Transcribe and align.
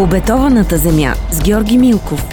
обетованата 0.00 0.78
земя 0.78 1.14
с 1.32 1.42
Георги 1.42 1.78
Милков. 1.78 2.24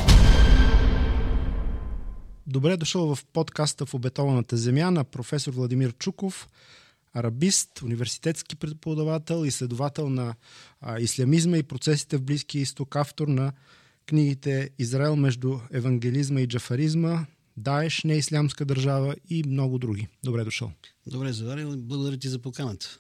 Добре 2.48 2.78
дошъл 2.78 3.16
в 3.16 3.26
подкаста 3.34 3.86
в 3.86 3.94
обетованата 3.94 4.58
земя 4.58 4.92
на 4.92 5.04
професор 5.04 5.54
Владимир 5.54 5.94
Чуков, 5.98 6.50
арабист, 7.14 7.82
университетски 7.82 8.56
преподавател, 8.56 9.46
изследовател 9.46 10.10
на 10.10 10.36
а, 10.82 11.00
ислямизма 11.00 11.58
и 11.58 11.64
процесите 11.64 12.18
в 12.18 12.22
Близкия 12.22 12.62
изток, 12.62 12.96
автор 12.96 13.28
на 13.28 13.54
книгите 14.06 14.70
Израел 14.78 15.16
между 15.16 15.60
евангелизма 15.72 16.42
и 16.42 16.48
джафаризма, 16.48 17.26
Даеш, 17.58 18.04
неислямска 18.04 18.66
държава 18.66 19.16
и 19.30 19.44
много 19.44 19.80
други. 19.80 20.08
Добре 20.24 20.44
дошъл. 20.44 20.72
Добре 21.08 21.34
заварил 21.34 21.78
благодаря 21.78 22.18
ти 22.18 22.30
за 22.30 22.40
поканата. 22.40 23.00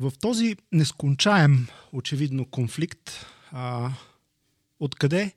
В 0.00 0.12
този 0.20 0.56
нескончаем, 0.72 1.68
очевидно, 1.92 2.46
конфликт, 2.46 3.26
а, 3.52 3.92
откъде 4.80 5.34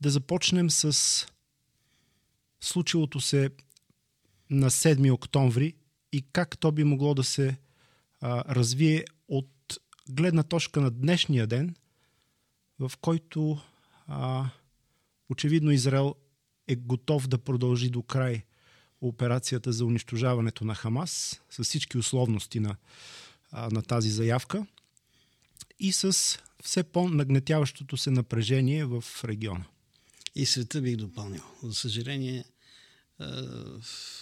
да 0.00 0.10
започнем 0.10 0.70
с 0.70 1.26
случилото 2.60 3.20
се 3.20 3.50
на 4.50 4.70
7 4.70 5.12
октомври 5.12 5.74
и 6.12 6.24
как 6.32 6.58
то 6.58 6.72
би 6.72 6.84
могло 6.84 7.14
да 7.14 7.24
се 7.24 7.56
а, 8.20 8.54
развие 8.54 9.04
от 9.28 9.78
гледна 10.08 10.42
точка 10.42 10.80
на 10.80 10.90
днешния 10.90 11.46
ден, 11.46 11.76
в 12.78 12.92
който 13.00 13.58
а, 14.06 14.50
очевидно 15.30 15.70
Израел 15.70 16.14
е 16.68 16.76
готов 16.76 17.28
да 17.28 17.38
продължи 17.38 17.90
до 17.90 18.02
край 18.02 18.42
операцията 19.00 19.72
за 19.72 19.84
унищожаването 19.84 20.64
на 20.64 20.74
Хамас 20.74 21.42
с 21.50 21.64
всички 21.64 21.98
условности 21.98 22.60
на, 22.60 22.76
а, 23.50 23.68
на 23.70 23.82
тази 23.82 24.10
заявка 24.10 24.66
и 25.80 25.92
с 25.92 26.38
все 26.64 26.82
по-нагнетяващото 26.82 27.96
се 27.96 28.10
напрежение 28.10 28.84
в 28.84 29.04
региона. 29.24 29.64
И 30.34 30.46
света 30.46 30.80
бих 30.80 30.96
допълнил. 30.96 31.42
За 31.62 31.74
съжаление, 31.74 32.44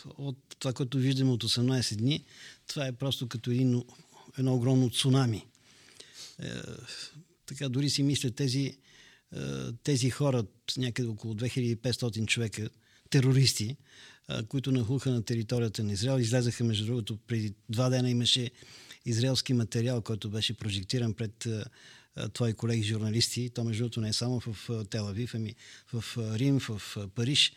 от 0.04 0.38
това, 0.58 0.72
което 0.72 0.98
виждаме 0.98 1.30
от 1.30 1.44
18 1.44 1.96
дни, 1.96 2.24
това 2.66 2.86
е 2.86 2.92
просто 2.92 3.28
като 3.28 3.50
един, 3.50 3.84
едно 4.38 4.54
огромно 4.54 4.90
цунами. 4.90 5.46
Е, 6.42 6.50
така 7.46 7.68
дори 7.68 7.90
си 7.90 8.02
мисля 8.02 8.30
тези, 8.30 8.78
тези 9.82 10.10
хора, 10.10 10.44
някъде 10.76 11.08
около 11.08 11.34
2500 11.34 12.26
човека, 12.26 12.70
терористи, 13.10 13.76
които 14.48 14.72
нахуха 14.72 15.10
на 15.10 15.22
територията 15.22 15.84
на 15.84 15.92
Израел, 15.92 16.20
излезаха 16.20 16.64
между 16.64 16.86
другото 16.86 17.16
преди 17.16 17.54
два 17.68 17.88
дена 17.88 18.10
имаше 18.10 18.50
израелски 19.08 19.52
материал, 19.52 20.02
който 20.02 20.30
беше 20.30 20.54
прожектиран 20.54 21.14
пред 21.14 21.48
твои 22.32 22.54
колеги 22.54 22.82
журналисти. 22.82 23.50
То 23.50 23.64
между 23.64 23.82
другото 23.82 24.00
не 24.00 24.08
е 24.08 24.12
само 24.12 24.40
в 24.40 24.84
Телавив, 24.90 25.34
ами 25.34 25.54
в 25.92 26.04
Рим, 26.18 26.60
в 26.60 26.82
Париж 27.14 27.52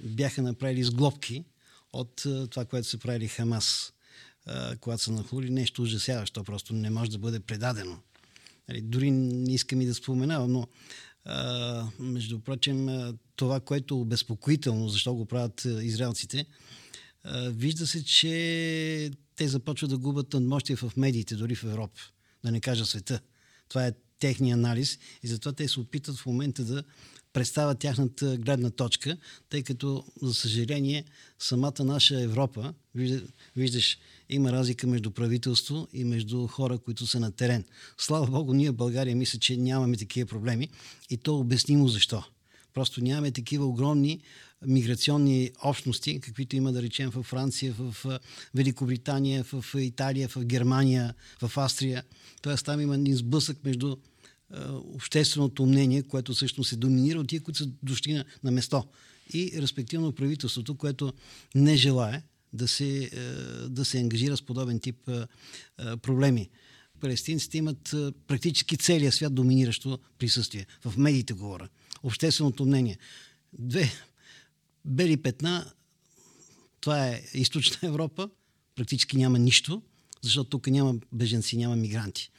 бяха 0.00 0.42
направили 0.42 0.84
сглобки 0.84 1.44
от 1.92 2.22
това, 2.50 2.64
което 2.64 2.88
са 2.88 2.98
правили 2.98 3.28
Хамас, 3.28 3.92
когато 4.80 5.02
са 5.02 5.12
нахули 5.12 5.50
нещо 5.50 5.82
ужасяващо, 5.82 6.44
просто 6.44 6.74
не 6.74 6.90
може 6.90 7.10
да 7.10 7.18
бъде 7.18 7.40
предадено. 7.40 7.98
Нали, 8.68 8.80
дори 8.80 9.10
не 9.10 9.54
искам 9.54 9.80
и 9.80 9.86
да 9.86 9.94
споменавам, 9.94 10.52
но 10.52 10.68
между 11.98 12.40
прочим, 12.40 12.88
това, 13.36 13.60
което 13.60 13.94
е 13.94 13.98
обезпокоително, 13.98 14.88
защо 14.88 15.14
го 15.14 15.26
правят 15.26 15.64
израелците, 15.64 16.46
вижда 17.48 17.86
се, 17.86 18.04
че 18.04 19.10
те 19.36 19.48
започват 19.48 19.90
да 19.90 19.98
губят 19.98 20.32
надмощие 20.32 20.76
в 20.76 20.92
медиите, 20.96 21.34
дори 21.34 21.54
в 21.54 21.64
Европа, 21.64 22.00
да 22.44 22.50
не 22.50 22.60
кажа 22.60 22.86
света. 22.86 23.20
Това 23.68 23.86
е 23.86 23.92
техния 24.18 24.54
анализ 24.54 24.98
и 25.22 25.28
затова 25.28 25.52
те 25.52 25.68
се 25.68 25.80
опитат 25.80 26.16
в 26.16 26.26
момента 26.26 26.64
да 26.64 26.84
представят 27.32 27.78
тяхната 27.78 28.36
гледна 28.36 28.70
точка, 28.70 29.16
тъй 29.48 29.62
като, 29.62 30.04
за 30.22 30.34
съжаление, 30.34 31.04
самата 31.38 31.84
наша 31.84 32.22
Европа, 32.22 32.74
виждаш, 33.56 33.98
има 34.28 34.52
разлика 34.52 34.86
между 34.86 35.10
правителство 35.10 35.88
и 35.92 36.04
между 36.04 36.46
хора, 36.46 36.78
които 36.78 37.06
са 37.06 37.20
на 37.20 37.32
терен. 37.32 37.64
Слава 37.98 38.26
Богу, 38.26 38.54
ние 38.54 38.70
в 38.70 38.76
България 38.76 39.16
мисля, 39.16 39.38
че 39.38 39.56
нямаме 39.56 39.96
такива 39.96 40.28
проблеми 40.28 40.68
и 41.10 41.16
то 41.16 41.38
обяснимо 41.38 41.88
защо. 41.88 42.24
Просто 42.74 43.00
нямаме 43.00 43.30
такива 43.30 43.66
огромни 43.66 44.20
миграционни 44.66 45.50
общности, 45.64 46.20
каквито 46.20 46.56
има 46.56 46.72
да 46.72 46.82
речем 46.82 47.10
в 47.10 47.22
Франция, 47.22 47.74
в 47.78 48.20
Великобритания, 48.54 49.44
в 49.44 49.64
Италия, 49.78 50.28
в 50.28 50.44
Германия, 50.44 51.14
в 51.42 51.58
Австрия. 51.58 52.04
Тоест 52.42 52.64
там 52.64 52.80
има 52.80 52.94
един 52.94 53.16
сблъсък 53.16 53.64
между 53.64 53.96
общественото 54.94 55.66
мнение, 55.66 56.02
което 56.02 56.34
всъщност 56.34 56.70
се 56.70 56.76
доминира 56.76 57.20
от 57.20 57.28
тия, 57.28 57.40
които 57.40 57.58
са 57.58 57.70
дошли 57.82 58.12
на, 58.12 58.24
на 58.44 58.50
место. 58.50 58.84
И 59.34 59.52
респективно 59.56 60.12
правителството, 60.12 60.74
което 60.74 61.12
не 61.54 61.76
желае 61.76 62.22
да 62.52 62.68
се, 62.68 63.10
да 63.68 63.84
се 63.84 63.98
ангажира 63.98 64.36
с 64.36 64.42
подобен 64.42 64.80
тип 64.80 65.10
проблеми. 66.02 66.50
Палестинците 67.00 67.58
имат 67.58 67.94
практически 68.26 68.76
целия 68.76 69.12
свят 69.12 69.34
доминиращо 69.34 69.98
присъствие. 70.18 70.66
В 70.84 70.96
медиите 70.96 71.32
говоря. 71.32 71.68
Общественото 72.02 72.64
мнение. 72.64 72.98
Две 73.58 73.92
бели 74.86 75.16
петна, 75.16 75.72
това 76.80 77.08
е 77.08 77.22
източна 77.34 77.78
Европа, 77.88 78.30
практически 78.74 79.16
няма 79.16 79.38
нищо, 79.38 79.82
защото 80.22 80.50
тук 80.50 80.66
няма 80.66 80.94
беженци, 81.12 81.56
няма 81.56 81.76
мигранти 81.76 82.30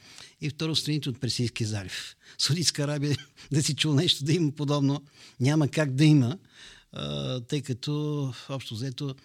и 0.41 0.49
второ 0.49 0.75
страните 0.75 1.09
от 1.09 1.19
Персийския 1.19 1.67
залив. 1.67 2.15
Саудитска 2.37 2.83
Арабия, 2.83 3.17
да 3.51 3.63
си 3.63 3.75
чул 3.75 3.93
нещо 3.93 4.25
да 4.25 4.33
има 4.33 4.51
подобно, 4.51 5.01
няма 5.39 5.67
как 5.67 5.91
да 5.95 6.05
има, 6.05 6.37
тъй 7.47 7.61
като 7.61 8.33
общо 8.49 8.75
взето 8.75 9.15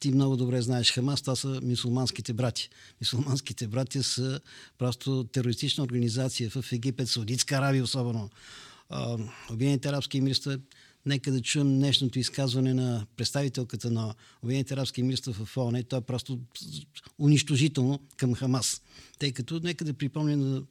ти 0.00 0.10
много 0.10 0.36
добре 0.36 0.62
знаеш 0.62 0.92
Хамас, 0.92 1.20
това 1.20 1.36
са 1.36 1.60
мусулманските 1.62 2.32
брати. 2.32 2.70
Мусулманските 3.00 3.66
брати 3.66 4.02
са 4.02 4.40
просто 4.78 5.24
терористична 5.24 5.84
организация 5.84 6.50
в 6.50 6.64
Египет, 6.72 7.08
Саудитска 7.08 7.56
Арабия 7.56 7.84
особено. 7.84 8.30
Обединените 9.50 9.88
арабски 9.88 10.18
емирства 10.18 10.58
Нека 11.06 11.32
да 11.32 11.42
чуем 11.42 11.78
днешното 11.78 12.18
изказване 12.18 12.74
на 12.74 13.06
представителката 13.16 13.90
на 13.90 14.14
Обединените 14.42 14.74
арабски 14.74 15.00
емирства 15.00 15.32
в 15.32 15.56
ООН. 15.56 15.82
То 15.82 15.96
е 15.96 16.00
просто 16.00 16.40
унищожително 17.18 18.00
към 18.16 18.34
Хамас. 18.34 18.82
Тъй 19.18 19.32
като, 19.32 19.60
нека 19.64 19.84
да 19.84 19.94
припомня 19.94 20.36
на 20.36 20.62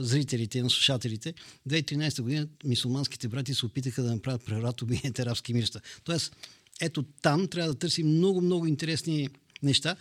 зрителите, 0.00 0.62
на 0.62 0.70
слушателите, 0.70 1.34
2013 1.68 2.22
година 2.22 2.48
мисулманските 2.64 3.28
брати 3.28 3.54
се 3.54 3.66
опитаха 3.66 4.02
да 4.02 4.14
направят 4.14 4.44
преврат 4.44 4.82
Обединените 4.82 5.22
арабски 5.22 5.52
емирства. 5.52 5.80
Тоест, 6.04 6.36
ето 6.80 7.02
там 7.22 7.48
трябва 7.48 7.72
да 7.72 7.78
търсим 7.78 8.08
много-много 8.08 8.66
интересни 8.66 9.28
неща 9.62 9.96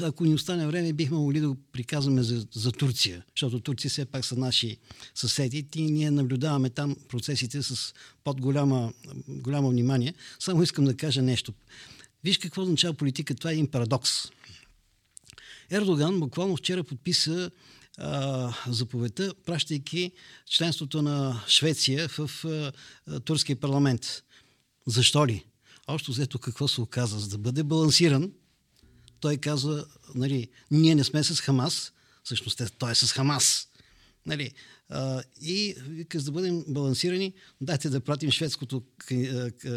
ако 0.00 0.24
ни 0.24 0.34
остане 0.34 0.66
време, 0.66 0.92
бихме 0.92 1.16
могли 1.16 1.40
да 1.40 1.48
го 1.48 1.56
приказваме 1.72 2.22
за, 2.22 2.46
за 2.52 2.72
Турция, 2.72 3.24
защото 3.36 3.60
Турция 3.60 3.90
все 3.90 4.04
пак 4.04 4.24
са 4.24 4.36
наши 4.36 4.76
съседи 5.14 5.66
и 5.74 5.82
ние 5.82 6.10
наблюдаваме 6.10 6.70
там 6.70 6.96
процесите 7.08 7.62
с 7.62 7.94
под-голямо 8.24 8.92
голямо 9.28 9.70
внимание. 9.70 10.14
Само 10.38 10.62
искам 10.62 10.84
да 10.84 10.96
кажа 10.96 11.22
нещо. 11.22 11.52
Виж 12.24 12.38
какво 12.38 12.62
означава 12.62 12.94
политика. 12.94 13.34
Това 13.34 13.50
е 13.50 13.52
един 13.52 13.70
парадокс. 13.70 14.10
Ердоган 15.70 16.20
буквално 16.20 16.56
вчера 16.56 16.84
подписа 16.84 17.50
а, 17.98 18.54
заповедта, 18.68 19.34
пращайки 19.46 20.12
членството 20.46 21.02
на 21.02 21.42
Швеция 21.48 22.08
в 22.08 22.30
а, 22.44 22.72
турския 23.20 23.56
парламент. 23.56 24.22
Защо 24.86 25.26
ли? 25.26 25.44
Общо 25.86 26.10
взето 26.10 26.38
какво 26.38 26.68
се 26.68 26.80
оказа? 26.80 27.18
За 27.18 27.28
да 27.28 27.38
бъде 27.38 27.62
балансиран, 27.62 28.32
той 29.20 29.36
казва, 29.36 29.86
нали, 30.14 30.48
ние 30.70 30.94
не 30.94 31.04
сме 31.04 31.24
с 31.24 31.40
Хамас, 31.40 31.92
всъщност 32.24 32.62
той 32.78 32.90
е 32.90 32.94
с 32.94 33.12
Хамас. 33.12 33.68
Нали, 34.26 34.52
а, 34.90 35.22
и 35.42 35.74
вика, 35.88 36.18
за 36.18 36.24
да 36.24 36.32
бъдем 36.32 36.64
балансирани, 36.68 37.32
дайте 37.60 37.90
да 37.90 38.00
пратим 38.00 38.30
шведското 38.30 38.82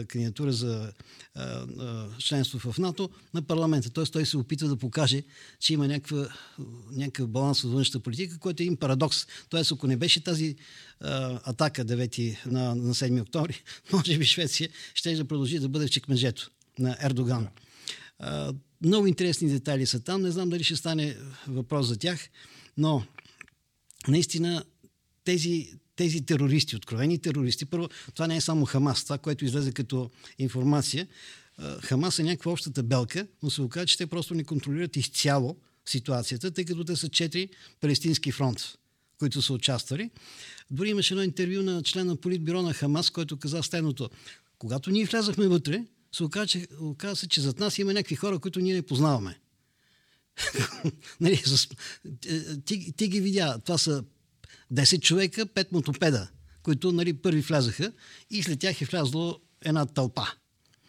кандидатура 0.07 0.51
за 0.51 0.93
а, 1.35 1.43
а, 1.43 2.09
членство 2.17 2.71
в 2.71 2.77
НАТО 2.77 3.09
на 3.33 3.41
парламента. 3.41 3.89
Тоест 3.89 4.13
той 4.13 4.25
се 4.25 4.37
опитва 4.37 4.67
да 4.67 4.75
покаже, 4.75 5.23
че 5.59 5.73
има 5.73 5.87
някаква, 5.87 6.29
някакъв 6.91 7.27
баланс 7.27 7.63
от 7.63 7.71
външната 7.71 7.99
политика, 7.99 8.39
който 8.39 8.63
е 8.63 8.65
един 8.65 8.77
парадокс. 8.77 9.27
Тоест, 9.49 9.71
ако 9.71 9.87
не 9.87 9.97
беше 9.97 10.23
тази 10.23 10.55
а, 10.99 11.39
атака 11.43 11.85
9 11.85 12.45
на, 12.45 12.75
на 12.75 12.93
7 12.93 13.21
октомври, 13.21 13.63
може 13.93 14.17
би 14.17 14.25
Швеция 14.25 14.69
ще 14.93 15.15
да 15.15 15.25
продължи 15.25 15.59
да 15.59 15.69
бъде 15.69 15.87
в 15.87 15.91
чекмежето 15.91 16.51
на 16.79 16.97
Ердоган. 17.01 17.47
Много 18.81 19.07
интересни 19.07 19.49
детайли 19.49 19.85
са 19.85 19.99
там. 19.99 20.21
Не 20.21 20.31
знам 20.31 20.49
дали 20.49 20.63
ще 20.63 20.75
стане 20.75 21.17
въпрос 21.47 21.87
за 21.87 21.97
тях, 21.97 22.29
но 22.77 23.03
наистина 24.07 24.63
тези, 25.23 25.73
тези 25.95 26.25
терористи, 26.25 26.75
откровени 26.75 27.19
терористи, 27.19 27.65
първо, 27.65 27.89
това 28.13 28.27
не 28.27 28.35
е 28.35 28.41
само 28.41 28.65
Хамас, 28.65 29.03
това, 29.03 29.17
което 29.17 29.45
излезе 29.45 29.71
като 29.71 30.09
информация. 30.39 31.07
Хамас 31.81 32.19
е 32.19 32.23
някаква 32.23 32.51
общата 32.51 32.83
белка, 32.83 33.27
но 33.43 33.49
се 33.49 33.61
оказа, 33.61 33.85
че 33.85 33.97
те 33.97 34.07
просто 34.07 34.33
не 34.33 34.43
контролират 34.43 34.95
изцяло 34.95 35.57
ситуацията, 35.85 36.51
тъй 36.51 36.65
като 36.65 36.83
те 36.83 36.95
са 36.95 37.09
четири 37.09 37.49
палестински 37.81 38.31
фронт, 38.31 38.59
които 39.19 39.41
са 39.41 39.53
участвали. 39.53 40.09
Дори 40.71 40.89
имаше 40.89 41.13
едно 41.13 41.23
интервю 41.23 41.63
на 41.63 41.83
член 41.83 42.07
на 42.07 42.15
политбюро 42.15 42.61
на 42.61 42.73
Хамас, 42.73 43.09
който 43.09 43.37
каза 43.37 43.63
следното. 43.63 44.09
Когато 44.57 44.91
ние 44.91 45.05
влязахме 45.05 45.47
вътре, 45.47 45.85
се 46.15 46.23
оказа, 46.23 46.59
оказа 46.79 47.15
се, 47.15 47.27
че 47.27 47.41
зад 47.41 47.59
нас 47.59 47.77
има 47.77 47.93
някакви 47.93 48.15
хора, 48.15 48.39
които 48.39 48.59
ние 48.59 48.73
не 48.73 48.81
познаваме. 48.81 49.39
нали, 51.21 51.37
с, 51.37 51.69
ти, 52.65 52.91
ти 52.91 53.07
ги 53.07 53.21
видя. 53.21 53.59
Това 53.65 53.77
са 53.77 54.03
10 54.73 55.01
човека, 55.01 55.45
5 55.45 55.71
мотопеда, 55.71 56.27
които 56.63 56.91
нали, 56.91 57.13
първи 57.13 57.41
влязаха 57.41 57.91
и 58.29 58.43
след 58.43 58.59
тях 58.59 58.81
е 58.81 58.85
влязло 58.85 59.39
една 59.65 59.85
тълпа. 59.85 60.27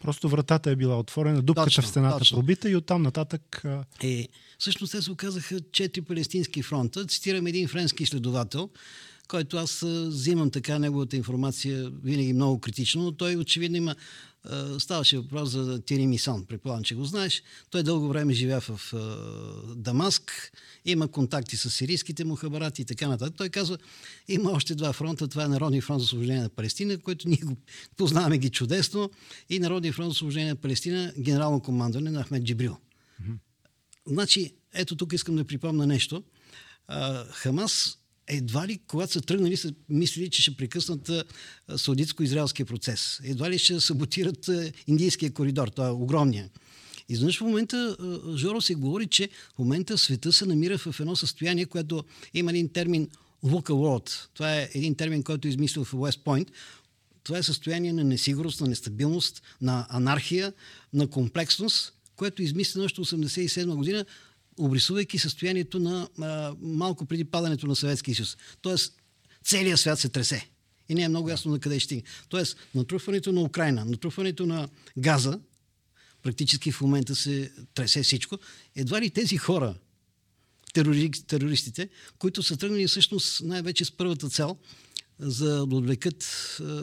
Просто 0.01 0.29
вратата 0.29 0.71
е 0.71 0.75
била 0.75 0.99
отворена, 0.99 1.41
дупката 1.41 1.65
Точно, 1.65 1.83
в 1.83 1.87
стената 1.87 2.17
точно. 2.19 2.37
пробита 2.37 2.69
и 2.69 2.75
оттам 2.75 3.01
нататък... 3.01 3.63
Е, 4.03 4.27
всъщност 4.59 4.91
те 4.91 5.01
се 5.01 5.11
оказаха 5.11 5.59
четири 5.71 6.05
палестински 6.05 6.63
фронта. 6.63 7.05
Цитирам 7.05 7.47
един 7.47 7.67
френски 7.67 8.03
изследовател, 8.03 8.69
който 9.33 9.57
аз 9.57 9.81
взимам 10.07 10.51
така 10.51 10.79
неговата 10.79 11.15
информация 11.15 11.91
винаги 12.03 12.33
много 12.33 12.59
критично, 12.59 13.03
но 13.03 13.11
той 13.11 13.35
очевидно 13.35 13.77
има 13.77 13.95
Ставаше 14.79 15.17
въпрос 15.17 15.49
за 15.49 15.81
Тири 15.81 16.07
Мисон, 16.07 16.45
предполагам, 16.45 16.83
че 16.83 16.95
го 16.95 17.05
знаеш. 17.05 17.43
Той 17.69 17.83
дълго 17.83 18.07
време 18.07 18.33
живя 18.33 18.61
в 18.61 18.93
Дамаск, 19.75 20.51
има 20.85 21.07
контакти 21.07 21.57
с 21.57 21.69
сирийските 21.69 22.23
му 22.25 22.35
хабарати 22.35 22.81
и 22.81 22.85
така 22.85 23.07
нататък. 23.07 23.35
Той 23.37 23.49
казва, 23.49 23.77
има 24.27 24.51
още 24.51 24.75
два 24.75 24.93
фронта. 24.93 25.27
Това 25.27 25.43
е 25.43 25.47
Народния 25.47 25.81
фронт 25.81 25.99
за 25.99 26.05
освобождение 26.05 26.41
на 26.41 26.49
Палестина, 26.49 26.97
който 26.97 27.29
ние 27.29 27.41
го 27.43 27.57
познаваме 27.97 28.37
ги 28.37 28.49
чудесно, 28.49 29.09
и 29.49 29.59
Народния 29.59 29.93
фронт 29.93 30.07
за 30.07 30.11
освобождение 30.11 30.49
на 30.49 30.55
Палестина, 30.55 31.13
генерално 31.17 31.59
командване 31.61 32.11
на 32.11 32.23
Ахмед 32.23 32.43
Джибрил. 32.43 32.77
Значи, 34.07 34.53
ето 34.73 34.95
тук 34.95 35.13
искам 35.13 35.35
да 35.35 35.45
припомня 35.45 35.87
нещо. 35.87 36.23
Хамас 37.29 37.97
едва 38.27 38.67
ли, 38.67 38.79
когато 38.87 39.13
са 39.13 39.21
тръгнали, 39.21 39.57
са 39.57 39.73
мислили, 39.89 40.29
че 40.29 40.41
ще 40.41 40.57
прекъснат 40.57 41.11
саудитско-израелския 41.69 42.65
процес. 42.65 43.19
Едва 43.23 43.49
ли 43.49 43.59
ще 43.59 43.79
саботират 43.79 44.49
индийския 44.87 45.33
коридор, 45.33 45.67
това 45.67 45.87
е 45.87 45.91
огромния. 45.91 46.49
Изведнъж 47.09 47.37
в 47.37 47.41
момента, 47.41 47.97
Жоро 48.35 48.61
се 48.61 48.75
говори, 48.75 49.07
че 49.07 49.29
в 49.55 49.59
момента 49.59 49.97
света 49.97 50.33
се 50.33 50.45
намира 50.45 50.77
в 50.77 50.99
едно 50.99 51.15
състояние, 51.15 51.65
което 51.65 52.03
има 52.33 52.51
един 52.51 52.69
термин 52.69 53.09
VUCA 53.43 53.69
World. 53.69 54.27
Това 54.33 54.55
е 54.55 54.69
един 54.73 54.95
термин, 54.95 55.23
който 55.23 55.47
е 55.47 55.51
измислил 55.51 55.83
в 55.83 55.91
West 55.91 56.23
Point. 56.23 56.47
Това 57.23 57.37
е 57.37 57.43
състояние 57.43 57.93
на 57.93 58.03
несигурност, 58.03 58.61
на 58.61 58.67
нестабилност, 58.67 59.41
на 59.61 59.85
анархия, 59.89 60.53
на 60.93 61.07
комплексност, 61.07 61.93
което 62.15 62.41
е 62.41 62.45
измислено 62.45 62.85
още 62.85 63.01
1987 63.01 63.75
година, 63.75 64.05
обрисувайки 64.57 65.19
състоянието 65.19 65.79
на 65.79 66.09
а, 66.21 66.55
малко 66.61 67.05
преди 67.05 67.23
падането 67.23 67.67
на 67.67 67.75
Съветския 67.75 68.15
съюз. 68.15 68.37
Тоест, 68.61 68.93
целият 69.43 69.79
свят 69.79 69.99
се 69.99 70.09
тресе. 70.09 70.49
И 70.89 70.95
не 70.95 71.03
е 71.03 71.09
много 71.09 71.29
ясно 71.29 71.51
на 71.51 71.59
къде 71.59 71.79
ще 71.79 71.85
стигне. 71.85 72.03
Тоест, 72.29 72.57
натрупването 72.75 73.31
на 73.31 73.41
Украина, 73.41 73.85
натрупването 73.85 74.45
на 74.45 74.69
газа, 74.97 75.39
практически 76.23 76.71
в 76.71 76.81
момента 76.81 77.15
се 77.15 77.51
тресе 77.73 78.03
всичко. 78.03 78.37
Едва 78.75 79.01
ли 79.01 79.09
тези 79.09 79.37
хора, 79.37 79.75
терори, 80.73 81.11
терористите, 81.11 81.89
които 82.19 82.43
са 82.43 82.57
тръгнали 82.57 82.87
всъщност 82.87 83.41
най-вече 83.41 83.85
с 83.85 83.91
първата 83.91 84.29
цел 84.29 84.57
за 85.19 85.65
да 85.67 85.75
отвлекат 85.75 86.25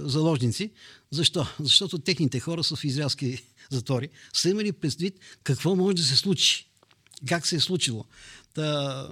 заложници. 0.02 0.70
Защо? 1.10 1.46
Защото 1.60 1.98
техните 1.98 2.40
хора 2.40 2.64
са 2.64 2.76
в 2.76 2.84
израелски 2.84 3.42
затвори. 3.70 4.08
Са 4.32 4.48
имали 4.48 4.72
предвид 4.72 5.18
какво 5.42 5.76
може 5.76 5.96
да 5.96 6.02
се 6.02 6.16
случи. 6.16 6.69
Как 7.28 7.46
се 7.46 7.56
е 7.56 7.60
случило. 7.60 8.04
Та, 8.54 9.08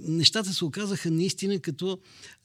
нещата 0.00 0.54
се 0.54 0.64
оказаха 0.64 1.10
наистина 1.10 1.60
като 1.60 1.98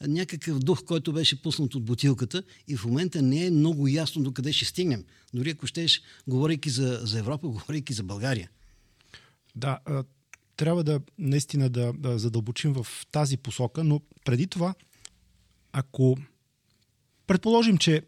някакъв 0.07 0.59
дух, 0.59 0.83
който 0.83 1.13
беше 1.13 1.42
пуснат 1.42 1.75
от 1.75 1.86
бутилката 1.86 2.44
и 2.68 2.77
в 2.77 2.86
момента 2.86 3.21
не 3.21 3.45
е 3.45 3.51
много 3.51 3.88
ясно 3.88 4.24
до 4.24 4.31
къде 4.31 4.53
ще 4.53 4.65
стигнем. 4.65 5.03
Дори 5.33 5.50
ако 5.50 5.68
щеш, 5.68 6.01
говорейки 6.27 6.69
за, 6.69 7.00
за 7.03 7.19
Европа, 7.19 7.48
говорейки 7.48 7.94
за 7.94 8.03
България. 8.03 8.50
Да, 9.56 9.80
трябва 10.57 10.83
да 10.83 11.01
наистина 11.19 11.69
да, 11.69 11.94
да 11.94 12.19
задълбочим 12.19 12.74
в 12.74 12.88
тази 13.12 13.38
посока, 13.38 13.83
но 13.83 14.01
преди 14.25 14.48
това, 14.48 14.74
ако 15.71 16.18
предположим, 17.27 17.77
че 17.77 18.01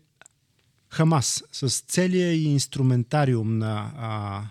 Хамас 0.89 1.43
с 1.51 1.81
целия 1.81 2.33
инструментариум 2.33 3.57
на 3.57 3.93
а, 3.97 4.43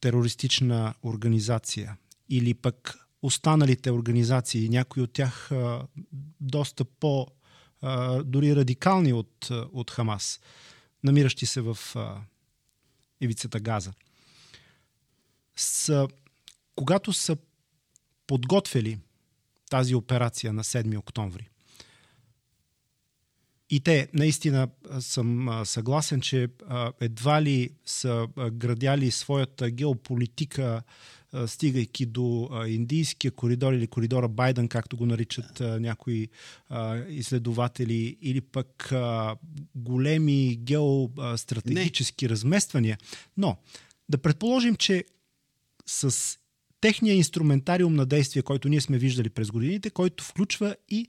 терористична 0.00 0.94
организация 1.02 1.96
или 2.28 2.54
пък 2.54 2.98
останалите 3.22 3.90
организации, 3.90 4.68
някои 4.68 5.02
от 5.02 5.12
тях 5.12 5.50
доста 6.40 6.84
по 6.84 7.26
дори 8.24 8.56
радикални 8.56 9.12
от, 9.12 9.48
от 9.50 9.90
Хамас, 9.90 10.40
намиращи 11.04 11.46
се 11.46 11.60
в 11.60 11.78
ивицата 13.20 13.60
Газа, 13.60 13.92
са, 15.56 16.08
когато 16.74 17.12
са 17.12 17.36
подготвили 18.26 18.98
тази 19.70 19.94
операция 19.94 20.52
на 20.52 20.64
7 20.64 20.98
октомври, 20.98 21.48
и 23.70 23.80
те, 23.80 24.08
наистина 24.12 24.68
съм 25.00 25.60
съгласен, 25.64 26.20
че 26.20 26.48
едва 27.00 27.42
ли 27.42 27.70
са 27.86 28.28
градяли 28.52 29.10
своята 29.10 29.70
геополитика, 29.70 30.82
стигайки 31.46 32.06
до 32.06 32.50
индийския 32.66 33.30
коридор 33.30 33.72
или 33.72 33.86
коридора 33.86 34.28
Байден, 34.28 34.68
както 34.68 34.96
го 34.96 35.06
наричат 35.06 35.60
някои 35.60 36.28
изследователи, 37.08 38.16
или 38.22 38.40
пък 38.40 38.92
големи 39.74 40.56
геостратегически 40.56 42.24
Не. 42.24 42.30
размествания. 42.30 42.98
Но 43.36 43.56
да 44.08 44.18
предположим, 44.18 44.76
че 44.76 45.04
с 45.86 46.36
техния 46.80 47.14
инструментариум 47.14 47.94
на 47.94 48.06
действие, 48.06 48.42
който 48.42 48.68
ние 48.68 48.80
сме 48.80 48.98
виждали 48.98 49.30
през 49.30 49.50
годините, 49.50 49.90
който 49.90 50.24
включва 50.24 50.76
и 50.88 51.08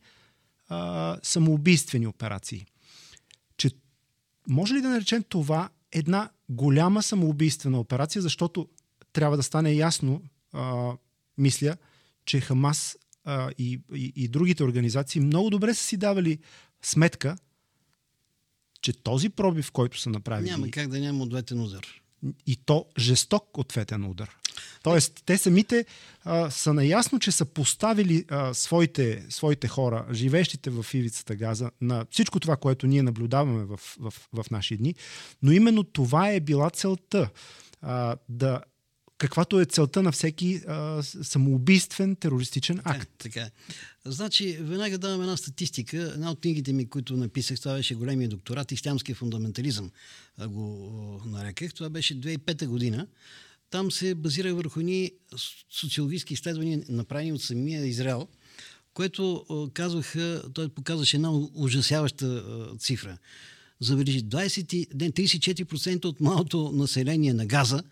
а, 0.69 1.17
самоубийствени 1.23 2.07
операции. 2.07 2.65
Че 3.57 3.71
може 4.47 4.73
ли 4.73 4.81
да 4.81 4.89
наречем 4.89 5.23
това 5.29 5.69
една 5.91 6.29
голяма 6.49 7.03
самоубийствена 7.03 7.79
операция, 7.79 8.21
защото 8.21 8.67
трябва 9.13 9.37
да 9.37 9.43
стане 9.43 9.73
ясно, 9.73 10.21
а, 10.53 10.91
мисля, 11.37 11.77
че 12.25 12.41
Хамас 12.41 12.97
а, 13.23 13.51
и, 13.57 13.79
и, 13.95 14.13
и 14.15 14.27
другите 14.27 14.63
организации 14.63 15.21
много 15.21 15.49
добре 15.49 15.73
са 15.73 15.83
си 15.83 15.97
давали 15.97 16.39
сметка, 16.81 17.37
че 18.81 18.93
този 18.93 19.29
пробив, 19.29 19.71
който 19.71 19.99
са 19.99 20.09
направили... 20.09 20.49
Няма 20.49 20.71
как 20.71 20.87
да 20.87 20.99
няма 20.99 21.23
ответен 21.23 21.61
удар. 21.61 21.85
И 22.47 22.55
то 22.55 22.85
жесток 22.97 23.57
ответен 23.57 24.05
удар. 24.05 24.37
Тоест, 24.83 25.21
те 25.25 25.37
самите 25.37 25.85
а, 26.23 26.49
са 26.49 26.73
наясно, 26.73 27.19
че 27.19 27.31
са 27.31 27.45
поставили 27.45 28.25
а, 28.29 28.53
своите, 28.53 29.25
своите 29.29 29.67
хора, 29.67 30.05
живещите 30.11 30.69
в 30.69 30.85
ивицата 30.93 31.35
Газа, 31.35 31.71
на 31.81 32.05
всичко 32.11 32.39
това, 32.39 32.55
което 32.55 32.87
ние 32.87 33.03
наблюдаваме 33.03 33.65
в, 33.65 33.79
в, 33.99 34.13
в 34.33 34.51
наши 34.51 34.77
дни, 34.77 34.95
но 35.41 35.51
именно 35.51 35.83
това 35.83 36.29
е 36.29 36.39
била 36.39 36.69
целта. 36.69 37.29
А, 37.81 38.15
да 38.29 38.61
каквато 39.19 39.59
е 39.59 39.65
целта 39.65 40.03
на 40.03 40.11
всеки 40.11 40.61
а, 40.67 41.03
самоубийствен 41.03 42.15
терористичен 42.15 42.81
акт. 42.83 43.09
Е, 43.09 43.17
така 43.17 43.41
е. 43.41 43.51
Значи, 44.05 44.57
веднага 44.61 44.97
давам 44.97 45.21
една 45.21 45.37
статистика. 45.37 45.97
Една 45.97 46.31
от 46.31 46.41
книгите 46.41 46.73
ми, 46.73 46.89
които 46.89 47.17
написах, 47.17 47.59
това 47.59 47.73
беше 47.73 47.95
големия 47.95 48.29
докторат, 48.29 48.71
Ислямския 48.71 49.15
фундаментализъм 49.15 49.91
го 50.47 51.21
нареках. 51.25 51.73
Това 51.73 51.89
беше 51.89 52.21
2005 52.21 52.67
година. 52.67 53.07
Там 53.69 53.91
се 53.91 54.15
базира 54.15 54.55
върху 54.55 54.79
ни 54.79 55.11
социологически 55.69 56.33
изследвания, 56.33 56.81
направени 56.89 57.33
от 57.33 57.41
самия 57.41 57.85
Израел, 57.85 58.27
което 58.93 59.45
казваха, 59.73 60.43
той 60.53 60.69
показваше 60.69 61.17
една 61.17 61.31
ужасяваща 61.53 62.43
цифра. 62.79 63.17
Забележи, 63.79 64.23
20, 64.23 64.87
34% 64.95 66.05
от 66.05 66.19
малото 66.19 66.71
население 66.71 67.33
на 67.33 67.45
Газа, 67.45 67.83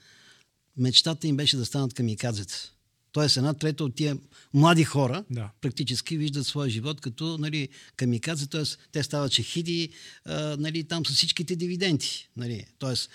мечтата 0.77 1.27
им 1.27 1.37
беше 1.37 1.57
да 1.57 1.65
станат 1.65 1.93
камикадзета. 1.93 2.71
Тоест 3.11 3.37
една 3.37 3.53
трета 3.53 3.83
от 3.83 3.95
тия 3.95 4.17
млади 4.53 4.83
хора 4.83 5.23
да. 5.29 5.49
практически 5.61 6.17
виждат 6.17 6.47
своя 6.47 6.69
живот 6.69 7.01
като 7.01 7.37
нали, 7.37 7.69
камикадзе, 7.95 8.47
т.е. 8.47 8.63
те 8.91 9.03
стават 9.03 9.31
шехиди, 9.31 9.89
а, 10.25 10.57
нали, 10.59 10.83
там 10.83 11.05
са 11.05 11.13
всичките 11.13 11.55
дивиденти. 11.55 12.29
Нали. 12.37 12.65
Тоест, 12.79 13.09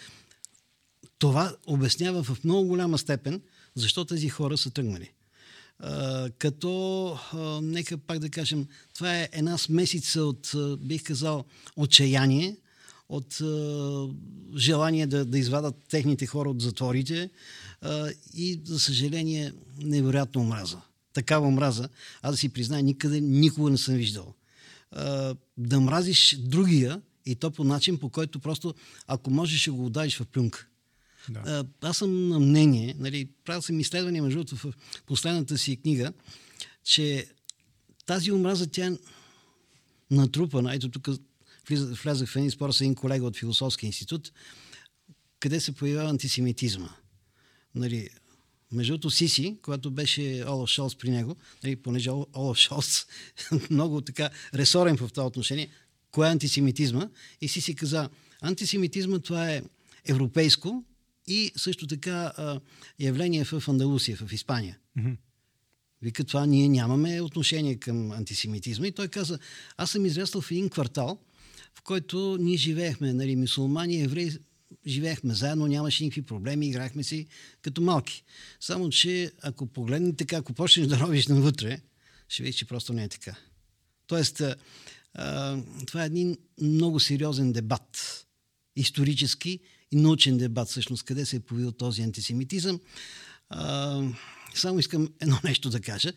това 1.23 1.57
обяснява 1.67 2.23
в 2.23 2.45
много 2.45 2.69
голяма 2.69 2.99
степен 2.99 3.41
защо 3.75 4.05
тези 4.05 4.29
хора 4.29 4.59
са 4.59 4.71
тръгнали. 4.71 5.11
Като, 6.39 7.19
нека 7.63 7.99
пак 7.99 8.19
да 8.19 8.31
кажем, 8.31 8.67
това 8.95 9.19
е 9.19 9.29
една 9.33 9.59
смесица 9.59 10.25
от, 10.25 10.55
бих 10.81 11.03
казал, 11.03 11.45
отчаяние, 11.77 12.57
от 13.09 13.39
желание 14.57 15.07
да, 15.07 15.25
да 15.25 15.39
извадат 15.39 15.75
техните 15.89 16.27
хора 16.27 16.51
от 16.51 16.61
затворите 16.61 17.31
и, 18.35 18.61
за 18.65 18.81
съжаление, 18.81 19.53
невероятно 19.79 20.41
омраза. 20.41 20.81
такава 21.13 21.47
омраза, 21.47 21.89
аз 22.23 22.33
да 22.33 22.37
си 22.37 22.49
призная, 22.49 22.83
никъде 22.83 23.21
никога 23.21 23.71
не 23.71 23.79
съм 23.79 23.95
виждал. 23.95 24.35
Да 25.57 25.81
мразиш 25.81 26.37
другия 26.39 27.01
и 27.27 27.35
то 27.35 27.51
по 27.51 27.65
начин, 27.65 27.99
по 27.99 28.09
който 28.09 28.41
просто, 28.41 28.75
ако 29.07 29.31
можеш, 29.31 29.61
ще 29.61 29.71
го 29.71 29.87
удариш 29.87 30.19
в 30.19 30.27
плюнка. 30.27 30.67
Да. 31.29 31.65
Аз 31.81 31.97
съм 31.97 32.29
на 32.29 32.41
мнение, 32.41 32.95
нали, 32.99 33.29
правил 33.45 33.63
съм 33.63 33.81
изследвания, 33.81 34.23
между 34.23 34.39
другото, 34.39 34.57
в 34.57 34.75
последната 35.07 35.59
си 35.59 35.77
книга, 35.77 36.13
че 36.85 37.27
тази 38.07 38.33
омраза, 38.33 38.67
тя 38.67 38.97
натрупана. 40.11 40.75
Ето 40.75 40.89
тук 40.89 41.09
влязах 42.03 42.29
в 42.29 42.37
един 42.37 42.51
спор 42.51 42.73
с 42.73 42.81
един 42.81 42.95
колега 42.95 43.27
от 43.27 43.37
Философския 43.37 43.87
институт, 43.87 44.33
къде 45.41 45.61
се 45.61 45.73
появява 45.73 46.11
антисемитизма. 46.11 46.89
Нали, 47.75 48.09
между 48.73 48.93
другото, 48.93 49.11
Сиси, 49.11 49.57
когато 49.63 49.91
беше 49.91 50.45
Олаф 50.49 50.71
Шолц 50.71 50.95
при 50.95 51.11
него, 51.11 51.37
нали, 51.65 51.77
понеже 51.77 52.11
Олаф 52.11 52.57
Шолц 52.57 53.07
много 53.71 54.01
така 54.01 54.31
ресорен 54.55 54.97
в 54.97 55.09
това 55.09 55.27
отношение, 55.27 55.69
кое 56.11 56.29
е 56.29 56.31
антисемитизма? 56.31 57.09
И 57.41 57.49
Сиси 57.49 57.75
каза, 57.75 58.09
антисемитизма 58.41 59.19
това 59.19 59.51
е 59.51 59.63
европейско 60.05 60.85
и 61.27 61.53
също 61.57 61.87
така 61.87 62.33
а, 62.37 62.61
явление 62.99 63.45
в 63.45 63.69
Андалусия, 63.69 64.17
в 64.17 64.33
Испания. 64.33 64.79
Mm-hmm. 64.99 65.17
Вика, 66.03 66.25
това 66.25 66.47
ние 66.47 66.69
нямаме 66.69 67.21
отношение 67.21 67.77
към 67.77 68.13
антисемитизма. 68.13 68.87
И 68.87 68.93
той 68.93 69.09
каза, 69.09 69.39
аз 69.77 69.91
съм 69.91 70.07
израснал 70.07 70.41
в 70.41 70.51
един 70.51 70.69
квартал, 70.69 71.19
в 71.75 71.83
който 71.83 72.37
ние 72.41 72.57
живеехме, 72.57 73.13
нали, 73.13 73.37
мусулмани, 73.37 74.03
евреи, 74.03 74.31
живеехме 74.87 75.35
заедно, 75.35 75.67
нямаше 75.67 76.05
никакви 76.05 76.23
проблеми, 76.23 76.67
играхме 76.67 77.03
си 77.03 77.27
като 77.63 77.83
малки. 77.83 78.25
Само, 78.61 78.91
че 78.91 79.33
ако 79.43 79.67
погледнете 79.67 80.17
така, 80.17 80.37
ако 80.37 80.53
почнеш 80.53 80.87
да 80.87 80.99
робиш 80.99 81.27
навътре, 81.27 81.81
ще 82.29 82.43
видиш, 82.43 82.57
че 82.57 82.65
просто 82.65 82.93
не 82.93 83.05
е 83.05 83.09
така. 83.09 83.37
Тоест, 84.07 84.43
а, 85.15 85.59
това 85.87 86.03
е 86.03 86.07
един 86.07 86.39
много 86.61 87.01
сериозен 87.01 87.53
дебат. 87.53 88.27
Исторически 88.77 89.61
и 89.93 89.97
научен 89.97 90.39
дебат, 90.39 90.69
всъщност, 90.69 91.03
къде 91.03 91.27
се 91.27 91.37
е 91.37 91.41
появил 91.41 91.73
този 91.73 92.03
антисемитизъм. 92.03 92.81
А, 93.51 94.03
само 94.55 94.79
искам 94.79 95.09
едно 95.21 95.39
нещо 95.45 95.71
да 95.71 95.81
кажа. 95.81 96.13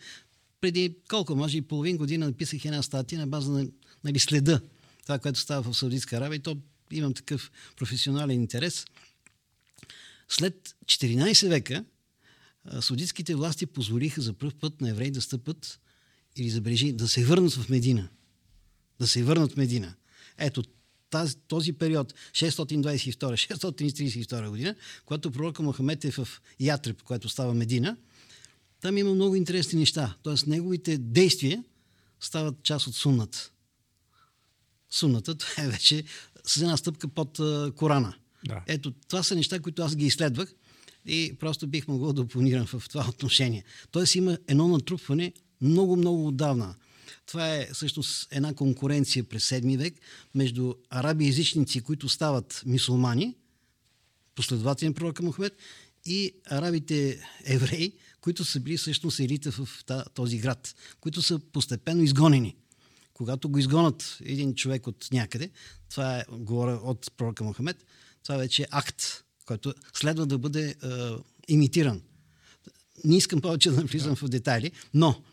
Преди 0.62 0.96
колко, 1.10 1.36
може 1.36 1.58
и 1.58 1.62
половин 1.62 1.98
година 1.98 2.25
написах 2.25 2.65
една 2.65 2.82
статия 2.82 3.20
на 3.20 3.27
база 3.27 3.51
на 3.51 3.67
нали, 4.03 4.20
следа 4.20 4.62
това, 5.03 5.20
което 5.20 5.39
става 5.39 5.72
в 5.72 5.77
Саудитска 5.77 6.17
Аравия. 6.17 6.38
И 6.38 6.39
то 6.39 6.58
имам 6.91 7.13
такъв 7.13 7.51
професионален 7.77 8.41
интерес. 8.41 8.86
След 10.29 10.75
14 10.86 11.50
века 11.50 11.86
саудитските 12.82 13.36
власти 13.36 13.65
позволиха 13.65 14.22
за 14.22 14.34
първ 14.34 14.51
път 14.60 14.82
на 14.82 14.89
евреи 14.89 15.12
да 15.12 15.22
стъпат 15.22 15.79
или 16.36 16.50
забележи, 16.50 16.94
да 16.94 17.08
се 17.08 17.25
върнат 17.25 17.53
в 17.53 17.70
Медина. 17.70 18.10
Да 19.00 19.08
се 19.08 19.24
върнат 19.24 19.51
в 19.51 19.58
Медина. 19.58 19.96
Ето, 20.38 20.63
тази, 21.09 21.35
този 21.47 21.74
период, 21.74 22.13
622-632 22.31 24.50
година, 24.50 24.75
когато 25.05 25.31
пророка 25.31 25.63
Мохамед 25.63 26.05
е 26.05 26.12
в 26.12 26.27
Ятреб, 26.59 27.03
което 27.03 27.29
става 27.29 27.53
Медина, 27.53 27.97
там 28.81 28.97
има 28.97 29.13
много 29.13 29.35
интересни 29.35 29.79
неща. 29.79 30.15
Тоест, 30.24 30.47
неговите 30.47 30.97
действия 30.97 31.63
стават 32.19 32.63
част 32.63 32.88
от 32.88 32.95
сунната. 32.95 33.51
Сунната, 34.89 35.35
това 35.38 35.63
е 35.63 35.69
вече 35.69 36.03
с 36.43 36.57
една 36.57 36.77
стъпка 36.77 37.07
под 37.07 37.39
Корана. 37.75 38.15
Да. 38.45 38.63
Ето, 38.67 38.93
това 39.07 39.24
са 39.24 39.35
неща, 39.35 39.59
които 39.59 39.83
аз 39.83 39.95
ги 39.95 40.05
изследвах 40.05 40.53
и 41.05 41.35
просто 41.39 41.67
бих 41.67 41.88
могъл 41.88 42.13
да 42.13 42.21
опонирам 42.21 42.65
в 42.65 42.83
това 42.89 43.05
отношение. 43.09 43.63
Тоест 43.91 44.15
има 44.15 44.38
едно 44.47 44.67
натрупване 44.67 45.33
много-много 45.62 46.27
отдавна. 46.27 46.75
Това 47.25 47.55
е 47.55 47.70
всъщност 47.74 48.27
една 48.32 48.53
конкуренция 48.53 49.24
през 49.24 49.50
7 49.50 49.77
век 49.77 49.94
между 50.36 50.74
араби 50.89 51.27
езичници, 51.27 51.82
които 51.82 52.10
стават 52.10 52.62
мисулмани, 52.65 53.36
последователи 54.36 54.89
на 54.89 54.94
пророка 54.96 55.24
Мохамед, 55.24 55.58
и 56.05 56.32
арабите 56.46 57.20
евреи, 57.46 57.94
които 58.22 58.46
са 58.46 58.60
били 58.60 58.77
всъщност 58.77 59.20
елита 59.20 59.51
в 59.51 59.70
този 60.13 60.38
град, 60.38 60.75
които 61.00 61.22
са 61.22 61.39
постепенно 61.39 62.03
изгонени. 62.03 62.55
Когато 63.13 63.50
го 63.50 63.60
изгонат 63.60 64.17
един 64.22 64.55
човек 64.55 64.88
от 64.88 65.08
някъде, 65.12 65.50
това 65.89 66.20
е, 66.20 66.24
говоря 66.32 66.75
от 66.75 67.12
пророка 67.17 67.44
Мохамед, 67.44 67.86
това 68.24 68.38
вече 68.38 68.63
е 68.63 68.67
акт, 68.72 69.24
който 69.46 69.74
следва 69.94 70.25
да 70.25 70.38
бъде 70.38 70.70
е, 70.70 70.75
имитиран. 71.48 72.01
Не 73.03 73.17
искам 73.17 73.41
повече 73.41 73.70
да 73.70 73.75
навлизам 73.75 74.13
да. 74.13 74.15
в 74.15 74.29
детайли, 74.29 74.72
но 74.94 75.24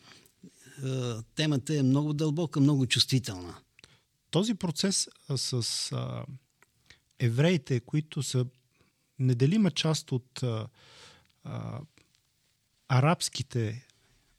темата 1.35 1.76
е 1.76 1.83
много 1.83 2.12
дълбока, 2.12 2.61
много 2.61 2.87
чувствителна. 2.87 3.55
Този 4.31 4.55
процес 4.55 5.09
с 5.37 5.93
а, 5.93 6.25
евреите, 7.19 7.81
които 7.81 8.23
са 8.23 8.47
неделима 9.19 9.71
част 9.71 10.12
от 10.12 10.43
а, 10.43 10.69
а, 11.45 11.81
арабските 12.88 13.87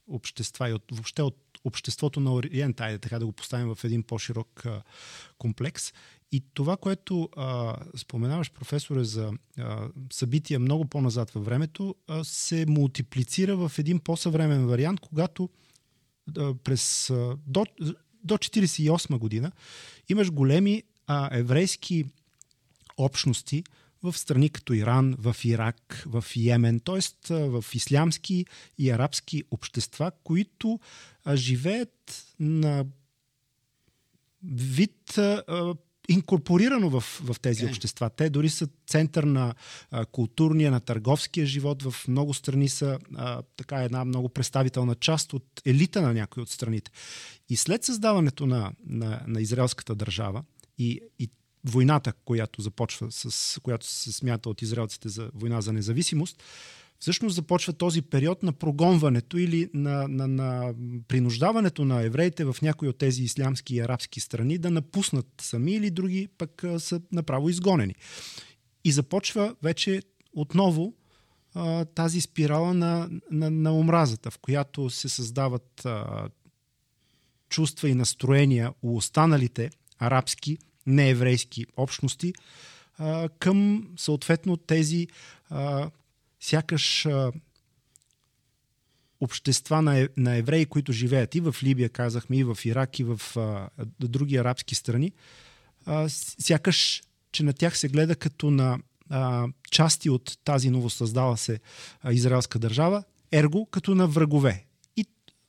общества 0.08 0.70
и 0.70 0.72
от, 0.72 0.82
въобще 0.92 1.22
от 1.22 1.38
обществото 1.64 2.20
на 2.20 2.34
Ориент, 2.34 2.80
айде 2.80 2.98
така 2.98 3.18
да 3.18 3.26
го 3.26 3.32
поставим 3.32 3.74
в 3.74 3.84
един 3.84 4.02
по-широк 4.02 4.66
а, 4.66 4.82
комплекс. 5.38 5.92
И 6.32 6.44
това, 6.54 6.76
което 6.76 7.28
а, 7.36 7.76
споменаваш, 7.96 8.52
професоре, 8.52 9.04
за 9.04 9.32
а, 9.58 9.88
събития 10.12 10.60
много 10.60 10.84
по-назад 10.84 11.30
във 11.30 11.44
времето, 11.44 11.94
а, 12.08 12.24
се 12.24 12.66
мултиплицира 12.68 13.56
в 13.56 13.72
един 13.78 14.00
по-съвремен 14.00 14.66
вариант, 14.66 15.00
когато 15.00 15.48
през 16.64 17.10
а, 17.10 17.36
до, 17.46 17.66
до 18.24 18.38
1948 18.38 19.18
година 19.18 19.52
имаш 20.08 20.30
големи 20.30 20.82
а, 21.06 21.38
еврейски 21.38 22.04
общности, 22.98 23.64
в 24.02 24.18
страни 24.18 24.50
като 24.50 24.72
Иран, 24.72 25.14
в 25.18 25.36
Ирак, 25.44 26.04
в 26.06 26.24
Йемен, 26.36 26.80
т.е. 26.80 27.34
в 27.34 27.64
ислямски 27.74 28.46
и 28.78 28.90
арабски 28.90 29.44
общества, 29.50 30.12
които 30.24 30.80
живеят 31.34 32.26
на 32.40 32.86
вид 34.52 35.18
инкорпорирано 36.08 36.90
в, 36.90 37.00
в 37.00 37.40
тези 37.40 37.64
okay. 37.64 37.68
общества. 37.68 38.10
Те 38.10 38.30
дори 38.30 38.50
са 38.50 38.68
център 38.86 39.24
на 39.24 39.54
а, 39.90 40.06
културния, 40.06 40.70
на 40.70 40.80
търговския 40.80 41.46
живот. 41.46 41.82
В 41.82 41.94
много 42.08 42.34
страни 42.34 42.68
са 42.68 42.98
а, 43.16 43.42
така 43.56 43.76
една 43.76 44.04
много 44.04 44.28
представителна 44.28 44.94
част 44.94 45.32
от 45.32 45.44
елита 45.64 46.02
на 46.02 46.14
някои 46.14 46.42
от 46.42 46.50
страните. 46.50 46.90
И 47.48 47.56
след 47.56 47.84
създаването 47.84 48.46
на, 48.46 48.72
на, 48.86 49.22
на 49.26 49.40
израелската 49.40 49.94
държава 49.94 50.44
и, 50.78 51.00
и 51.18 51.30
войната, 51.64 52.12
която 52.24 52.62
започва, 52.62 53.06
с 53.10 53.60
която 53.62 53.86
се 53.86 54.12
смята 54.12 54.50
от 54.50 54.62
израелците 54.62 55.08
за 55.08 55.30
война 55.34 55.60
за 55.60 55.72
независимост, 55.72 56.42
всъщност 57.00 57.36
започва 57.36 57.72
този 57.72 58.02
период 58.02 58.42
на 58.42 58.52
прогонването 58.52 59.38
или 59.38 59.70
на, 59.74 60.08
на, 60.08 60.28
на 60.28 60.74
принуждаването 61.08 61.84
на 61.84 62.02
евреите 62.02 62.44
в 62.44 62.56
някои 62.62 62.88
от 62.88 62.98
тези 62.98 63.22
ислямски 63.22 63.74
и 63.74 63.80
арабски 63.80 64.20
страни 64.20 64.58
да 64.58 64.70
напуснат 64.70 65.26
сами 65.40 65.72
или 65.72 65.90
други 65.90 66.28
пък 66.38 66.64
са 66.78 67.00
направо 67.12 67.48
изгонени. 67.48 67.94
И 68.84 68.92
започва 68.92 69.54
вече 69.62 70.02
отново 70.32 70.94
тази 71.94 72.20
спирала 72.20 72.74
на, 72.74 73.10
на, 73.30 73.50
на 73.50 73.78
омразата, 73.78 74.30
в 74.30 74.38
която 74.38 74.90
се 74.90 75.08
създават 75.08 75.84
а, 75.84 76.28
чувства 77.48 77.88
и 77.88 77.94
настроения 77.94 78.72
у 78.82 78.96
останалите 78.96 79.70
арабски 79.98 80.58
нееврейски 80.86 81.66
общности 81.76 82.32
а, 82.98 83.28
към 83.28 83.88
съответно 83.96 84.56
тези 84.56 85.08
а, 85.50 85.90
сякаш 86.44 87.06
а, 87.06 87.32
общества 89.20 89.82
на, 89.82 89.98
е, 89.98 90.08
на 90.16 90.36
евреи, 90.36 90.66
които 90.66 90.92
живеят 90.92 91.34
и 91.34 91.40
в 91.40 91.56
Либия, 91.62 91.88
казахме, 91.88 92.36
и 92.36 92.44
в 92.44 92.58
Ирак, 92.64 92.98
и 92.98 93.04
в 93.04 93.20
а, 93.36 93.68
други 94.00 94.36
арабски 94.36 94.74
страни, 94.74 95.12
а, 95.84 96.08
сякаш, 96.38 97.02
че 97.32 97.42
на 97.42 97.52
тях 97.52 97.78
се 97.78 97.88
гледа 97.88 98.16
като 98.16 98.50
на 98.50 98.78
а, 99.10 99.46
части 99.70 100.10
от 100.10 100.38
тази 100.44 100.70
новосъздала 100.70 101.36
се 101.36 101.60
а, 102.02 102.12
израелска 102.12 102.58
държава, 102.58 103.04
ерго 103.32 103.66
като 103.66 103.94
на 103.94 104.06
врагове. 104.06 104.64
И 104.96 105.06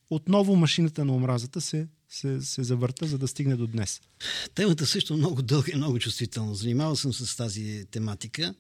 отново 0.09 0.55
машината 0.55 1.05
на 1.05 1.15
омразата 1.15 1.61
се 1.61 1.87
се, 2.09 2.41
се 2.41 2.63
завърта, 2.63 3.05
за 3.05 3.17
да 3.17 3.27
стигне 3.27 3.55
до 3.55 3.67
днес? 3.67 4.01
Темата 4.55 4.85
също 4.85 5.17
много 5.17 5.41
дълга 5.41 5.71
и 5.73 5.75
много 5.75 5.99
чувствителна. 5.99 6.55
Занимавал 6.55 6.95
съм 6.95 7.13
с 7.13 7.35
тази 7.35 7.85
тематика, 7.91 8.53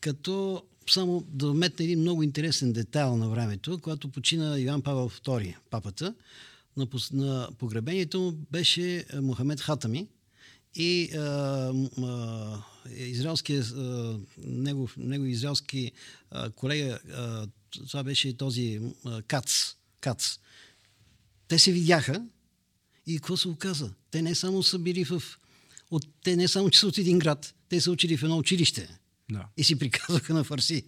като 0.00 0.62
само 0.92 1.24
да 1.28 1.50
вметна 1.50 1.84
един 1.84 2.00
много 2.00 2.22
интересен 2.22 2.72
детайл 2.72 3.16
на 3.16 3.28
времето, 3.28 3.78
когато 3.78 4.08
почина 4.08 4.60
Иван 4.60 4.82
Павел 4.82 5.10
II, 5.10 5.56
папата, 5.70 6.14
на, 6.76 6.86
на 7.12 7.48
погребението 7.58 8.20
му 8.20 8.32
беше 8.32 9.04
Мохамед 9.14 9.60
Хатами 9.60 10.08
и 10.74 11.10
а, 11.14 11.20
а, 12.02 12.62
израелския, 12.96 13.62
а, 13.62 14.18
негов, 14.38 14.96
негов 14.96 15.28
израелски 15.28 15.92
а, 16.30 16.50
колега, 16.50 16.98
а, 17.12 17.46
това 17.88 18.02
беше 18.02 18.36
този 18.36 18.80
а, 19.04 19.22
Кац, 19.22 19.52
Кац. 20.00 20.38
Те 21.48 21.58
се 21.58 21.72
видяха 21.72 22.26
и 23.06 23.16
какво 23.16 23.36
се 23.36 23.48
оказа? 23.48 23.92
Те 24.10 24.22
не 24.22 24.34
само 24.34 24.62
са 24.62 24.78
били 24.78 25.04
в... 25.04 25.22
От, 25.90 26.06
те 26.22 26.36
не 26.36 26.48
само, 26.48 26.70
че 26.70 26.80
са 26.80 26.86
от 26.86 26.98
един 26.98 27.18
град, 27.18 27.54
те 27.68 27.80
са 27.80 27.90
учили 27.90 28.16
в 28.16 28.22
едно 28.22 28.38
училище. 28.38 28.99
Да. 29.30 29.46
И 29.56 29.64
си 29.64 29.78
приказваха 29.78 30.34
на 30.34 30.44
фарси. 30.44 30.84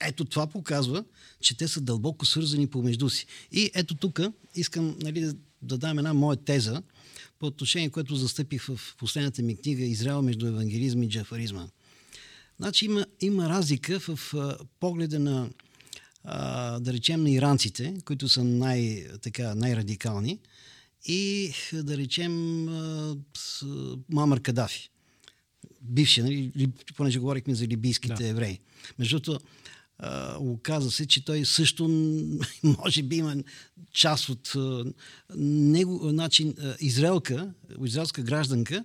Ето 0.00 0.24
това 0.24 0.46
показва, 0.46 1.04
че 1.40 1.56
те 1.56 1.68
са 1.68 1.80
дълбоко 1.80 2.26
свързани 2.26 2.66
помежду 2.66 3.10
си. 3.10 3.26
И 3.52 3.70
ето 3.74 3.94
тук 3.94 4.20
искам 4.54 4.96
нали, 5.02 5.20
да, 5.20 5.34
да 5.62 5.78
дам 5.78 5.98
една 5.98 6.14
моя 6.14 6.36
теза 6.36 6.82
по 7.38 7.46
отношение, 7.46 7.90
което 7.90 8.16
застъпих 8.16 8.62
в 8.62 8.96
последната 8.98 9.42
ми 9.42 9.56
книга 9.56 9.84
Израел 9.84 10.22
между 10.22 10.46
евангелизма 10.46 11.04
и 11.04 11.08
джафаризма. 11.08 11.68
Значи 12.58 12.84
има, 12.84 13.06
има 13.20 13.48
разлика 13.48 14.00
в 14.00 14.34
а, 14.34 14.58
погледа 14.80 15.18
на, 15.18 15.50
а, 16.24 16.80
да 16.80 16.92
речем, 16.92 17.22
на 17.22 17.30
иранците, 17.30 17.94
които 18.04 18.28
са 18.28 18.44
най, 18.44 19.06
така, 19.22 19.54
най-радикални, 19.54 20.38
и 21.04 21.52
да 21.72 21.96
речем 21.96 22.68
а, 22.68 23.16
с, 23.36 23.66
Мамър 24.08 24.42
Кадафи. 24.42 24.90
Бивши, 25.82 26.22
нали, 26.22 26.52
ли- 26.56 26.72
понеже 26.96 27.18
говорихме 27.18 27.54
за 27.54 27.66
либийските 27.66 28.14
Да. 28.14 28.28
евреи. 28.28 28.58
Между 28.98 29.20
другото, 29.20 29.44
оказа 30.38 30.90
се, 30.90 31.06
че 31.06 31.24
той 31.24 31.44
също 31.44 31.88
може 32.62 33.02
би 33.02 33.16
има 33.16 33.36
част 33.92 34.28
от 34.28 34.52
него, 35.36 36.12
а, 36.18 36.28
израелка, 36.80 37.50
израелска 37.84 38.22
гражданка, 38.22 38.84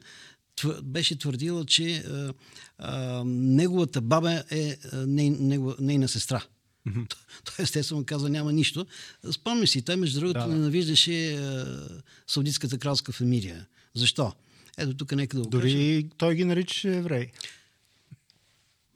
беше 0.84 1.18
твърдила, 1.18 1.66
че 1.66 1.96
а, 1.98 2.34
а, 2.78 3.24
неговата 3.26 4.02
баба 4.02 4.44
е 4.50 4.78
а, 4.92 5.06
ней, 5.08 5.30
негова, 5.30 5.76
нейна 5.80 6.08
сестра. 6.08 6.44
Mm-hmm. 6.88 7.14
Той 7.44 7.64
естествено 7.64 8.06
казва 8.06 8.30
няма 8.30 8.54
нищо. 8.54 8.86
Спомни 9.32 9.68
си, 9.68 9.82
той 9.82 9.96
между 9.96 10.20
другото 10.20 10.40
Да, 10.40 10.48
да. 10.48 10.54
ненавиждаше 10.54 11.34
а, 11.34 11.88
саудитската 12.28 12.78
кралска 12.78 13.12
фамилия. 13.12 13.68
Защо? 13.96 14.34
Ето 14.80 14.94
тук 14.94 15.12
нека 15.12 15.38
да 15.38 15.44
го. 15.44 15.50
Дори 15.50 16.08
той 16.18 16.36
ги 16.36 16.46
нарича 16.46 16.96
евреи. 16.96 17.28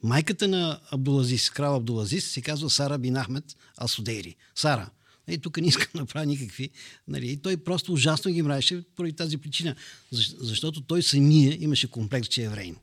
Майката 0.04 0.48
на 0.48 0.80
Абдулазис, 0.92 1.50
крал 1.50 1.76
Абдулазис, 1.76 2.26
се 2.26 2.42
казва 2.42 2.70
Сара 2.70 2.98
бин 2.98 3.16
Ахмед 3.16 3.58
Асудейри. 3.82 4.36
Сара. 4.56 4.90
И 5.28 5.38
тук 5.38 5.58
не 5.58 5.68
искам 5.68 5.88
да 5.96 6.02
направя 6.02 6.26
никакви. 6.26 6.70
Нали, 7.08 7.32
и 7.32 7.38
той 7.38 7.58
просто 7.58 7.94
ужасно 7.94 8.32
ги 8.32 8.42
мразеше 8.42 8.84
поради 8.96 9.14
тази 9.14 9.38
причина. 9.38 9.76
Защ, 10.12 10.36
защото 10.40 10.82
той 10.82 11.04
самия 11.04 11.58
имаше 11.64 11.92
комплекс, 11.92 12.28
че 12.28 12.42
е 12.42 12.46
евреин. 12.46 12.76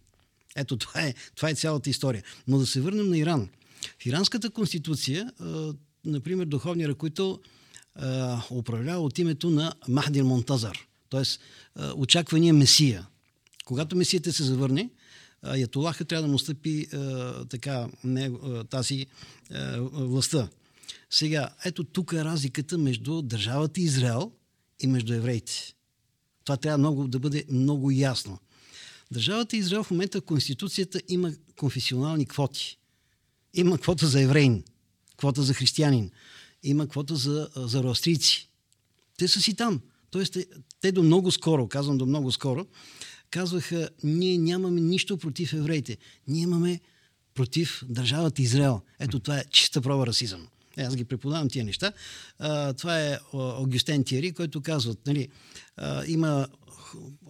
Ето 0.57 0.77
това 0.77 1.01
е, 1.01 1.15
това 1.37 1.51
е 1.51 1.55
цялата 1.55 1.91
история. 1.91 2.23
Но 2.49 2.59
да 2.59 2.67
се 2.67 2.81
върнем 2.81 3.09
на 3.09 3.19
Иран. 3.19 3.49
В 3.99 4.07
иранската 4.07 4.51
конституция, 4.51 5.33
например, 6.05 6.47
духовният 6.47 6.91
ръководител 6.91 7.39
управлява 8.51 9.01
от 9.05 9.19
името 9.19 9.51
на 9.51 9.73
Махдин 9.89 10.27
Монтазар. 10.27 10.79
Тоест, 11.11 11.41
очаквания 11.97 12.55
Месия. 12.55 13.07
Когато 13.65 13.97
Месията 13.97 14.33
се 14.33 14.45
завърне, 14.45 14.91
Аятолаха 15.43 16.05
трябва 16.05 16.23
да 16.23 16.33
му 16.33 16.39
стъпи 16.39 16.87
така, 17.49 17.89
не, 18.05 18.31
тази 18.71 19.07
властта. 19.93 20.49
Сега, 21.11 21.51
ето 21.65 21.85
тук 21.85 22.13
е 22.13 22.25
разликата 22.25 22.79
между 22.79 23.23
държавата 23.23 23.81
Израел 23.81 24.33
и 24.81 24.87
между 24.87 25.13
евреите. 25.13 25.75
Това 26.45 26.57
трябва 26.57 26.79
много, 26.79 27.09
да 27.09 27.19
бъде 27.19 27.45
много 27.51 27.91
ясно. 27.91 28.39
Държавата 29.11 29.57
Израел 29.57 29.85
в 29.85 29.91
момента 29.91 30.21
в 30.21 30.25
Конституцията 30.25 31.01
има 31.09 31.33
конфесионални 31.57 32.27
квоти. 32.27 32.79
Има 33.55 33.79
квота 33.79 34.07
за 34.07 34.21
евреин, 34.21 34.65
квота 35.17 35.43
за 35.43 35.55
християнин, 35.55 36.11
има 36.63 36.89
квота 36.89 37.17
за, 37.17 37.49
за. 37.57 37.95
Те 39.19 39.29
са 39.29 39.41
си 39.41 39.55
там. 39.55 39.81
Тоест, 40.11 40.37
те, 40.81 40.93
до 40.93 41.03
много 41.03 41.31
скоро, 41.31 41.69
казвам 41.69 41.99
до 41.99 42.07
много 42.07 42.33
скоро, 42.33 42.67
казваха, 43.31 43.89
ние 44.05 44.39
нямаме 44.39 44.81
нищо 44.81 45.19
против 45.19 45.53
евреите. 45.53 45.97
Ние 46.29 46.43
имаме 46.43 46.81
против 47.35 47.85
държавата 47.89 48.43
Израел. 48.43 48.81
Ето 48.99 49.21
това 49.21 49.39
е 49.39 49.45
чиста 49.51 49.81
проба 49.81 50.07
расизъм. 50.07 50.49
Е, 50.77 50.83
аз 50.83 50.97
ги 50.97 51.05
преподавам 51.05 51.49
тия 51.49 51.65
неща. 51.65 51.93
А, 52.39 52.73
това 52.73 53.01
е 53.01 53.19
Огюстен 53.33 54.05
Тиери, 54.05 54.33
който 54.33 54.61
казват, 54.61 55.07
нали, 55.07 55.29
а, 55.77 56.05
има 56.07 56.49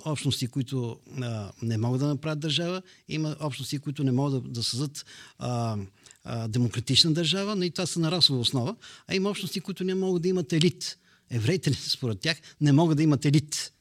общности, 0.05 0.47
които 0.47 1.01
а, 1.21 1.53
не 1.63 1.79
могат 1.79 2.01
да 2.01 2.07
направят 2.07 2.41
държава, 2.41 2.83
има 3.09 3.37
общности, 3.41 3.79
които 3.79 4.05
не 4.05 4.13
могат 4.13 4.43
да, 4.43 4.51
да 4.51 4.63
създадат 4.63 5.05
а, 5.39 5.77
а, 6.25 6.49
демократична 6.49 7.13
държава, 7.13 7.57
но 7.57 7.63
и 7.63 7.71
това 7.71 7.87
са 7.87 8.01
на 8.01 8.11
расова 8.11 8.41
основа, 8.41 8.77
а 9.09 9.15
има 9.15 9.31
общности, 9.31 9.61
които 9.61 9.85
не 9.85 9.95
могат 9.95 10.23
да 10.23 10.29
имат 10.29 10.53
елит. 10.53 10.99
Евреите, 11.31 11.75
според 11.89 12.21
тях, 12.21 12.37
не 12.61 12.73
могат 12.73 12.97
да 12.97 13.03
имат 13.03 13.25
елит. 13.25 13.73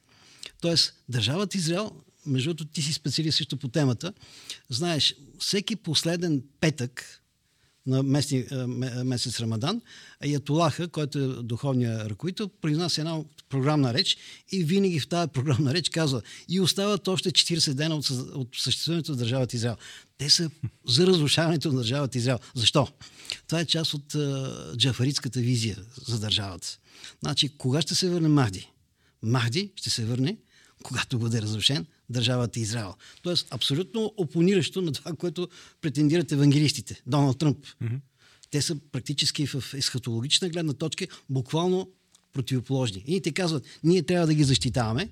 Тоест, 0.60 0.94
държавата 1.08 1.58
Израел, 1.58 1.90
между 2.26 2.54
другото, 2.54 2.72
ти 2.72 2.82
си 2.82 2.92
специалист 2.92 3.38
също 3.38 3.56
по 3.56 3.68
темата, 3.68 4.12
знаеш, 4.68 5.14
всеки 5.38 5.76
последен 5.76 6.42
петък 6.60 7.20
на 7.86 8.02
месни, 8.02 8.44
месец 9.04 9.40
Рамадан, 9.40 9.80
Аятолаха, 10.20 10.88
който 10.88 11.18
е 11.18 11.26
духовният 11.26 12.10
ръководител, 12.10 12.48
произнася 12.48 13.00
една 13.00 13.20
програмна 13.48 13.94
реч 13.94 14.16
и 14.52 14.64
винаги 14.64 15.00
в 15.00 15.08
тази 15.08 15.30
програмна 15.30 15.74
реч 15.74 15.88
казва 15.88 16.22
и 16.48 16.60
остават 16.60 17.08
още 17.08 17.30
40 17.30 17.72
дена 17.72 17.96
от, 17.96 18.10
от 18.10 18.48
съществуването 18.56 19.12
на 19.12 19.18
държавата 19.18 19.56
Израел. 19.56 19.76
Те 20.18 20.30
са 20.30 20.50
за 20.86 21.06
разрушаването 21.06 21.68
на 21.68 21.78
държавата 21.78 22.18
Израел. 22.18 22.38
Защо? 22.54 22.88
Това 23.46 23.60
е 23.60 23.66
част 23.66 23.94
от 23.94 24.12
uh, 24.12 24.76
джафаритската 24.76 25.40
визия 25.40 25.78
за 26.06 26.18
държавата. 26.18 26.78
Значи, 27.20 27.48
кога 27.58 27.82
ще 27.82 27.94
се 27.94 28.08
върне 28.08 28.28
Махди? 28.28 28.70
Махди 29.22 29.72
ще 29.76 29.90
се 29.90 30.04
върне, 30.04 30.36
когато 30.82 31.18
бъде 31.18 31.42
разрушен 31.42 31.86
държавата 32.10 32.60
Израел. 32.60 32.94
Тоест, 33.22 33.46
абсолютно 33.50 34.14
опониращо 34.16 34.82
на 34.82 34.92
това, 34.92 35.12
което 35.12 35.48
претендират 35.80 36.32
евангелистите. 36.32 37.02
Доналд 37.06 37.38
Тръмп. 37.38 37.66
Mm-hmm. 37.66 38.00
Те 38.50 38.62
са 38.62 38.76
практически 38.92 39.46
в 39.46 39.64
есхатологична 39.74 40.48
гледна 40.48 40.72
точка 40.72 41.06
буквално 41.28 41.90
противоположни. 42.32 43.04
И 43.06 43.20
те 43.20 43.32
казват, 43.32 43.64
ние 43.84 44.02
трябва 44.02 44.26
да 44.26 44.34
ги 44.34 44.44
защитаваме. 44.44 45.08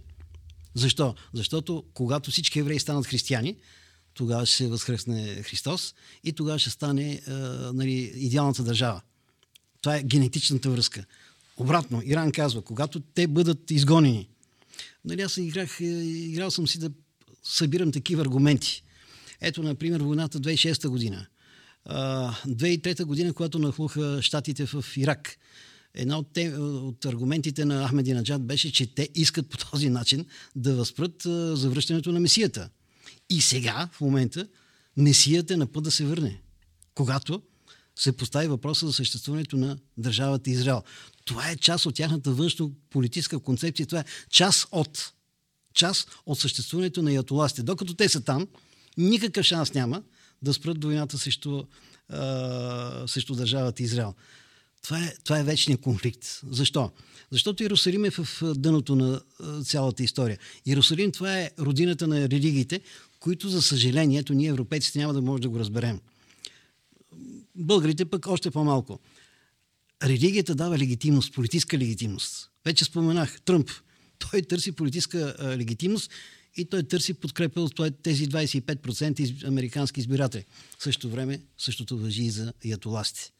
Защо? 0.74 1.14
Защото 1.32 1.84
когато 1.94 2.30
всички 2.30 2.58
евреи 2.58 2.78
станат 2.78 3.06
християни, 3.06 3.56
тогава 4.14 4.46
ще 4.46 4.56
се 4.56 4.68
възхръсне 4.68 5.42
Христос 5.42 5.94
и 6.24 6.32
тогава 6.32 6.58
ще 6.58 6.70
стане 6.70 7.12
е, 7.12 7.30
нали, 7.72 8.12
идеалната 8.14 8.64
държава. 8.64 9.00
Това 9.82 9.96
е 9.96 10.02
генетичната 10.02 10.70
връзка. 10.70 11.04
Обратно, 11.58 12.02
Иран 12.04 12.32
казва, 12.32 12.62
когато 12.62 13.00
те 13.00 13.26
бъдат 13.26 13.70
изгонени, 13.70 14.28
нали, 15.04 15.22
аз 15.22 15.36
играх, 15.36 15.80
играл 15.80 16.50
съм 16.50 16.68
си 16.68 16.78
да 16.78 16.90
събирам 17.44 17.92
такива 17.92 18.22
аргументи. 18.22 18.82
Ето, 19.40 19.62
например, 19.62 20.00
войната 20.00 20.40
2006 20.40 20.88
година. 20.88 21.26
2003 21.86 23.04
година, 23.04 23.32
когато 23.32 23.58
нахлуха 23.58 24.18
щатите 24.22 24.66
в 24.66 24.84
Ирак. 24.96 25.36
Една 25.94 26.18
от, 26.18 26.32
те, 26.32 26.48
от 26.58 27.04
аргументите 27.04 27.64
на 27.64 27.88
Ахмединаджад 27.88 28.46
беше, 28.46 28.72
че 28.72 28.94
те 28.94 29.08
искат 29.14 29.48
по 29.48 29.56
този 29.56 29.90
начин 29.90 30.26
да 30.56 30.74
възпрат 30.74 31.22
завръщането 31.58 32.12
на 32.12 32.20
Месията. 32.20 32.70
И 33.30 33.40
сега, 33.40 33.88
в 33.92 34.00
момента, 34.00 34.48
Месията 34.96 35.54
е 35.54 35.56
на 35.56 35.66
път 35.66 35.84
да 35.84 35.90
се 35.90 36.04
върне. 36.04 36.40
Когато 36.94 37.42
се 37.96 38.12
постави 38.12 38.46
въпроса 38.46 38.86
за 38.86 38.92
съществуването 38.92 39.56
на 39.56 39.78
държавата 39.96 40.50
Израел. 40.50 40.82
Това 41.28 41.50
е 41.50 41.56
част 41.56 41.86
от 41.86 41.94
тяхната 41.94 42.30
външно-политическа 42.30 43.38
концепция. 43.38 43.86
Това 43.86 44.00
е 44.00 44.04
част 44.30 44.68
от, 44.72 45.12
част 45.74 46.10
от 46.26 46.38
съществуването 46.38 47.02
на 47.02 47.12
ятоластите. 47.12 47.62
Докато 47.62 47.94
те 47.94 48.08
са 48.08 48.20
там, 48.20 48.46
никакъв 48.96 49.46
шанс 49.46 49.74
няма 49.74 50.02
да 50.42 50.54
спрат 50.54 50.84
войната 50.84 51.18
срещу, 51.18 51.64
а, 52.08 53.04
срещу 53.06 53.34
държавата 53.34 53.82
Израел. 53.82 54.14
Това 54.82 55.04
е, 55.04 55.14
това 55.24 55.38
е 55.38 55.44
вечният 55.44 55.80
конфликт. 55.80 56.40
Защо? 56.50 56.90
Защото 57.30 57.62
Иерусалим 57.62 58.04
е 58.04 58.10
в 58.10 58.42
дъното 58.54 58.96
на 58.96 59.20
цялата 59.64 60.02
история. 60.02 60.38
Иерусалим 60.66 61.12
това 61.12 61.38
е 61.38 61.50
родината 61.58 62.06
на 62.06 62.28
религиите, 62.28 62.80
които, 63.20 63.48
за 63.48 63.62
съжаление, 63.62 64.24
ние, 64.30 64.48
европейците, 64.48 64.98
няма 64.98 65.12
да 65.14 65.22
можем 65.22 65.40
да 65.40 65.48
го 65.48 65.58
разберем. 65.58 66.00
Българите 67.54 68.04
пък 68.04 68.26
още 68.26 68.50
по-малко. 68.50 68.98
Религията 70.02 70.54
дава 70.54 70.78
легитимност, 70.78 71.34
политическа 71.34 71.78
легитимност. 71.78 72.50
Вече 72.64 72.84
споменах 72.84 73.40
Тръмп. 73.42 73.70
Той 74.18 74.42
търси 74.42 74.72
политическа 74.72 75.37
а, 75.38 75.56
легитимност 75.56 76.11
и 76.56 76.64
той 76.64 76.82
търси 76.82 77.14
подкрепа 77.14 77.61
от 77.61 77.80
тези 78.02 78.28
25% 78.28 79.20
из, 79.20 79.44
американски 79.44 80.00
избиратели. 80.00 80.44
В 80.78 80.82
същото 80.82 81.11
време 81.11 81.40
същото 81.58 81.98
въжи 81.98 82.22
и 82.22 82.30
за 82.30 82.52
ятоластите. 82.64 83.30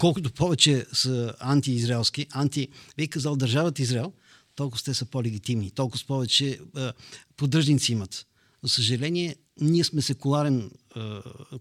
Колкото 0.00 0.32
повече 0.32 0.86
са 0.92 1.34
антиизраелски, 1.40 2.26
анти, 2.30 2.68
бих 2.96 3.08
казал, 3.08 3.36
държавата 3.36 3.82
Израел, 3.82 4.12
толкова 4.54 4.82
те 4.84 4.94
са 4.94 5.04
по-легитимни, 5.04 5.70
толкова 5.70 6.04
повече 6.06 6.58
а, 6.74 6.92
поддръжници 7.36 7.92
имат. 7.92 8.26
За 8.66 8.72
съжаление, 8.72 9.36
ние 9.60 9.84
сме 9.84 10.02
секуларен 10.02 10.70
е, 10.96 11.00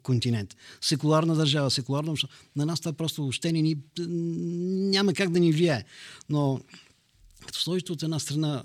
континент. 0.04 0.56
Секуларна 0.82 1.36
държава, 1.36 1.72
секуларна 1.72 2.12
общност. 2.12 2.34
На 2.56 2.66
нас 2.66 2.80
това 2.80 2.94
просто 2.94 3.22
въобще 3.22 3.52
не 3.52 3.62
ни, 3.62 3.78
няма 4.90 5.14
как 5.14 5.30
да 5.30 5.40
ни 5.40 5.52
влияе. 5.52 5.86
Но 6.30 6.62
като 7.46 7.60
сложите 7.60 7.92
от 7.92 8.04
една 8.04 8.20
страна 8.20 8.64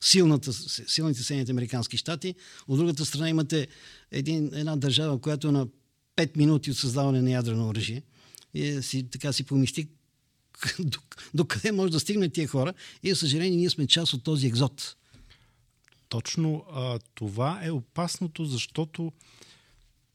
силната, 0.00 0.52
силните 0.52 1.22
Съединените 1.22 1.52
Американски 1.52 1.96
щати, 1.96 2.34
от 2.68 2.78
другата 2.78 3.04
страна 3.04 3.28
имате 3.28 3.68
един, 4.10 4.50
една 4.54 4.76
държава, 4.76 5.20
която 5.20 5.48
е 5.48 5.52
на 5.52 5.66
5 6.16 6.36
минути 6.36 6.70
от 6.70 6.76
създаване 6.76 7.22
на 7.22 7.30
ядрено 7.30 7.68
оръжие. 7.68 8.02
И 8.54 8.82
си, 8.82 9.10
така 9.10 9.32
си 9.32 9.44
помисли 9.44 9.88
до, 10.78 10.98
до 11.34 11.44
къде 11.44 11.72
може 11.72 11.92
да 11.92 12.00
стигнат 12.00 12.32
тия 12.32 12.48
хора. 12.48 12.74
И, 13.02 13.10
за 13.10 13.16
съжаление, 13.16 13.56
ние 13.56 13.70
сме 13.70 13.86
част 13.86 14.12
от 14.12 14.24
този 14.24 14.46
екзот. 14.46 14.96
Точно 16.12 16.64
а, 16.72 16.98
това 17.14 17.60
е 17.62 17.70
опасното, 17.70 18.44
защото 18.44 19.12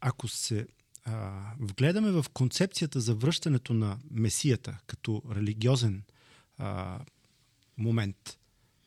ако 0.02 0.28
се 0.28 0.68
а, 1.06 1.42
вгледаме 1.60 2.12
в 2.12 2.26
концепцията 2.34 3.00
за 3.00 3.16
връщането 3.16 3.74
на 3.74 3.98
Месията 4.12 4.78
като 4.88 5.22
религиозен 5.36 6.04
а, 6.58 7.00
момент, 7.78 8.38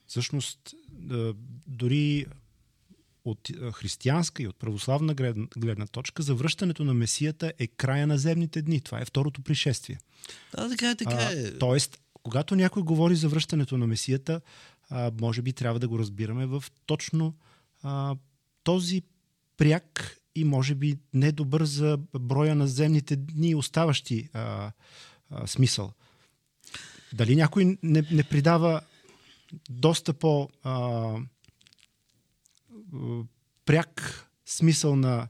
всъщност 0.07 0.75
а, 1.11 1.35
дори 1.67 2.27
от 3.25 3.49
християнска 3.73 4.43
и 4.43 4.49
от 4.49 4.57
православна 4.57 5.15
гледна, 5.15 5.47
гледна 5.57 5.87
точка, 5.87 6.23
завръщането 6.23 6.85
на 6.85 6.95
Месията 6.95 7.53
е 7.59 7.67
края 7.67 8.07
на 8.07 8.19
земните 8.19 8.63
дни. 8.63 8.81
Това 8.81 9.01
е 9.01 9.05
второто 9.05 9.43
пришествие. 9.43 9.99
Да, 10.57 10.69
така 10.69 10.91
е, 10.91 10.97
така 10.97 11.31
е. 11.33 11.43
А, 11.43 11.59
тоест, 11.59 12.01
когато 12.23 12.57
някой 12.57 12.83
говори 12.83 13.17
за 13.17 13.29
връщането 13.29 13.79
на 13.79 13.87
Месията, 13.87 14.41
а, 14.91 15.13
може 15.21 15.43
би 15.43 15.53
трябва 15.53 15.81
да 15.81 15.89
го 15.89 15.99
разбираме 15.99 16.47
в 16.47 16.65
точно 16.87 17.35
а, 17.83 18.17
този 18.65 19.03
пряк 19.57 20.17
и 20.35 20.45
може 20.45 20.75
би 20.75 20.99
недобър 21.15 21.65
за 21.65 21.99
броя 22.21 22.55
на 22.55 22.67
земните 22.67 23.17
дни 23.17 23.55
оставащи 23.55 24.29
а, 24.33 24.73
а, 25.31 25.47
смисъл. 25.47 25.93
Дали 27.13 27.37
някой 27.37 27.79
не, 27.83 28.03
не 28.11 28.25
придава 28.25 28.81
доста 29.71 30.13
по 30.13 30.49
а, 30.63 31.15
пряк 33.65 34.27
смисъл 34.47 34.97
на, 34.97 35.29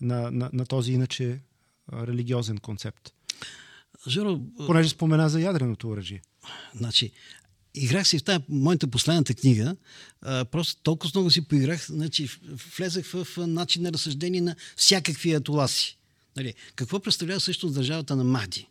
на, 0.00 0.30
на, 0.30 0.50
на 0.52 0.66
този 0.66 0.92
иначе 0.92 1.40
религиозен 1.92 2.58
концепт. 2.58 3.12
Жоро, 4.08 4.40
Понеже 4.66 4.88
спомена 4.88 5.28
за 5.28 5.40
ядреното 5.40 5.88
оръжие. 5.88 6.22
Значи, 6.74 7.12
играх 7.76 8.08
си 8.08 8.18
в 8.18 8.24
тази 8.24 8.44
моята 8.48 8.86
последната 8.86 9.34
книга, 9.34 9.76
а, 10.20 10.44
просто 10.44 10.82
толкова 10.82 11.10
много 11.14 11.30
си 11.30 11.40
поиграх, 11.40 11.86
значи, 11.86 12.28
влезах 12.76 13.06
в, 13.06 13.24
в 13.24 13.46
начин 13.46 13.82
на 13.82 13.92
разсъждение 13.92 14.40
на 14.40 14.56
всякакви 14.76 15.32
атоласи. 15.32 15.98
Нали, 16.36 16.54
какво 16.74 17.00
представлява 17.00 17.40
също 17.40 17.70
държавата 17.70 18.16
на 18.16 18.24
Махди? 18.24 18.68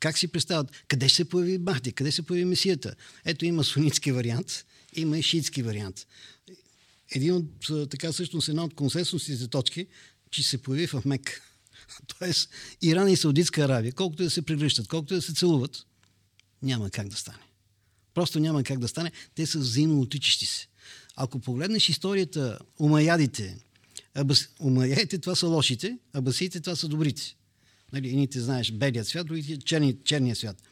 Как 0.00 0.18
си 0.18 0.28
представят? 0.28 0.70
Къде 0.88 1.08
ще 1.08 1.16
се 1.16 1.24
появи 1.24 1.58
Махди? 1.58 1.92
Къде 1.92 2.12
се 2.12 2.22
появи 2.22 2.44
Месията? 2.44 2.94
Ето 3.24 3.44
има 3.44 3.64
сунитски 3.64 4.12
вариант, 4.12 4.64
има 4.96 5.18
и 5.18 5.22
шиитски 5.22 5.62
вариант 5.62 6.06
един 7.10 7.34
от, 7.34 7.90
така 7.90 8.12
всъщност 8.12 8.48
една 8.48 8.64
от 8.64 8.74
консенсусните 8.74 9.48
точки, 9.48 9.86
че 10.30 10.42
се 10.42 10.62
появи 10.62 10.86
в 10.86 11.02
Мек. 11.04 11.42
Тоест, 12.18 12.50
Иран 12.82 13.08
и 13.08 13.16
Саудитска 13.16 13.62
Аравия, 13.62 13.92
колкото 13.92 14.22
да 14.22 14.30
се 14.30 14.42
прегръщат, 14.42 14.88
колкото 14.88 15.14
да 15.14 15.22
се 15.22 15.34
целуват, 15.34 15.86
няма 16.62 16.90
как 16.90 17.08
да 17.08 17.16
стане. 17.16 17.49
Просто 18.14 18.40
няма 18.40 18.62
как 18.62 18.78
да 18.78 18.88
стане. 18.88 19.12
Те 19.34 19.46
са 19.46 19.58
взаимно 19.58 20.00
отичащи 20.00 20.46
се. 20.46 20.66
Ако 21.16 21.38
погледнеш 21.38 21.88
историята, 21.88 22.58
умаядите, 22.78 23.56
абас... 24.14 24.48
умаядите 24.60 25.18
това 25.18 25.34
са 25.34 25.46
лошите, 25.46 25.98
а 26.12 26.20
басиите 26.20 26.60
това 26.60 26.76
са 26.76 26.88
добрите. 26.88 27.36
Нали, 27.92 28.08
едните 28.08 28.40
знаеш 28.40 28.72
белият 28.72 29.06
свят, 29.06 29.26
другите 29.26 29.58
черни, 29.58 29.96
черния 30.04 30.36
свят 30.36 30.62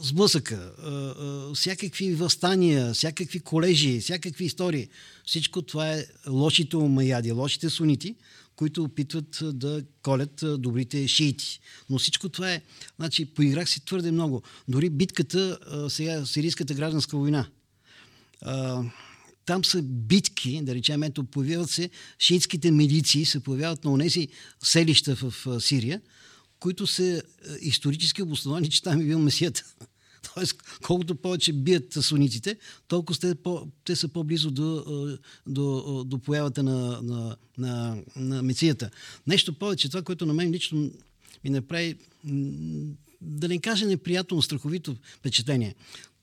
сблъсъка, 0.00 0.72
всякакви 1.54 2.14
възстания, 2.14 2.94
всякакви 2.94 3.40
колежи, 3.40 4.00
всякакви 4.00 4.44
истории. 4.44 4.88
Всичко 5.26 5.62
това 5.62 5.92
е 5.92 6.06
лошите 6.28 6.76
умаяди, 6.76 7.32
лошите 7.32 7.70
сунити, 7.70 8.14
които 8.56 8.84
опитват 8.84 9.38
да 9.42 9.82
колят 10.02 10.44
добрите 10.58 11.08
шиити. 11.08 11.60
Но 11.90 11.98
всичко 11.98 12.28
това 12.28 12.52
е... 12.52 12.62
Значи, 12.96 13.24
поиграх 13.24 13.70
си 13.70 13.84
твърде 13.84 14.10
много. 14.10 14.42
Дори 14.68 14.90
битката, 14.90 15.58
сега, 15.88 16.26
сирийската 16.26 16.74
гражданска 16.74 17.16
война. 17.16 17.46
Там 19.46 19.64
са 19.64 19.82
битки, 19.82 20.60
да 20.62 20.74
речем, 20.74 21.02
ето, 21.02 21.24
появяват 21.24 21.70
се 21.70 21.90
шиитските 22.18 22.70
милиции, 22.70 23.24
се 23.24 23.40
появяват 23.40 23.84
на 23.84 23.92
онези 23.92 24.28
селища 24.62 25.14
в 25.14 25.60
Сирия, 25.60 26.00
които 26.60 26.86
са 26.86 27.22
исторически 27.60 28.22
обосновани, 28.22 28.70
че 28.70 28.82
там 28.82 29.00
е 29.00 29.04
бил 29.04 29.18
месията. 29.18 29.64
Тоест, 30.34 30.62
колкото 30.82 31.14
повече 31.14 31.52
бият 31.52 31.92
сунитите, 31.92 32.56
толкова 32.88 33.18
те, 33.18 33.34
по, 33.34 33.68
те 33.84 33.96
са 33.96 34.08
по-близо 34.08 34.50
до, 34.50 35.18
до, 35.46 36.04
до 36.06 36.18
появата 36.18 36.62
на, 36.62 37.02
на, 37.02 37.36
на, 37.58 38.02
на 38.16 38.42
мецията. 38.42 38.90
Нещо 39.26 39.52
повече, 39.52 39.88
това, 39.88 40.02
което 40.02 40.26
на 40.26 40.34
мен 40.34 40.50
лично 40.50 40.90
ми 41.44 41.50
направи, 41.50 41.96
да 43.20 43.48
не 43.48 43.58
кажа 43.58 43.86
неприятно, 43.86 44.42
страховито 44.42 44.96
впечатление. 45.18 45.74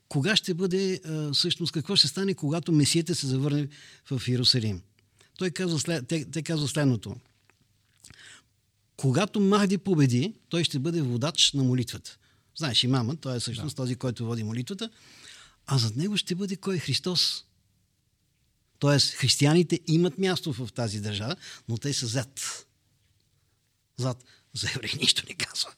Кога 0.07 0.35
ще 0.35 0.53
бъде, 0.53 1.01
всъщност, 1.33 1.71
какво 1.71 1.95
ще 1.95 2.07
стане, 2.07 2.33
когато 2.33 2.71
Месията 2.71 3.15
се 3.15 3.27
завърне 3.27 3.67
в 4.11 4.27
Иерусалим? 4.27 4.81
Той 5.37 5.49
казва 5.49 6.01
те, 6.01 6.25
те 6.25 6.41
казва 6.41 6.67
следното. 6.67 7.15
Когато 8.97 9.39
Махди 9.39 9.77
победи, 9.77 10.33
той 10.49 10.63
ще 10.63 10.79
бъде 10.79 11.01
водач 11.01 11.53
на 11.53 11.63
молитвата. 11.63 12.17
Знаеш, 12.55 12.83
имама, 12.83 13.15
той 13.15 13.35
е 13.35 13.39
всъщност 13.39 13.75
да. 13.75 13.81
този, 13.81 13.95
който 13.95 14.25
води 14.25 14.43
молитвата. 14.43 14.89
А 15.67 15.77
зад 15.77 15.95
него 15.95 16.17
ще 16.17 16.35
бъде 16.35 16.55
кой? 16.55 16.79
Христос. 16.79 17.45
Тоест, 18.79 19.13
християните 19.13 19.79
имат 19.87 20.17
място 20.17 20.53
в 20.53 20.69
тази 20.73 20.99
държава, 20.99 21.35
но 21.69 21.77
те 21.77 21.93
са 21.93 22.07
зад. 22.07 22.65
Зад. 23.97 24.23
За 24.53 24.69
евреи 24.75 24.91
нищо 25.01 25.23
не 25.29 25.35
казва. 25.35 25.69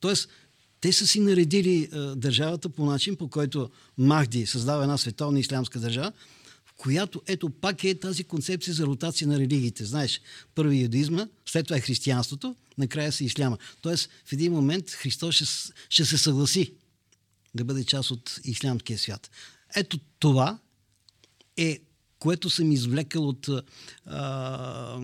Тоест, 0.00 0.28
те 0.80 0.92
са 0.92 1.06
си 1.06 1.20
наредили 1.20 1.82
е, 1.82 1.98
държавата 1.98 2.68
по 2.68 2.86
начин, 2.86 3.16
по 3.16 3.28
който 3.28 3.70
Махди 3.98 4.46
създава 4.46 4.82
една 4.82 4.98
световна 4.98 5.40
ислямска 5.40 5.80
държава, 5.80 6.12
която, 6.76 7.22
ето, 7.26 7.50
пак 7.50 7.84
е 7.84 7.98
тази 7.98 8.24
концепция 8.24 8.74
за 8.74 8.86
ротация 8.86 9.28
на 9.28 9.38
религиите. 9.38 9.84
Знаеш, 9.84 10.20
първи 10.54 10.80
юдаизма, 10.80 11.28
след 11.46 11.66
това 11.66 11.76
е 11.76 11.80
християнството, 11.80 12.56
накрая 12.78 13.12
се 13.12 13.24
исляма. 13.24 13.58
Тоест, 13.80 14.10
в 14.24 14.32
един 14.32 14.52
момент 14.52 14.90
Христос 14.90 15.34
ще, 15.34 15.44
ще 15.88 16.04
се 16.04 16.18
съгласи 16.18 16.72
да 17.54 17.64
бъде 17.64 17.84
част 17.84 18.10
от 18.10 18.40
ислямския 18.44 18.98
свят. 18.98 19.30
Ето 19.76 19.98
това 20.18 20.58
е 21.56 21.80
което 22.18 22.50
съм 22.50 22.72
извлекал 22.72 23.28
от 23.28 23.48
а, 24.06 25.00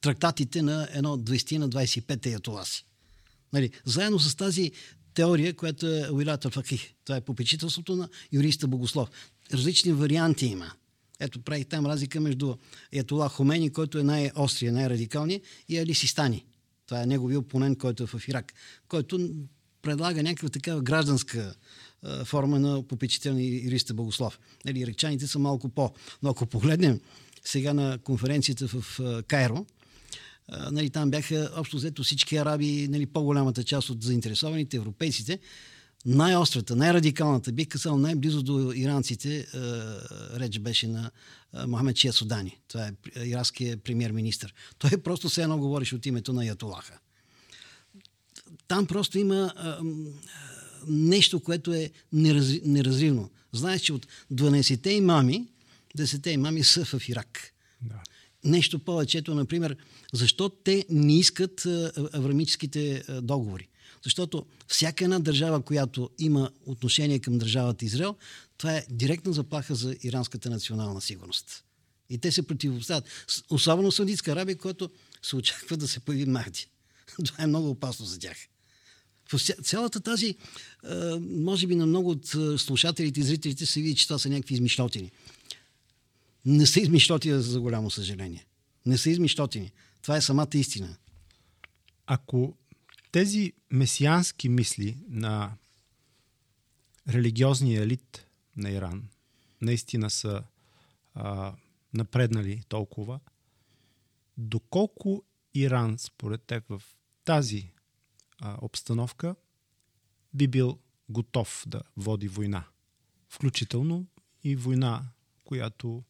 трактатите 0.00 0.62
на 0.62 0.88
едно 0.92 1.16
20 1.16 1.58
на 1.58 1.68
25 1.68 2.26
ятоласи. 2.26 2.84
Нали, 3.52 3.70
заедно 3.84 4.18
с 4.18 4.34
тази 4.34 4.72
теория, 5.14 5.54
която 5.54 5.86
е 5.86 6.10
Уилата 6.10 6.50
Факих. 6.50 6.92
Това 7.04 7.16
е 7.16 7.20
попечителството 7.20 7.96
на 7.96 8.08
юриста 8.32 8.68
Богослов. 8.68 9.08
Различни 9.52 9.92
варианти 9.92 10.46
има. 10.46 10.72
Ето 11.20 11.40
прави 11.40 11.64
там 11.64 11.86
разлика 11.86 12.20
между 12.20 12.54
Етола 12.92 13.28
Хомени, 13.28 13.70
който 13.70 13.98
е 13.98 14.02
най-острия, 14.02 14.72
най-радикалния, 14.72 15.40
и 15.68 15.78
Али 15.78 15.94
Систани. 15.94 16.44
Това 16.86 17.02
е 17.02 17.06
неговия 17.06 17.38
опонент, 17.38 17.78
който 17.78 18.02
е 18.02 18.06
в 18.06 18.28
Ирак, 18.28 18.52
който 18.88 19.30
предлага 19.82 20.22
някаква 20.22 20.48
такава 20.48 20.80
гражданска 20.80 21.54
а, 22.02 22.24
форма 22.24 22.58
на 22.58 22.82
попечителни 22.82 23.60
юриста 23.64 23.94
Богослов. 23.94 24.38
Нали, 24.64 24.80
иракчаните 24.80 25.26
са 25.26 25.38
малко 25.38 25.68
по. 25.68 25.92
Но 26.22 26.30
ако 26.30 26.46
погледнем 26.46 27.00
сега 27.44 27.74
на 27.74 27.98
конференцията 27.98 28.68
в 28.68 29.00
а, 29.00 29.22
Кайро, 29.22 29.66
а, 30.48 30.70
нали, 30.70 30.90
там 30.90 31.10
бяха 31.10 31.50
общо 31.56 31.76
взето 31.76 32.02
всички 32.02 32.36
араби, 32.36 32.88
нали, 32.88 33.06
по-голямата 33.06 33.64
част 33.64 33.90
от 33.90 34.02
заинтересованите, 34.02 34.76
европейците, 34.76 35.38
най-острата, 36.06 36.76
най-радикалната, 36.76 37.52
бих 37.52 37.68
казал 37.68 37.98
най-близо 37.98 38.42
до 38.42 38.72
иранците, 38.72 39.38
е, 39.38 39.44
реч 40.40 40.58
беше 40.58 40.88
на 40.88 41.10
е, 41.54 41.66
Мохамед 41.66 41.96
Чия 41.96 42.12
Судани. 42.12 42.58
Това 42.68 42.86
е 42.86 42.92
иранският 43.24 43.82
премьер-министр. 43.82 44.50
Той 44.78 44.90
просто 44.90 45.28
все 45.28 45.42
едно 45.42 45.58
говориш 45.58 45.92
от 45.92 46.06
името 46.06 46.32
на 46.32 46.46
Ятолаха. 46.46 46.98
Там 48.68 48.86
просто 48.86 49.18
има 49.18 49.52
е, 49.56 49.68
нещо, 50.88 51.40
което 51.40 51.72
е 51.72 51.90
неразривно. 52.12 53.30
Знаеш, 53.52 53.80
че 53.80 53.92
от 53.92 54.06
12-те 54.32 54.90
имами, 54.90 55.48
10-те 55.98 56.30
имами 56.30 56.64
са 56.64 56.84
в 56.84 57.08
Ирак. 57.08 57.52
Да. 57.82 58.02
Нещо 58.44 58.78
повече, 58.78 59.18
ето, 59.18 59.34
например, 59.34 59.76
защо 60.12 60.48
те 60.48 60.84
не 60.90 61.18
искат 61.18 61.66
аврамическите 62.12 63.04
договори? 63.22 63.67
Защото 64.04 64.46
всяка 64.68 65.04
една 65.04 65.18
държава, 65.18 65.62
която 65.62 66.10
има 66.18 66.50
отношение 66.66 67.18
към 67.18 67.38
държавата 67.38 67.84
Израел, 67.84 68.16
това 68.58 68.76
е 68.76 68.86
директна 68.90 69.32
заплаха 69.32 69.74
за 69.74 69.96
иранската 70.02 70.50
национална 70.50 71.00
сигурност. 71.00 71.64
И 72.10 72.18
те 72.18 72.32
се 72.32 72.46
противопоставят. 72.46 73.04
Особено 73.50 73.92
Саудитска 73.92 74.32
Арабия, 74.32 74.58
която 74.58 74.90
се 75.22 75.36
очаква 75.36 75.76
да 75.76 75.88
се 75.88 76.00
появи 76.00 76.26
Махди. 76.26 76.66
Това 77.24 77.44
е 77.44 77.46
много 77.46 77.70
опасно 77.70 78.06
за 78.06 78.18
тях. 78.18 78.36
Цялата 79.62 80.00
тази, 80.00 80.36
може 81.20 81.66
би 81.66 81.74
на 81.74 81.86
много 81.86 82.10
от 82.10 82.26
слушателите 82.60 83.20
и 83.20 83.22
зрителите 83.22 83.66
се 83.66 83.80
види, 83.80 83.94
че 83.94 84.06
това 84.06 84.18
са 84.18 84.28
някакви 84.28 84.54
измишлотини. 84.54 85.10
Не 86.44 86.66
са 86.66 86.80
измишлотини, 86.80 87.42
за 87.42 87.60
голямо 87.60 87.90
съжаление. 87.90 88.46
Не 88.86 88.98
са 88.98 89.10
измишлотини. 89.10 89.72
Това 90.02 90.16
е 90.16 90.20
самата 90.20 90.48
истина. 90.54 90.96
Ако 92.06 92.56
тези 93.12 93.52
месиански 93.70 94.48
мисли 94.48 94.98
на 95.08 95.56
религиозния 97.08 97.82
елит 97.82 98.26
на 98.56 98.70
Иран 98.70 99.08
наистина 99.60 100.10
са 100.10 100.44
а, 101.14 101.54
напреднали 101.94 102.62
толкова, 102.68 103.20
доколко 104.36 105.24
Иран, 105.54 105.98
според 105.98 106.42
теб, 106.42 106.64
в 106.68 106.82
тази 107.24 107.72
а, 108.40 108.58
обстановка 108.62 109.34
би 110.34 110.48
бил 110.48 110.78
готов 111.08 111.64
да 111.66 111.82
води 111.96 112.28
война? 112.28 112.64
Включително 113.28 114.06
и 114.44 114.56
война, 114.56 115.08
която 115.44 116.04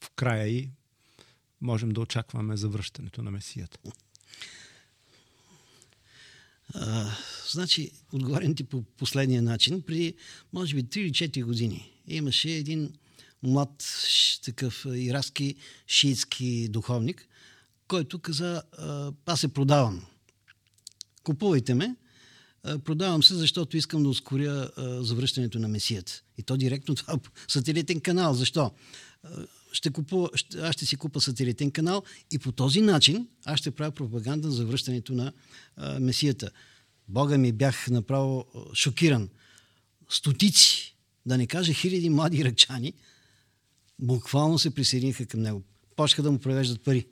в 0.00 0.10
края 0.10 0.48
и 0.48 0.70
можем 1.60 1.90
да 1.90 2.00
очакваме 2.00 2.56
завръщането 2.56 3.22
на 3.22 3.30
Месията. 3.30 3.78
Значи, 7.50 7.90
отговарям 8.12 8.54
ти 8.54 8.64
по 8.64 8.82
последния 8.82 9.42
начин. 9.42 9.82
Преди, 9.82 10.14
може 10.52 10.74
би, 10.74 10.84
3 10.84 10.98
или 10.98 11.10
4 11.10 11.44
години 11.44 11.92
имаше 12.08 12.50
един 12.50 12.92
млад 13.42 13.84
такъв 14.44 14.86
иракски 14.94 15.54
шиитски 15.86 16.68
духовник, 16.68 17.28
който 17.88 18.18
каза, 18.18 18.62
аз 19.26 19.40
се 19.40 19.48
продавам. 19.48 20.06
Купувайте 21.24 21.74
ме, 21.74 21.96
продавам 22.84 23.22
се, 23.22 23.34
защото 23.34 23.76
искам 23.76 24.02
да 24.02 24.08
ускоря 24.08 24.70
завръщането 25.00 25.58
на 25.58 25.68
Месията. 25.68 26.22
И 26.38 26.42
то 26.42 26.56
директно 26.56 26.94
това 26.94 27.18
сателитен 27.48 28.00
канал. 28.00 28.34
Защо? 28.34 28.70
Ще 29.72 29.90
купува, 29.90 30.28
ще, 30.34 30.58
аз 30.58 30.74
ще 30.74 30.86
си 30.86 30.96
купа 30.96 31.20
сателитен 31.20 31.70
канал 31.70 32.02
и 32.30 32.38
по 32.38 32.52
този 32.52 32.80
начин 32.80 33.28
аз 33.44 33.58
ще 33.58 33.70
правя 33.70 33.90
пропаганда 33.90 34.50
за 34.50 34.66
връщането 34.66 35.12
на 35.12 35.32
а, 35.76 36.00
Месията. 36.00 36.50
Бога 37.08 37.38
ми 37.38 37.52
бях 37.52 37.90
направо 37.90 38.46
шокиран. 38.74 39.28
Стотици, 40.08 40.96
да 41.26 41.38
не 41.38 41.46
кажа 41.46 41.72
хиляди 41.72 42.10
млади 42.10 42.36
иракчани, 42.36 42.94
буквално 43.98 44.58
се 44.58 44.74
присъединиха 44.74 45.26
към 45.26 45.40
него. 45.40 45.62
Почнаха 45.96 46.22
да 46.22 46.32
му 46.32 46.38
превеждат 46.38 46.84
пари. 46.84 47.06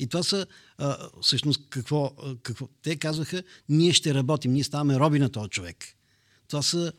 И 0.00 0.06
това 0.06 0.22
са, 0.22 0.46
а, 0.78 1.08
всъщност, 1.22 1.60
какво, 1.70 2.10
какво? 2.42 2.68
Те 2.82 2.96
казваха, 2.96 3.42
ние 3.68 3.92
ще 3.92 4.14
работим, 4.14 4.52
ние 4.52 4.64
ставаме 4.64 4.98
роби 4.98 5.18
на 5.18 5.28
този 5.28 5.50
човек. 5.50 5.84
Това 6.48 6.62
са 6.62 6.92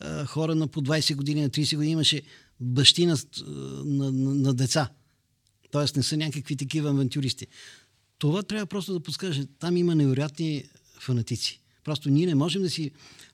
а, 0.00 0.24
хора 0.24 0.54
на 0.54 0.66
по 0.68 0.82
20 0.82 1.14
години, 1.16 1.42
на 1.42 1.50
30 1.50 1.76
години. 1.76 1.92
Имаше 1.92 2.22
бащи 2.62 3.06
на, 3.06 3.16
на, 3.84 4.12
на, 4.12 4.54
деца. 4.54 4.88
Тоест 5.70 5.96
не 5.96 6.02
са 6.02 6.16
някакви 6.16 6.56
такива 6.56 6.90
авантюристи. 6.90 7.46
Това 8.18 8.42
трябва 8.42 8.66
просто 8.66 8.92
да 8.92 9.00
подскаже. 9.00 9.46
Там 9.58 9.76
има 9.76 9.94
невероятни 9.94 10.64
фанатици. 11.00 11.60
Просто 11.84 12.10
ние 12.10 12.26
не 12.26 12.34
можем 12.34 12.62
да 12.62 12.70
си, 12.70 12.90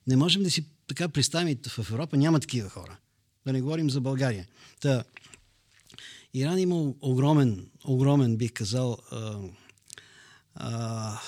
не 0.07 0.17
можем 0.17 0.43
да 0.43 0.51
си 0.51 0.65
така 0.87 1.09
представим, 1.09 1.59
в 1.69 1.79
Европа 1.79 2.17
няма 2.17 2.41
такива 2.41 2.69
хора. 2.69 2.97
Да 3.47 3.53
не 3.53 3.61
говорим 3.61 3.91
за 3.91 4.01
България. 4.01 4.47
Та, 4.81 5.05
Иран 6.35 6.59
има 6.59 6.93
огромен, 7.01 7.71
огромен, 7.85 8.37
бих 8.37 8.53
казал, 8.53 8.99
а, 9.11 9.39
а, 10.55 11.21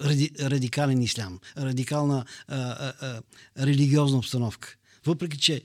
ради, 0.00 0.30
радикален 0.40 1.02
ислям, 1.02 1.40
радикална 1.56 2.24
а, 2.48 2.56
а, 2.56 2.92
а, 3.00 3.22
религиозна 3.66 4.18
обстановка. 4.18 4.76
Въпреки, 5.06 5.38
че 5.38 5.62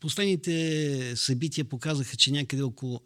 последните 0.00 1.16
събития 1.16 1.64
показаха, 1.64 2.16
че 2.16 2.30
някъде 2.30 2.62
около 2.62 3.00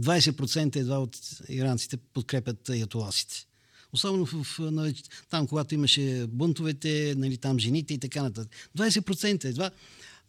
20% 0.00 0.76
едва 0.76 0.98
от 0.98 1.18
иранците 1.48 1.96
подкрепят 1.96 2.68
ятоласите. 2.68 3.46
Особено 3.92 4.26
в, 4.26 4.58
нали, 4.58 5.02
там, 5.30 5.46
когато 5.46 5.74
имаше 5.74 6.26
бунтовете, 6.28 7.14
нали, 7.16 7.36
там 7.36 7.58
жените 7.58 7.94
и 7.94 7.98
така 7.98 8.22
нататък. 8.22 8.52
20% 8.78 9.44
едва 9.44 9.70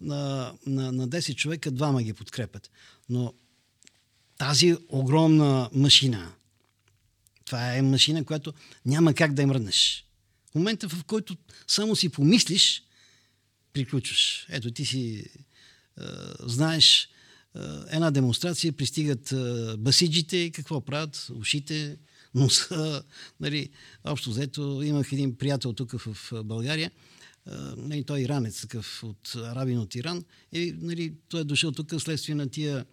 на, 0.01 0.53
на, 0.65 0.91
на 0.91 1.09
10 1.09 1.35
човека 1.35 1.71
двама 1.71 2.03
ги 2.03 2.13
подкрепят. 2.13 2.71
Но 3.09 3.33
тази 4.37 4.75
огромна 4.89 5.69
машина, 5.73 6.31
това 7.45 7.75
е 7.75 7.81
машина, 7.81 8.25
която 8.25 8.53
няма 8.85 9.13
как 9.13 9.33
да 9.33 9.41
я 9.41 9.47
мръднеш. 9.47 10.05
В 10.51 10.55
момента, 10.55 10.89
в 10.89 11.03
който 11.03 11.37
само 11.67 11.95
си 11.95 12.09
помислиш, 12.09 12.83
приключваш. 13.73 14.45
Ето, 14.49 14.71
ти 14.71 14.85
си 14.85 15.25
знаеш, 16.45 17.09
е, 17.55 17.59
една 17.91 18.11
демонстрация, 18.11 18.73
пристигат 18.73 19.31
е, 19.31 19.77
басиджите 19.77 20.51
какво 20.51 20.81
правят? 20.81 21.27
Ушите, 21.35 21.97
носа, 22.35 23.03
нали, 23.39 23.69
общо 24.03 24.29
взето 24.29 24.81
имах 24.83 25.11
един 25.11 25.35
приятел 25.35 25.73
тук 25.73 25.91
в 25.91 26.43
България, 26.43 26.91
нали, 27.77 28.03
той 28.03 28.19
е 28.19 28.21
иранец, 28.21 28.61
такъв 28.61 29.03
от 29.03 29.35
арабин 29.35 29.79
от 29.79 29.95
Иран, 29.95 30.23
и 30.53 30.73
нали, 30.81 31.13
той 31.29 31.41
е 31.41 31.43
дошъл 31.43 31.71
тук 31.71 32.01
следствие 32.01 32.35
на 32.35 32.49
тия 32.49 32.85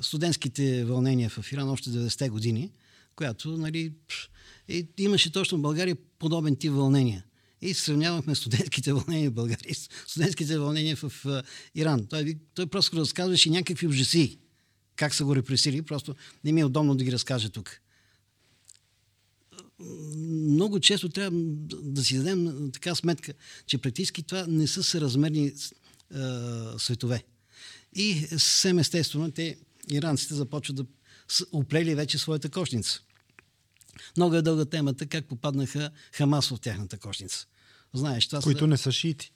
студентските 0.00 0.84
вълнения 0.84 1.30
в 1.30 1.52
Иран 1.52 1.70
още 1.70 1.90
90-те 1.90 2.28
години, 2.28 2.70
която 3.16 3.56
нали, 3.56 3.92
и 4.68 4.86
имаше 4.98 5.32
точно 5.32 5.58
в 5.58 5.62
България 5.62 5.96
подобен 6.18 6.56
тип 6.56 6.72
вълнения. 6.72 7.24
И 7.62 7.74
сравнявахме 7.74 8.34
студентските 8.34 8.92
вълнения 8.92 9.30
в 9.30 9.34
България 9.34 9.70
и 9.70 9.74
студентските 10.06 10.58
вълнения 10.58 10.96
в 10.96 11.12
Иран. 11.74 12.06
Той, 12.06 12.38
той 12.54 12.66
просто 12.66 12.96
разказваше 12.96 13.50
някакви 13.50 13.86
ужаси. 13.86 14.38
Как 14.96 15.14
са 15.14 15.24
го 15.24 15.36
репресили, 15.36 15.82
просто 15.82 16.14
не 16.44 16.52
ми 16.52 16.60
е 16.60 16.64
удобно 16.64 16.94
да 16.94 17.04
ги 17.04 17.12
разкажа 17.12 17.50
тук. 17.50 17.80
Много 19.78 20.80
често 20.80 21.08
трябва 21.08 21.38
да 21.82 22.04
си 22.04 22.16
дадем 22.16 22.70
така 22.72 22.94
сметка, 22.94 23.32
че 23.66 23.78
практически 23.78 24.22
това 24.22 24.46
не 24.48 24.66
са 24.66 24.82
съразмерни 24.82 25.46
е, 25.46 25.54
светове. 26.78 27.24
И 27.94 28.26
съвсем 28.30 28.78
естествено, 28.78 29.30
те, 29.30 29.58
иранците, 29.90 30.34
започват 30.34 30.76
да 30.76 30.84
оплели 31.52 31.94
вече 31.94 32.18
своята 32.18 32.48
кошница. 32.48 33.00
Много 34.16 34.34
е 34.34 34.42
дълга 34.42 34.64
темата 34.64 35.06
как 35.06 35.24
попаднаха 35.24 35.90
Хамас 36.12 36.48
в 36.48 36.60
тяхната 36.60 36.98
кошница. 36.98 37.46
Знаеш, 37.94 38.26
това 38.26 38.42
Които 38.42 38.58
са... 38.58 38.66
не 38.66 38.76
са 38.76 38.92
шиити. 38.92 39.32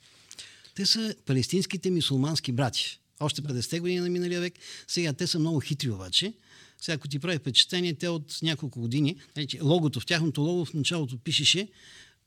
Те 0.75 0.85
са 0.85 1.15
палестинските 1.25 1.91
мусулмански 1.91 2.51
брати. 2.51 2.99
Още 3.19 3.41
50-те 3.41 3.79
години 3.79 3.99
на 3.99 4.09
миналия 4.09 4.41
век. 4.41 4.53
Сега 4.87 5.13
те 5.13 5.27
са 5.27 5.39
много 5.39 5.59
хитри 5.59 5.91
обаче. 5.91 6.33
Сега, 6.81 6.95
ако 6.95 7.07
ти 7.07 7.19
прави 7.19 7.37
впечатление, 7.37 7.93
те 7.93 8.09
от 8.09 8.37
няколко 8.43 8.79
години, 8.79 9.15
значи, 9.33 9.61
логото, 9.61 9.99
в 9.99 10.05
тяхното 10.05 10.41
лого 10.41 10.65
в 10.65 10.73
началото 10.73 11.17
пишеше 11.17 11.67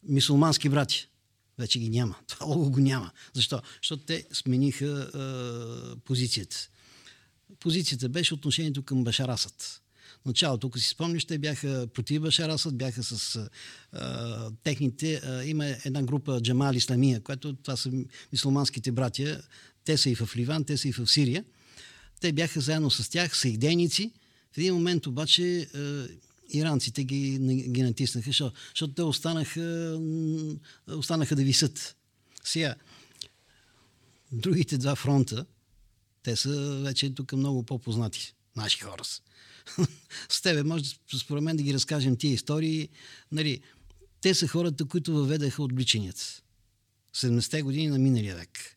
мусулмански 0.08 0.68
брати. 0.68 1.08
Вече 1.58 1.78
ги 1.78 1.90
няма. 1.90 2.16
Това 2.26 2.46
лого 2.46 2.70
го 2.70 2.80
няма. 2.80 3.10
Защо? 3.34 3.62
Защото 3.82 4.04
те 4.04 4.26
смениха 4.32 5.10
е, 5.14 5.98
позицията. 6.00 6.68
Позицията 7.60 8.08
беше 8.08 8.34
отношението 8.34 8.82
към 8.82 9.04
Башарасът 9.04 9.82
началото, 10.26 10.66
ако 10.66 10.78
си 10.78 10.88
спомняш, 10.88 11.24
те 11.24 11.38
бяха 11.38 11.86
против 11.94 12.22
Башар 12.22 12.48
Асад, 12.48 12.78
бяха 12.78 13.02
с 13.02 13.48
а, 13.92 14.50
техните... 14.64 15.14
А, 15.14 15.44
има 15.44 15.66
една 15.66 16.02
група 16.02 16.40
Джамал 16.40 16.74
Исламия, 16.74 17.20
която 17.20 17.52
това 17.52 17.76
са 17.76 17.90
мусулманските 18.32 18.92
братия. 18.92 19.42
Те 19.84 19.96
са 19.96 20.10
и 20.10 20.14
в 20.14 20.28
Ливан, 20.36 20.64
те 20.64 20.76
са 20.76 20.88
и 20.88 20.92
в 20.92 21.06
Сирия. 21.06 21.44
Те 22.20 22.32
бяха 22.32 22.60
заедно 22.60 22.90
с 22.90 23.10
тях, 23.10 23.36
са 23.36 23.48
идейници. 23.48 24.12
В 24.52 24.58
един 24.58 24.74
момент 24.74 25.06
обаче 25.06 25.60
а, 25.74 26.06
иранците 26.48 27.04
ги, 27.04 27.38
ги 27.68 27.82
натиснаха, 27.82 28.28
защото, 28.28 28.56
защото 28.70 28.94
те 28.94 29.02
останаха, 29.02 29.98
останаха 30.86 31.36
да 31.36 31.42
висят. 31.42 31.96
Сега, 32.44 32.74
другите 34.32 34.78
два 34.78 34.94
фронта, 34.94 35.46
те 36.22 36.36
са 36.36 36.80
вече 36.84 37.14
тук 37.14 37.32
много 37.32 37.62
по-познати. 37.62 38.34
Наши 38.56 38.80
хора 38.80 39.04
са. 39.04 39.20
с 40.28 40.42
тебе 40.42 40.62
може, 40.62 40.84
според 41.18 41.42
мен, 41.42 41.56
да 41.56 41.62
ги 41.62 41.74
разкажем 41.74 42.16
тия 42.16 42.32
истории. 42.32 42.88
Нали, 43.32 43.60
те 44.20 44.34
са 44.34 44.48
хората, 44.48 44.84
които 44.84 45.12
въведаха 45.12 45.62
отвличанията. 45.62 46.22
70-те 47.16 47.62
години 47.62 47.86
на 47.86 47.98
миналия 47.98 48.36
век. 48.36 48.76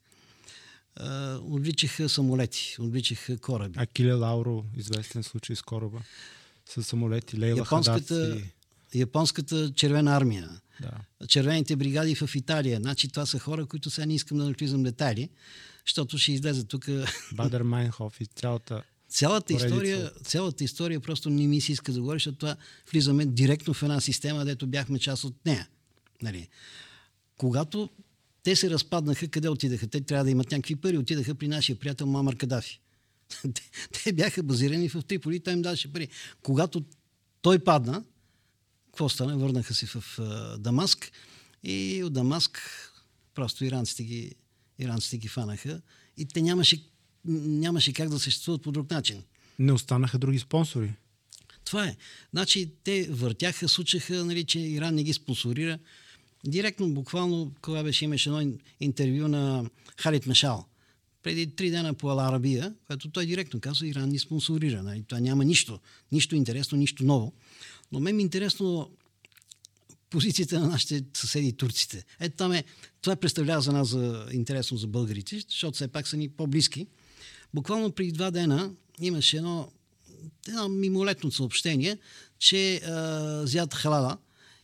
Отвличаха 1.41 2.09
самолети, 2.09 2.75
отвличаха 2.79 3.37
кораби. 3.37 3.79
Акиле 3.79 4.13
Лауро, 4.13 4.65
известен 4.77 5.23
случай 5.23 5.55
с 5.55 5.61
кораба. 5.61 6.01
С 6.69 6.83
самолети, 6.83 7.39
Лейла 7.39 7.57
Японската... 7.59 8.15
Хадац 8.15 8.43
и 8.93 8.99
японската 8.99 9.73
червена 9.73 10.15
армия, 10.15 10.49
Да. 10.81 11.27
червените 11.27 11.75
бригади 11.75 12.15
в 12.15 12.35
Италия. 12.35 12.79
Значи 12.79 13.09
това 13.09 13.25
са 13.25 13.39
хора, 13.39 13.65
които 13.65 13.89
сега 13.89 14.05
не 14.05 14.15
искам 14.15 14.37
да 14.37 14.43
навлизам 14.43 14.83
детайли, 14.83 15.29
защото 15.87 16.17
ще 16.17 16.31
излезе 16.31 16.63
тук 16.63 16.85
Бадер 17.33 17.61
Майнхоф 17.61 18.21
и 18.21 18.25
цялата... 18.25 18.83
Цялата 19.11 19.53
история, 19.53 20.11
цялата 20.23 20.63
история 20.63 20.99
просто 20.99 21.29
не 21.29 21.47
ми 21.47 21.61
се 21.61 21.71
иска 21.71 21.91
да 21.91 21.99
говоря, 21.99 22.15
защото 22.15 22.37
това 22.37 22.55
влизаме 22.91 23.25
директно 23.25 23.73
в 23.73 23.83
една 23.83 24.01
система, 24.01 24.45
дето 24.45 24.67
бяхме 24.67 24.99
част 24.99 25.23
от 25.23 25.45
нея. 25.45 25.67
Нали. 26.21 26.47
Когато 27.37 27.89
те 28.43 28.55
се 28.55 28.69
разпаднаха, 28.69 29.27
къде 29.27 29.49
отидаха? 29.49 29.87
Те 29.87 30.01
трябва 30.01 30.23
да 30.23 30.31
имат 30.31 30.51
някакви 30.51 30.75
пари. 30.75 30.97
Отидаха 30.97 31.35
при 31.35 31.47
нашия 31.47 31.79
приятел 31.79 32.07
Мамар 32.07 32.35
Кадафи. 32.35 32.81
те, 33.41 33.61
те 34.03 34.13
бяха 34.13 34.43
базирани 34.43 34.89
в 34.89 35.03
Триполи, 35.07 35.39
той 35.39 35.53
им 35.53 35.61
даваше 35.61 35.93
пари. 35.93 36.07
Когато 36.43 36.83
той 37.41 37.59
падна, 37.59 38.03
какво 38.85 39.09
стана? 39.09 39.37
Върнаха 39.37 39.73
се 39.73 39.85
в 39.85 40.19
а, 40.19 40.57
Дамаск 40.57 41.11
и 41.63 42.03
от 42.03 42.13
Дамаск 42.13 42.59
просто 43.35 43.65
иранците 43.65 44.03
ги, 44.03 44.35
иранците 44.79 45.17
ги 45.17 45.27
фанаха 45.27 45.81
и 46.17 46.25
те 46.25 46.41
нямаше, 46.41 46.90
нямаше 47.25 47.93
как 47.93 48.09
да 48.09 48.19
съществуват 48.19 48.61
по 48.61 48.71
друг 48.71 48.91
начин. 48.91 49.23
Не 49.59 49.73
останаха 49.73 50.19
други 50.19 50.39
спонсори. 50.39 50.93
Това 51.65 51.87
е. 51.87 51.95
Значи 52.31 52.71
те 52.83 53.07
въртяха, 53.11 53.69
случаха, 53.69 54.25
нали, 54.25 54.43
че 54.43 54.59
Иран 54.59 54.95
не 54.95 55.03
ги 55.03 55.13
спонсорира. 55.13 55.79
Директно, 56.45 56.93
буквално, 56.93 57.53
кога 57.61 57.83
беше, 57.83 58.05
имаше 58.05 58.29
едно 58.29 58.41
ин- 58.41 58.59
интервю 58.79 59.27
на 59.27 59.69
Халид 59.97 60.25
Мешал. 60.25 60.65
Преди 61.23 61.55
три 61.55 61.69
дена 61.69 61.93
по 61.93 62.09
Ала 62.09 62.27
Арабия, 62.27 62.73
което 62.87 63.09
той 63.09 63.25
директно 63.25 63.59
казва, 63.59 63.87
Иран 63.87 64.09
ни 64.09 64.19
спонсорира. 64.19 64.83
Нали? 64.83 65.03
Това 65.07 65.19
няма 65.19 65.45
нищо, 65.45 65.79
нищо 66.11 66.35
интересно, 66.35 66.77
нищо 66.77 67.03
ново. 67.03 67.33
Но 67.91 67.99
мен 67.99 68.15
ми 68.15 68.21
е 68.21 68.25
интересно 68.25 68.91
позицията 70.09 70.59
на 70.59 70.67
нашите 70.67 71.03
съседи 71.13 71.53
турците. 71.53 72.05
Ето 72.19 72.35
там 72.35 72.51
е, 72.51 72.63
това 73.01 73.15
представлява 73.15 73.61
за 73.61 73.71
нас 73.71 73.87
за, 73.87 74.27
интересно 74.31 74.77
за 74.77 74.87
българите, 74.87 75.39
защото 75.49 75.75
все 75.75 75.87
пак 75.87 76.07
са 76.07 76.17
ни 76.17 76.29
по-близки. 76.29 76.87
Буквално 77.53 77.91
преди 77.91 78.11
два 78.11 78.31
дена 78.31 78.71
имаше 78.99 79.37
едно, 79.37 79.71
едно 80.47 80.69
мимолетно 80.69 81.31
съобщение, 81.31 81.97
че 82.39 82.75
а, 82.75 83.41
Зяд 83.45 83.73
Халала 83.73 84.17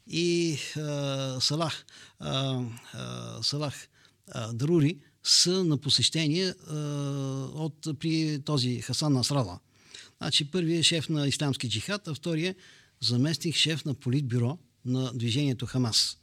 и 0.08 0.58
а, 0.78 1.38
Салах, 1.42 1.86
а, 2.20 2.64
а, 2.94 3.44
Салах 3.44 3.88
а, 4.32 4.54
Дарури 4.54 4.98
са 5.24 5.64
на 5.64 5.78
посещение 5.78 6.48
а, 6.48 6.76
от, 7.54 8.00
при 8.00 8.42
този 8.46 8.82
Хасан 8.82 9.14
Насрала. 9.14 9.60
Значи 10.18 10.52
първият 10.52 10.80
е 10.80 10.84
шеф 10.84 11.10
на 11.10 11.28
Исламски 11.28 11.70
джихад, 11.70 12.08
а 12.08 12.14
вторият 12.14 12.58
е 12.58 12.60
заместник 13.02 13.56
шеф 13.56 13.86
на 13.86 13.94
политбюро 13.94 14.58
на 14.86 15.12
движението 15.14 15.66
Хамас. 15.66 16.18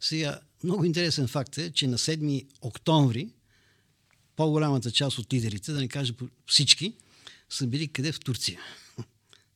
Сега, 0.00 0.40
много 0.64 0.84
интересен 0.84 1.28
факт 1.28 1.58
е, 1.58 1.72
че 1.72 1.86
на 1.86 1.98
7 1.98 2.46
октомври 2.60 3.28
по-голямата 4.36 4.90
част 4.90 5.18
от 5.18 5.32
лидерите, 5.32 5.72
да 5.72 5.80
не 5.80 5.88
кажа 5.88 6.14
всички, 6.46 6.94
са 7.50 7.66
били 7.66 7.88
къде 7.88 8.12
в 8.12 8.20
Турция. 8.20 8.60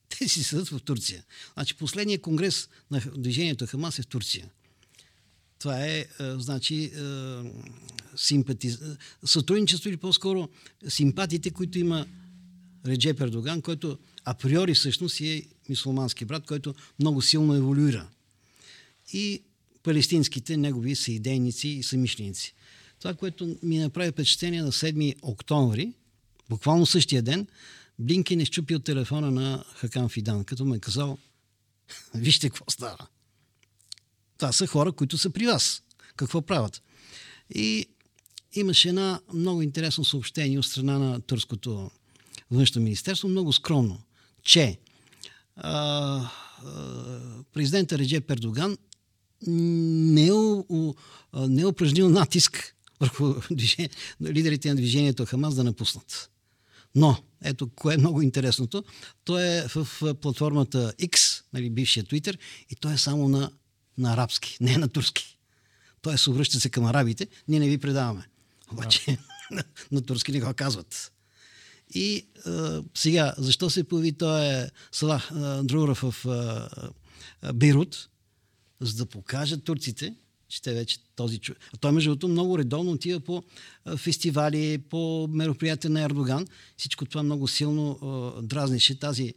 Те 0.09 0.29
си 0.29 0.45
седат 0.45 0.69
в 0.69 0.81
Турция. 0.81 1.25
Значи 1.55 1.75
последният 1.75 2.23
конгрес 2.23 2.69
на 2.91 3.03
движението 3.17 3.67
Хамас 3.67 3.99
е 3.99 4.03
в 4.03 4.07
Турция. 4.07 4.51
Това 5.59 5.87
е, 5.87 6.07
а, 6.19 6.39
значи, 6.39 6.85
а, 6.85 7.45
симпати... 8.17 8.77
сътрудничество 9.25 9.89
или 9.89 9.97
по-скоро 9.97 10.49
симпатиите, 10.89 11.51
които 11.51 11.79
има 11.79 12.07
Реджеп 12.87 13.21
Ердоган, 13.21 13.63
който 13.63 13.99
априори 14.25 14.75
всъщност 14.75 15.21
е 15.21 15.47
мусулмански 15.69 16.25
брат, 16.25 16.47
който 16.47 16.75
много 16.99 17.23
силно 17.23 17.55
еволюира. 17.55 18.09
И 19.13 19.43
палестинските 19.83 20.57
негови 20.57 20.97
съидейници 20.97 21.69
и 21.69 21.83
самишленици. 21.83 22.55
Това, 22.99 23.15
което 23.15 23.57
ми 23.63 23.79
направи 23.79 24.11
впечатление 24.11 24.63
на 24.63 24.73
7 24.73 25.15
октомври, 25.23 25.93
буквално 26.49 26.87
същия 26.87 27.23
ден, 27.23 27.47
Блинкен 27.99 28.41
е 28.41 28.45
щупил 28.45 28.79
телефона 28.79 29.31
на 29.31 29.65
Хакан 29.75 30.09
Фидан, 30.09 30.45
като 30.45 30.65
ме 30.65 30.77
е 30.77 30.81
казал, 30.81 31.19
вижте 32.15 32.49
какво 32.49 32.65
става. 32.71 33.07
Това 34.39 34.53
са 34.53 34.67
хора, 34.67 34.93
които 34.93 35.19
са 35.19 35.31
при 35.31 35.47
вас. 35.47 35.83
Какво 36.17 36.43
правят? 36.43 36.83
И 37.55 37.87
имаше 38.55 38.89
една 38.89 39.21
много 39.35 39.63
интересно 39.63 40.05
съобщение 40.05 40.59
от 40.59 40.67
страна 40.67 40.99
на 40.99 41.21
турското 41.21 41.91
външно 42.51 42.83
министерство, 42.83 43.29
много 43.29 43.53
скромно, 43.53 44.03
че 44.43 44.79
а, 45.57 45.71
а, 45.71 46.31
президента 47.53 47.99
Реджеп 47.99 48.27
Пердоган 48.27 48.73
е, 48.73 48.77
не 51.49 51.61
е 51.61 51.67
упражнил 51.67 52.09
натиск 52.09 52.75
върху 53.01 53.35
движение, 53.51 53.91
лидерите 54.23 54.69
на 54.69 54.77
движението 54.77 55.27
Хамас 55.27 55.55
да 55.55 55.65
напуснат. 55.65 56.31
Но, 56.95 57.23
ето, 57.45 57.69
кое 57.69 57.95
е 57.95 57.99
много 57.99 58.23
интересното, 58.23 58.85
то 59.25 59.39
е 59.39 59.67
в 59.75 59.89
платформата 60.15 60.93
X, 61.01 61.43
нали, 61.53 61.71
бившия 61.71 62.05
Twitter, 62.05 62.39
и 62.71 62.75
то 62.75 62.91
е 62.91 62.99
само 62.99 63.29
на, 63.29 63.51
на 63.99 64.13
арабски, 64.13 64.57
не 64.61 64.79
на 64.79 64.89
турски. 64.89 65.39
Тоест, 66.03 66.27
обръща 66.27 66.61
се 66.61 66.71
към 66.71 66.85
арабите, 66.85 67.27
ние 67.49 67.61
не 67.61 67.69
ви 67.69 67.79
предаваме. 67.79 68.29
Обаче 68.73 69.19
на, 69.51 69.65
на 69.93 70.03
турски 70.03 70.33
не 70.33 70.41
го 70.41 70.55
казват. 70.55 71.13
И 71.95 72.27
а, 72.47 72.83
сега, 72.95 73.35
защо 73.39 73.71
се 73.71 73.85
появи 73.85 74.13
той 74.13 74.67
Салах 74.93 75.33
а, 75.33 75.63
Друра 75.63 75.95
в 75.95 76.15
а, 76.27 76.69
а, 77.43 77.53
Бейрут? 77.53 78.09
За 78.81 78.95
да 78.97 79.07
покажат 79.07 79.65
турците, 79.65 80.15
че 80.49 80.63
те 80.63 80.75
вече 80.75 80.99
този 81.17 81.39
човек. 81.39 81.59
А 81.75 81.77
той, 81.77 81.93
между 81.93 82.11
другото, 82.11 82.29
много 82.29 82.59
редовно 82.59 82.91
отива 82.91 83.21
по 83.21 83.43
фестивали, 83.97 84.79
по 84.79 85.29
мероприятия 85.33 85.91
на 85.91 86.03
Ердоган. 86.03 86.47
Всичко 86.77 87.05
това 87.05 87.23
много 87.23 87.49
силно 87.49 87.91
а, 87.91 88.43
дразнеше 88.43 88.99
тази, 88.99 89.35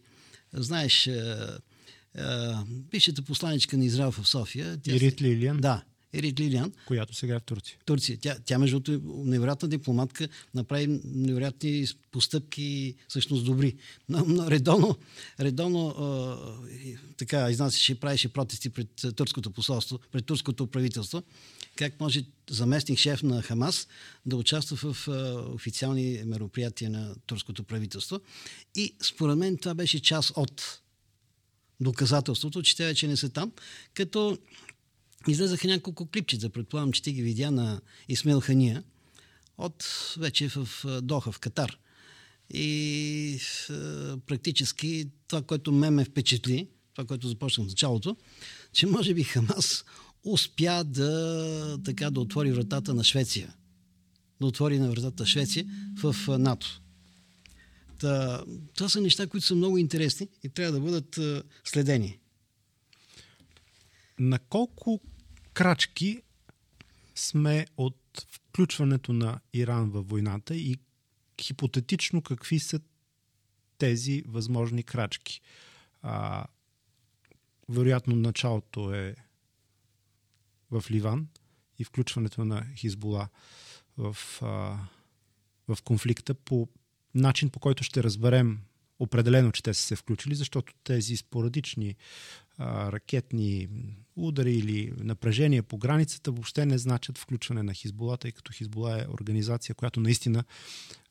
знаеш, 0.53 1.07
а, 1.07 2.63
бившата 2.67 3.21
посланичка 3.21 3.77
на 3.77 3.85
Израел 3.85 4.11
в 4.11 4.27
София. 4.27 4.79
Ирит 4.87 5.21
Лилиан, 5.21 5.57
Да, 5.57 5.83
Ерит 6.13 6.39
Лилиан. 6.39 6.71
която 6.85 7.13
сега 7.13 7.35
е 7.35 7.39
в 7.39 7.43
Турция. 7.43 7.77
Турция. 7.85 8.17
Тя, 8.21 8.37
тя 8.45 8.59
между 8.59 8.79
другото, 8.79 9.09
е 9.09 9.29
невероятна 9.29 9.67
дипломатка, 9.67 10.27
направи 10.53 11.01
невероятни 11.03 11.85
постъпки, 12.11 12.95
всъщност 13.07 13.45
добри. 13.45 13.75
Но, 14.09 14.25
но 14.27 14.51
редовно, 14.51 14.97
редовно 15.39 15.87
а, 15.87 16.37
така 17.17 17.51
изнасяше, 17.51 17.99
правеше 17.99 18.33
протести 18.33 18.69
пред 18.69 19.15
турското 19.15 19.51
посолство, 19.51 19.99
пред 20.11 20.25
турското 20.25 20.67
правителство. 20.67 21.23
Как 21.75 21.99
може 21.99 22.23
заместник 22.49 22.99
шеф 22.99 23.23
на 23.23 23.41
Хамас 23.41 23.87
да 24.25 24.35
участва 24.35 24.93
в 24.93 25.07
а, 25.07 25.45
официални 25.53 26.21
мероприятия 26.25 26.89
на 26.89 27.15
турското 27.25 27.63
правителство. 27.63 28.19
И 28.75 28.95
според 29.01 29.37
мен 29.37 29.57
това 29.57 29.73
беше 29.73 29.99
част 29.99 30.31
от 30.35 30.81
доказателството, 31.81 32.63
че 32.63 32.77
те 32.77 32.85
вече 32.85 33.07
не 33.07 33.17
са 33.17 33.29
там, 33.29 33.51
като 33.93 34.37
излезаха 35.27 35.67
няколко 35.67 36.05
клипчета, 36.05 36.49
предполагам, 36.49 36.91
че 36.91 37.01
ти 37.01 37.13
ги 37.13 37.21
видя 37.21 37.51
на 37.51 37.81
Исмел 38.07 38.39
Хания, 38.39 38.83
от 39.57 39.85
вече 40.17 40.49
в 40.49 40.67
Доха, 41.01 41.31
в 41.31 41.39
Катар. 41.39 41.77
И 42.53 43.39
а, 43.69 44.17
практически 44.27 45.09
това, 45.27 45.41
което 45.41 45.71
ме 45.71 45.89
ме 45.89 46.05
впечатли, 46.05 46.67
това, 46.95 47.07
което 47.07 47.27
започнах 47.27 47.67
в 47.67 47.69
началото, 47.69 48.17
че 48.73 48.87
може 48.87 49.13
би 49.13 49.23
Хамас 49.23 49.85
успя 50.23 50.83
да, 50.83 51.79
така, 51.85 52.09
да 52.09 52.19
отвори 52.19 52.51
вратата 52.51 52.93
на 52.93 53.03
Швеция. 53.03 53.53
Да 54.41 54.47
отвори 54.47 54.79
на 54.79 54.89
вратата 54.89 55.23
на 55.23 55.27
Швеция 55.27 55.65
в 56.03 56.15
НАТО. 56.39 56.81
Та, 57.99 58.43
това 58.75 58.89
са 58.89 59.01
неща, 59.01 59.27
които 59.27 59.45
са 59.45 59.55
много 59.55 59.77
интересни 59.77 60.27
и 60.43 60.49
трябва 60.49 60.71
да 60.71 60.79
бъдат 60.79 61.19
следени. 61.63 62.19
На 64.19 64.39
колко 64.39 65.01
крачки 65.53 66.21
сме 67.15 67.67
от 67.77 67.97
включването 68.27 69.13
на 69.13 69.39
Иран 69.53 69.89
във 69.89 70.09
войната 70.09 70.55
и 70.55 70.77
хипотетично 71.41 72.21
какви 72.21 72.59
са 72.59 72.79
тези 73.77 74.23
възможни 74.27 74.83
крачки? 74.83 75.41
А, 76.01 76.45
вероятно 77.69 78.15
началото 78.15 78.93
е 78.93 79.15
в 80.71 80.83
Ливан 80.91 81.27
и 81.79 81.83
включването 81.83 82.45
на 82.45 82.65
Хизбола 82.75 83.29
в, 83.97 84.17
а, 84.41 84.77
в 85.67 85.81
конфликта 85.83 86.33
по 86.33 86.67
начин, 87.15 87.49
по 87.49 87.59
който 87.59 87.83
ще 87.83 88.03
разберем 88.03 88.61
определено, 88.99 89.51
че 89.51 89.63
те 89.63 89.73
са 89.73 89.81
се 89.83 89.95
включили, 89.95 90.35
защото 90.35 90.73
тези 90.83 91.17
спорадични 91.17 91.95
а, 92.57 92.91
ракетни 92.91 93.67
удари 94.27 94.53
или 94.53 94.93
напрежения 94.97 95.63
по 95.63 95.77
границата 95.77 96.31
въобще 96.31 96.65
не 96.65 96.77
значат 96.77 97.17
включване 97.17 97.63
на 97.63 97.73
Хизбола, 97.73 98.17
тъй 98.17 98.31
като 98.31 98.53
Хизбола 98.53 99.01
е 99.01 99.05
организация, 99.13 99.75
която 99.75 99.99
наистина 99.99 100.43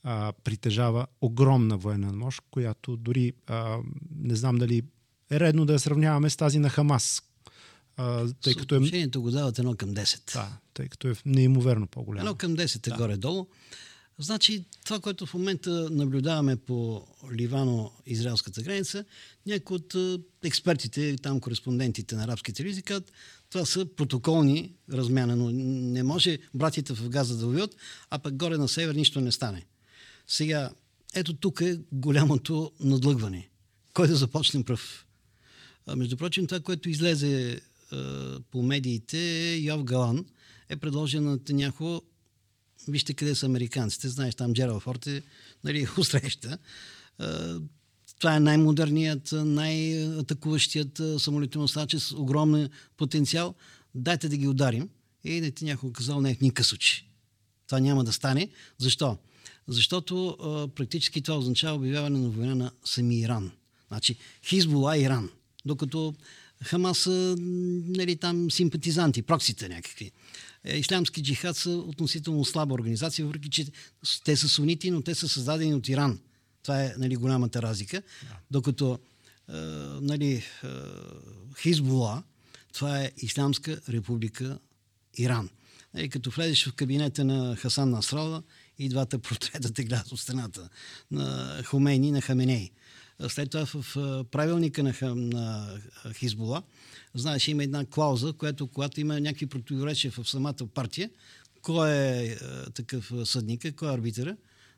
а, 0.03 0.33
притежава 0.45 1.07
огромна 1.21 1.77
военна 1.77 2.13
мощ, 2.13 2.43
която 2.51 2.97
дори 2.97 3.33
а, 3.47 3.79
не 4.17 4.35
знам 4.35 4.57
дали 4.57 4.83
е 5.31 5.41
редно 5.41 5.65
да 5.65 5.73
я 5.73 5.79
сравняваме 5.79 6.31
с 6.31 6.37
тази 6.37 6.59
на 6.59 6.71
Хамас. 6.71 7.23
А, 7.97 8.29
тъй 8.43 8.55
като 8.55 8.75
е, 8.75 8.79
Съотношението 8.79 9.23
го 9.23 9.31
дават 9.31 9.59
едно 9.59 9.75
към 9.75 9.91
10. 9.91 10.35
да, 10.35 10.59
тъй 10.75 10.89
като 10.89 11.09
е 11.09 11.15
неимоверно 11.27 11.87
по-голямо. 11.87 12.27
Едно 12.27 12.35
към 12.35 12.57
10 12.57 12.95
е 12.95 12.97
горе-долу. 12.97 13.47
Значи 14.23 14.65
това, 14.85 15.01
което 15.01 15.27
в 15.27 15.35
момента 15.35 15.91
наблюдаваме 15.91 16.57
по 16.57 17.07
Ливано-израелската 17.33 18.63
граница, 18.63 19.05
някои 19.47 19.77
от 19.77 19.95
експертите, 20.45 21.17
там 21.23 21.41
кореспондентите 21.41 22.15
на 22.15 22.25
арабски 22.25 22.53
телевизии 22.53 22.83
казват, 22.83 23.13
това 23.51 23.65
са 23.65 23.87
протоколни 23.97 24.73
размяна, 24.93 25.37
но 25.37 25.51
не 25.51 26.03
може 26.03 26.39
братите 26.55 26.95
в 26.95 27.09
Газа 27.09 27.37
да 27.37 27.47
воюват, 27.47 27.77
а 28.11 28.19
пък 28.19 28.37
горе 28.37 28.59
на 28.59 28.69
север 28.69 28.95
нищо 28.95 29.21
не 29.21 29.33
стане. 29.33 29.67
Сега, 30.27 30.71
ето 31.15 31.35
тук 31.35 31.61
е 31.61 31.79
голямото 31.93 32.73
надлъгване. 32.81 33.49
Кой 33.95 34.09
да 34.09 34.17
започне 34.17 34.65
пръв? 34.65 35.07
А, 35.87 35.97
между 35.97 36.17
прочим, 36.17 36.47
това, 36.47 36.61
което 36.61 36.91
излезе 36.91 37.61
а, 37.93 38.41
по 38.51 38.63
медиите, 38.63 39.57
Йов 39.61 39.85
Галан 39.85 40.25
е 40.69 40.77
предложен 40.77 41.25
на 41.25 41.45
Таняхо 41.45 42.03
Вижте 42.89 43.15
къде 43.15 43.35
са 43.35 43.47
американците. 43.47 44.09
Знаеш, 44.09 44.35
там 44.35 44.55
Джерал 44.55 44.81
Форд 44.81 45.07
е 45.07 45.23
нали, 45.65 45.87
усреща. 45.99 46.59
Това 48.19 48.37
е 48.37 48.41
най-модерният, 48.41 49.33
най-атакуващият 49.33 51.01
самолетоносач 51.19 51.97
с 51.97 52.13
огромен 52.13 52.71
потенциал. 52.97 53.55
Дайте 53.95 54.29
да 54.29 54.37
ги 54.37 54.49
ударим. 54.49 54.89
И 55.25 55.41
не 55.41 55.51
ти 55.51 55.65
някой 55.65 55.93
казал, 55.93 56.21
не, 56.21 56.39
ни 56.41 56.55
късочи. 56.55 57.07
Това 57.67 57.81
няма 57.81 58.05
да 58.05 58.13
стане. 58.13 58.49
Защо? 58.79 59.19
Защото 59.69 60.29
а, 60.29 60.69
практически 60.69 61.23
това 61.23 61.39
означава 61.39 61.77
обявяване 61.77 62.19
на 62.19 62.29
война 62.29 62.55
на 62.55 62.71
сами 62.85 63.21
Иран. 63.21 63.51
Значи 63.89 64.17
Хизбола 64.45 64.99
Иран. 64.99 65.31
Докато 65.65 66.15
Хамас 66.65 66.99
са 66.99 67.37
нали, 67.87 68.17
там 68.17 68.51
симпатизанти, 68.51 69.23
проксите 69.23 69.69
някакви. 69.69 70.13
Е, 70.65 70.79
ислямски 70.79 71.23
джихад 71.23 71.57
са 71.57 71.71
относително 71.71 72.45
слаба 72.45 72.75
организация, 72.75 73.27
въпреки 73.27 73.51
че 73.51 73.67
те 74.25 74.37
са 74.37 74.49
сунити, 74.49 74.91
но 74.91 75.03
те 75.03 75.15
са 75.15 75.29
създадени 75.29 75.75
от 75.75 75.89
Иран. 75.89 76.21
Това 76.63 76.85
е 76.85 76.95
нали, 76.99 77.17
голямата 77.17 77.63
разлика. 77.63 78.03
Да. 78.23 78.37
Докато 78.51 78.99
е, 79.49 79.53
нали, 80.01 80.33
е, 80.33 80.45
Хизбула, 81.61 82.23
това 82.73 83.01
е 83.01 83.13
Исламска 83.17 83.81
република 83.89 84.59
Иран. 85.19 85.49
Нали, 85.95 86.09
като 86.09 86.31
влезеш 86.31 86.69
в 86.69 86.73
кабинета 86.73 87.25
на 87.25 87.57
Хасан 87.57 87.91
Насрала 87.91 88.43
и 88.79 88.89
двата 88.89 89.19
портрета 89.23 89.73
те 89.73 89.85
гледат 89.85 90.13
от 90.13 90.21
страната 90.21 90.69
на 91.11 91.57
Хомейни 91.65 92.09
и 92.09 92.13
на 92.13 92.21
Хаменей. 92.21 92.71
След 93.29 93.51
това 93.51 93.67
в 93.67 93.95
правилника 94.31 94.83
на, 94.83 94.95
на 95.15 95.79
Хизбула, 96.15 96.63
знаеш, 97.15 97.49
има 97.49 97.65
една 97.65 97.85
клауза, 97.85 98.33
която 98.33 98.67
когато 98.67 99.01
има 99.01 99.21
някакви 99.21 99.47
противоречия 99.47 100.11
в 100.11 100.29
самата 100.29 100.67
партия, 100.75 101.11
кой 101.63 101.91
е 101.91 102.37
такъв 102.75 103.13
съдника, 103.25 103.73
кой 103.73 103.89
е 103.89 103.95
арбитъра, 103.95 104.37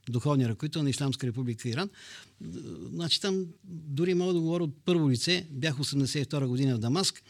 духовния 0.08 0.48
ръководител 0.48 0.82
на 0.82 0.90
Исламска 0.90 1.26
република 1.26 1.68
Иран. 1.68 1.90
Значи 2.92 3.20
там 3.20 3.46
дори 3.64 4.14
мога 4.14 4.32
да 4.32 4.40
говоря 4.40 4.64
от 4.64 4.84
първо 4.84 5.10
лице. 5.10 5.46
Бях 5.50 5.74
82 5.76 6.46
година 6.46 6.76
в 6.76 6.78
Дамаск, 6.78 7.22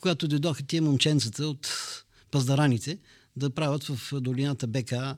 когато 0.00 0.28
дойдоха 0.28 0.62
тия 0.62 0.82
момченцата 0.82 1.46
от 1.46 1.68
паздараните 2.30 2.98
да 3.36 3.50
правят 3.50 3.84
в 3.84 4.20
долината 4.20 4.66
БК 4.66 5.16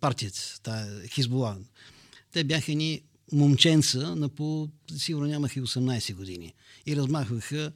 партията, 0.00 0.40
тая 0.62 1.08
Хизбула. 1.08 1.56
Те 2.32 2.44
бяха 2.44 2.72
ни 2.72 3.02
момченца 3.32 4.16
на 4.16 4.28
по, 4.28 4.68
сигурно 4.96 5.28
нямаха 5.28 5.60
и 5.60 5.62
18 5.62 6.14
години. 6.14 6.54
И 6.86 6.96
размахваха 6.96 7.72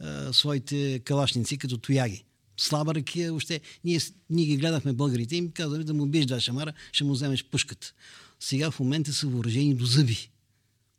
а, 0.00 0.32
своите 0.32 0.98
калашници 0.98 1.58
като 1.58 1.78
тояги. 1.78 2.24
Слаба 2.56 2.94
ракия, 2.94 3.34
още. 3.34 3.60
Ние, 3.84 4.00
ние 4.30 4.46
ги 4.46 4.56
гледахме 4.56 4.92
българите 4.92 5.34
и 5.34 5.38
им 5.38 5.50
казали 5.50 5.84
да 5.84 5.94
му 5.94 6.06
биеш 6.06 6.26
два 6.26 6.40
шамара, 6.40 6.72
ще 6.92 7.04
му 7.04 7.12
вземеш 7.12 7.44
пушката. 7.44 7.92
Сега 8.40 8.70
в 8.70 8.80
момента 8.80 9.12
са 9.12 9.26
въоръжени 9.26 9.74
до 9.74 9.84
зъби. 9.84 10.30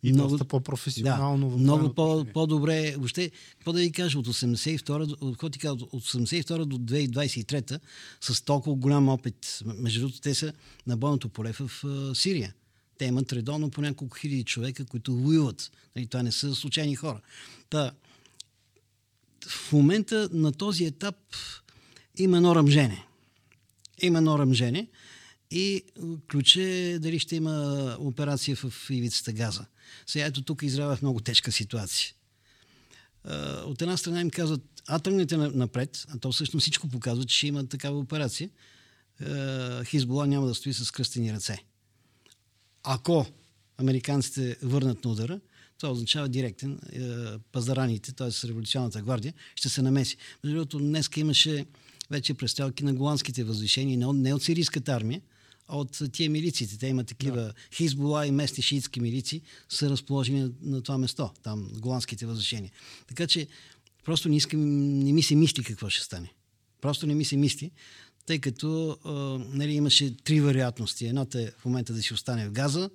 И 0.03 0.13
много, 0.13 0.29
доста 0.29 0.45
по-професионално. 0.45 1.49
Да, 1.49 1.57
много 1.57 1.93
по, 1.93 2.25
по-добре. 2.33 2.95
Въобще, 2.97 3.31
какво 3.51 3.73
да 3.73 3.79
ви 3.79 3.91
кажа, 3.91 4.19
от 4.19 4.27
82 4.27 5.11
от, 5.21 5.81
от 5.81 6.03
82 6.03 6.65
до 6.65 6.77
2023 6.77 7.79
с 8.21 8.41
толкова 8.41 8.75
голям 8.75 9.09
опит. 9.09 9.59
Между 9.77 9.99
другото, 9.99 10.21
те 10.21 10.35
са 10.35 10.53
на 10.87 10.97
бойното 10.97 11.29
поле 11.29 11.53
в 11.53 11.59
uh, 11.59 12.13
Сирия. 12.13 12.53
Те 13.01 13.05
имат 13.05 13.33
редовно 13.33 13.71
по 13.71 13.81
няколко 13.81 14.17
хиляди 14.17 14.43
човека, 14.43 14.85
които 14.85 15.15
воюват. 15.15 15.71
Нали, 15.95 16.07
това 16.07 16.23
не 16.23 16.31
са 16.31 16.55
случайни 16.55 16.95
хора. 16.95 17.21
Та, 17.69 17.91
в 19.47 19.71
момента 19.71 20.29
на 20.33 20.51
този 20.51 20.85
етап 20.85 21.15
има 22.17 22.37
едно 22.37 22.55
ръмжене. 22.55 23.05
Има 24.01 24.17
едно 24.17 24.39
ръмжене 24.39 24.87
и 25.51 25.83
ключе 26.31 26.63
е 26.63 26.99
дали 26.99 27.19
ще 27.19 27.35
има 27.35 27.95
операция 27.99 28.55
в 28.55 28.73
ивицата 28.89 29.33
Газа. 29.33 29.65
Сега 30.07 30.25
ето 30.25 30.41
тук 30.41 30.61
Израел 30.63 30.95
в 30.95 31.01
много 31.01 31.19
тежка 31.19 31.51
ситуация. 31.51 32.13
От 33.65 33.81
една 33.81 33.97
страна 33.97 34.21
им 34.21 34.29
казват, 34.29 34.61
а 34.87 34.99
тръгнете 34.99 35.37
напред, 35.37 36.05
а 36.09 36.17
то 36.17 36.31
всъщност 36.31 36.63
всичко 36.63 36.89
показва, 36.89 37.25
че 37.25 37.37
ще 37.37 37.47
има 37.47 37.67
такава 37.67 37.99
операция. 37.99 38.49
Хизбола 39.85 40.27
няма 40.27 40.47
да 40.47 40.55
стои 40.55 40.73
с 40.73 40.91
кръстени 40.91 41.33
ръце. 41.33 41.63
Ако 42.83 43.25
американците 43.77 44.57
върнат 44.61 45.05
на 45.05 45.11
удара, 45.11 45.39
това 45.77 45.91
означава 45.91 46.29
директен. 46.29 46.79
Е, 46.93 46.99
пазараните, 47.51 48.11
т.е. 48.11 48.47
революционната 48.47 49.01
гвардия, 49.01 49.33
ще 49.55 49.69
се 49.69 49.81
намеси. 49.81 50.17
Между 50.43 50.55
другото, 50.57 50.79
днес 50.79 51.09
имаше 51.17 51.65
вече 52.09 52.33
престрелки 52.33 52.83
на 52.83 52.93
голандските 52.93 53.43
възвишения, 53.43 53.97
не 53.97 54.05
от, 54.05 54.15
не 54.15 54.33
от 54.33 54.43
сирийската 54.43 54.93
армия, 54.93 55.21
а 55.67 55.77
от 55.77 56.01
тия 56.11 56.29
милициите. 56.29 56.77
Те 56.77 56.87
имат 56.87 57.07
такива 57.07 57.41
да. 57.41 57.53
Хизбола 57.75 58.27
и 58.27 58.31
местни 58.31 58.63
шиитски 58.63 58.99
милици 58.99 59.41
са 59.69 59.89
разположени 59.89 60.41
на, 60.41 60.51
на 60.61 60.81
това 60.81 60.97
место, 60.97 61.29
там, 61.43 61.69
голандските 61.77 62.25
възвишения. 62.25 62.71
Така 63.07 63.27
че 63.27 63.47
просто 64.05 64.29
не, 64.29 64.35
искам, 64.35 64.89
не 64.99 65.13
ми 65.13 65.23
се 65.23 65.35
мисли 65.35 65.63
какво 65.63 65.89
ще 65.89 66.03
стане. 66.03 66.33
Просто 66.81 67.07
не 67.07 67.15
ми 67.15 67.25
се 67.25 67.37
мисли, 67.37 67.71
тъй 68.25 68.39
като 68.39 68.97
а, 69.05 69.11
нали, 69.57 69.73
имаше 69.73 70.17
три 70.17 70.41
вероятности. 70.41 71.05
Едната 71.05 71.41
е 71.41 71.51
в 71.57 71.65
момента 71.65 71.93
да 71.93 72.01
си 72.01 72.13
остане 72.13 72.47
в 72.47 72.51
Газа, 72.51 72.89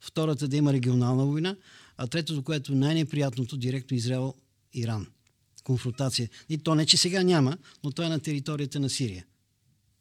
втората 0.00 0.48
да 0.48 0.56
има 0.56 0.72
регионална 0.72 1.26
война, 1.26 1.56
а 1.96 2.06
третото, 2.06 2.42
което 2.42 2.74
най-неприятното, 2.74 3.56
директно 3.56 3.96
Израел-Иран. 3.96 5.06
Конфронтация. 5.64 6.28
И 6.48 6.58
то 6.58 6.74
не, 6.74 6.86
че 6.86 6.96
сега 6.96 7.22
няма, 7.22 7.58
но 7.84 7.90
то 7.90 8.02
е 8.02 8.08
на 8.08 8.20
територията 8.20 8.80
на 8.80 8.90
Сирия. 8.90 9.24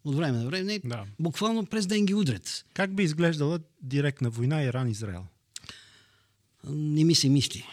От 0.03 0.15
време 0.15 0.38
на 0.38 0.45
време, 0.45 0.80
да. 0.86 1.05
буквално 1.19 1.65
през 1.65 1.88
ден 1.88 2.05
ги 2.05 2.13
удрят. 2.13 2.65
Как 2.73 2.95
би 2.95 3.03
изглеждала 3.03 3.59
директна 3.82 4.30
война 4.30 4.63
Иран-Израел? 4.63 5.23
Не 6.67 7.03
ми 7.03 7.15
се 7.15 7.30
мисли. 7.30 7.65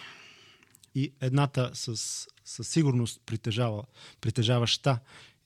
И 0.95 1.13
едната 1.21 1.71
със, 1.75 2.29
със 2.45 2.69
сигурност 2.69 3.21
притежава, 3.27 3.85
притежаваща 4.21 4.99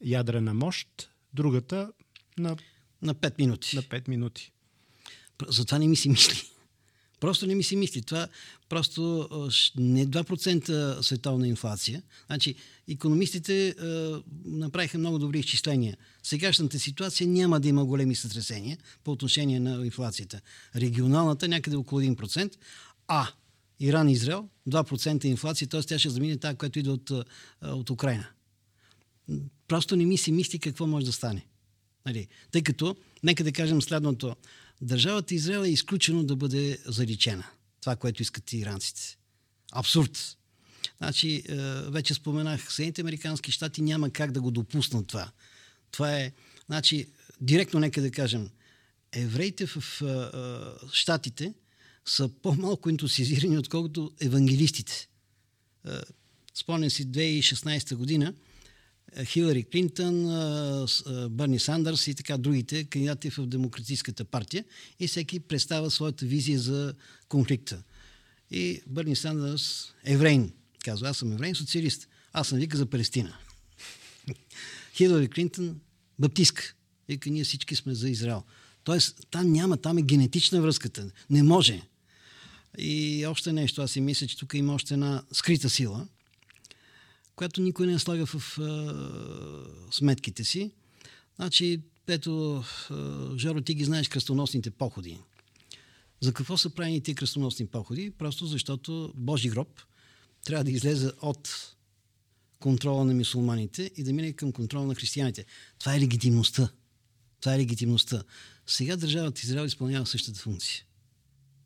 ядрена 0.04 0.54
мощ, 0.54 1.10
другата 1.36 1.92
на, 2.38 2.56
на 3.02 3.14
5 3.14 3.38
минути. 3.38 3.76
На 3.76 3.82
5 3.82 4.08
минути. 4.08 4.52
Затова 5.48 5.78
не 5.78 5.88
ми 5.88 5.96
си 5.96 6.08
мисли. 6.08 6.42
Просто 7.20 7.46
не 7.46 7.54
ми 7.54 7.62
си 7.62 7.76
мисли. 7.76 8.02
Това 8.02 8.28
просто 8.68 9.28
не 9.76 10.06
2% 10.06 11.00
световна 11.00 11.48
инфлация. 11.48 12.02
Значи, 12.26 12.54
економистите 12.88 13.68
е, 13.68 13.74
направиха 14.44 14.98
много 14.98 15.18
добри 15.18 15.38
изчисления. 15.38 15.96
Сегашната 16.22 16.78
ситуация 16.78 17.28
няма 17.28 17.60
да 17.60 17.68
има 17.68 17.84
големи 17.84 18.14
сътресения 18.14 18.78
по 19.04 19.12
отношение 19.12 19.60
на 19.60 19.84
инфлацията. 19.84 20.40
Регионалната 20.76 21.48
някъде 21.48 21.76
около 21.76 22.00
1%, 22.00 22.54
а 23.08 23.28
Иран 23.80 24.08
и 24.08 24.12
Израел 24.12 24.48
2% 24.68 25.24
инфлация, 25.24 25.68
т.е. 25.68 25.82
тя 25.82 25.98
ще 25.98 26.10
замине 26.10 26.36
тази, 26.36 26.56
която 26.56 26.78
идва 26.78 26.92
от, 26.92 27.10
от 27.62 27.90
Украина. 27.90 28.28
Просто 29.68 29.96
не 29.96 30.04
ми 30.04 30.18
се 30.18 30.32
мисли 30.32 30.58
какво 30.58 30.86
може 30.86 31.06
да 31.06 31.12
стане. 31.12 31.46
Нали? 32.06 32.28
Тъй 32.50 32.62
като, 32.62 32.96
нека 33.22 33.44
да 33.44 33.52
кажем 33.52 33.82
следното. 33.82 34.36
Държавата 34.80 35.34
Израел 35.34 35.60
е 35.60 35.68
изключено 35.68 36.24
да 36.24 36.36
бъде 36.36 36.78
заличена. 36.86 37.44
Това, 37.80 37.96
което 37.96 38.22
искат 38.22 38.52
иранците. 38.52 39.16
Абсурд. 39.72 40.36
Значи, 40.98 41.42
е, 41.48 41.54
вече 41.90 42.14
споменах, 42.14 42.72
Съединените 42.72 43.00
Американски 43.00 43.52
щати 43.52 43.82
няма 43.82 44.10
как 44.10 44.32
да 44.32 44.40
го 44.40 44.50
допуснат 44.50 45.06
това. 45.06 45.30
Това 45.90 46.16
е, 46.16 46.32
значи, 46.66 47.08
директно 47.40 47.80
нека 47.80 48.02
да 48.02 48.10
кажем, 48.10 48.50
евреите 49.12 49.66
в 49.66 50.02
е, 50.02 50.04
е, 50.04 50.88
щатите 50.92 51.54
са 52.04 52.28
по-малко 52.28 52.88
ентусизирани, 52.88 53.58
отколкото 53.58 54.12
евангелистите. 54.20 55.08
Спомням 56.54 56.90
си 56.90 57.06
2016 57.06 57.94
година, 57.94 58.34
Хилари 59.24 59.64
Клинтън, 59.64 60.24
Бърни 61.30 61.58
Сандърс 61.58 62.06
и 62.06 62.14
така 62.14 62.38
другите 62.38 62.84
кандидати 62.84 63.30
в 63.30 63.46
Демократическата 63.46 64.24
партия 64.24 64.64
и 65.00 65.08
всеки 65.08 65.40
представя 65.40 65.90
своята 65.90 66.26
визия 66.26 66.58
за 66.58 66.94
конфликта. 67.28 67.82
И 68.50 68.82
Бърни 68.86 69.16
Сандърс, 69.16 69.94
еврейн, 70.04 70.52
казва, 70.84 71.08
аз 71.08 71.16
съм 71.18 71.32
еврейн, 71.32 71.54
социалист. 71.54 72.08
Аз 72.32 72.48
съм 72.48 72.58
вика 72.58 72.76
за 72.76 72.86
Палестина. 72.86 73.38
Хилари 74.94 75.28
Клинтон, 75.28 75.80
баптистка. 76.18 76.74
Вика, 77.08 77.30
ние 77.30 77.44
всички 77.44 77.76
сме 77.76 77.94
за 77.94 78.08
Израел. 78.08 78.42
Тоест, 78.84 79.26
там 79.30 79.52
няма, 79.52 79.76
там 79.76 79.98
е 79.98 80.02
генетична 80.02 80.62
връзката. 80.62 81.10
Не 81.30 81.42
може. 81.42 81.82
И 82.78 83.26
още 83.26 83.52
нещо, 83.52 83.82
аз 83.82 83.90
си 83.90 84.00
мисля, 84.00 84.26
че 84.26 84.38
тук 84.38 84.54
има 84.54 84.74
още 84.74 84.94
една 84.94 85.22
скрита 85.32 85.70
сила, 85.70 86.06
която 87.36 87.60
никой 87.60 87.86
не 87.86 87.98
слага 87.98 88.26
в 88.26 88.58
а, 88.58 89.92
сметките 89.92 90.44
си. 90.44 90.70
Значи, 91.36 91.80
ето, 92.08 92.64
Жоро, 93.36 93.60
ти 93.60 93.74
ги 93.74 93.84
знаеш 93.84 94.08
кръстоносните 94.08 94.70
походи. 94.70 95.18
За 96.20 96.32
какво 96.32 96.56
са 96.56 96.70
правени 96.70 97.00
тези 97.00 97.14
кръстоносни 97.14 97.66
походи? 97.66 98.10
Просто 98.10 98.46
защото 98.46 99.12
Божи 99.16 99.48
гроб 99.48 99.80
трябва 100.44 100.64
да 100.64 100.70
излезе 100.70 101.10
от 101.22 101.74
контрола 102.58 103.04
на 103.04 103.14
мусулманите 103.14 103.90
и 103.96 104.02
да 104.02 104.12
мине 104.12 104.32
към 104.32 104.52
контрола 104.52 104.86
на 104.86 104.94
християните. 104.94 105.44
Това 105.78 105.94
е 105.94 106.00
легитимността. 106.00 106.68
Това 107.40 107.54
е 107.54 107.58
легитимността. 107.58 108.22
Сега 108.66 108.96
държавата 108.96 109.40
Израел 109.44 109.66
изпълнява 109.66 110.06
същата 110.06 110.40
функция. 110.40 110.84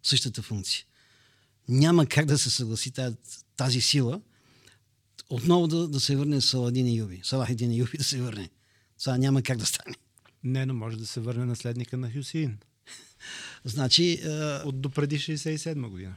Същата 0.03 0.43
функция. 0.43 0.85
Няма 1.69 2.07
как 2.07 2.27
да 2.27 2.39
се 2.39 2.51
съгласи 2.51 2.91
тази, 2.91 3.17
тази 3.57 3.81
сила 3.81 4.21
отново 5.31 5.67
да, 5.67 5.89
да 5.89 6.01
се 6.01 6.17
върне 6.17 6.41
Саладин 6.41 6.87
и 6.87 6.97
Юби. 6.97 7.21
Салахидин 7.25 7.73
и 7.73 7.79
Юби 7.79 7.99
да 7.99 8.05
се 8.05 8.23
върне. 8.23 8.51
Това 9.01 9.19
няма 9.19 9.43
как 9.43 9.59
да 9.59 9.67
стане. 9.67 9.95
Не, 10.45 10.67
но 10.67 10.75
може 10.75 10.97
да 10.97 11.07
се 11.07 11.21
върне 11.21 11.45
наследника 11.45 11.97
на 11.97 12.13
Хюсин. 12.13 12.59
Значи... 13.65 14.21
А... 14.25 14.63
От 14.67 14.81
допреди 14.81 15.19
67 15.19 15.89
година. 15.89 16.15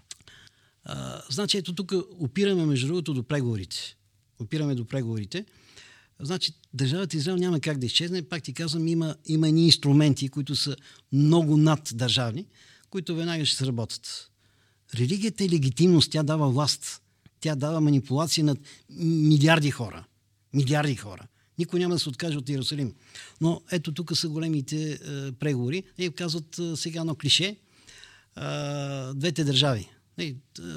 А, 0.84 1.22
значи 1.30 1.58
ето 1.58 1.76
тук 1.76 1.94
опираме 2.20 2.66
между 2.66 2.88
другото 2.88 3.14
до 3.14 3.24
преговорите. 3.24 3.98
Опираме 4.40 4.76
до 4.76 4.86
преговорите. 4.86 5.46
Значи 6.20 6.54
държавата 6.74 7.18
Израел 7.18 7.38
няма 7.38 7.60
как 7.60 7.78
да 7.78 7.86
изчезне. 7.86 8.22
Пак 8.22 8.44
ти 8.44 8.54
казвам, 8.54 8.88
има, 8.88 9.16
има 9.26 9.48
ни 9.48 9.66
инструменти, 9.66 10.30
които 10.30 10.56
са 10.56 10.76
много 11.12 11.58
над 11.58 11.90
държавни, 11.94 12.46
които 12.90 13.16
веднага 13.16 13.46
ще 13.46 13.58
сработят. 13.58 14.30
Религията 14.96 15.44
е 15.44 15.50
легитимност, 15.50 16.12
тя 16.12 16.24
дава 16.24 16.50
власт. 16.50 17.03
Тя 17.44 17.56
дава 17.56 17.82
манипулация 17.82 18.44
над 18.44 18.60
милиарди 19.00 19.72
хора. 19.72 20.06
Милиарди 20.54 20.96
хора. 20.96 21.28
Никой 21.58 21.80
няма 21.80 21.96
да 21.96 22.00
се 22.00 22.10
откаже 22.10 22.38
от 22.38 22.50
Иерусалим. 22.50 22.94
Но 23.42 23.62
ето 23.72 23.94
тук 23.94 24.18
са 24.18 24.30
големите 24.30 24.92
е, 24.92 25.32
преговори. 25.32 25.84
И 25.98 26.10
казват 26.10 26.60
е, 26.60 26.76
сега 26.76 27.00
едно 27.00 27.16
клише. 27.16 27.46
Е, 27.46 27.56
двете 29.16 29.44
държави. 29.44 29.90
Е, 30.18 30.36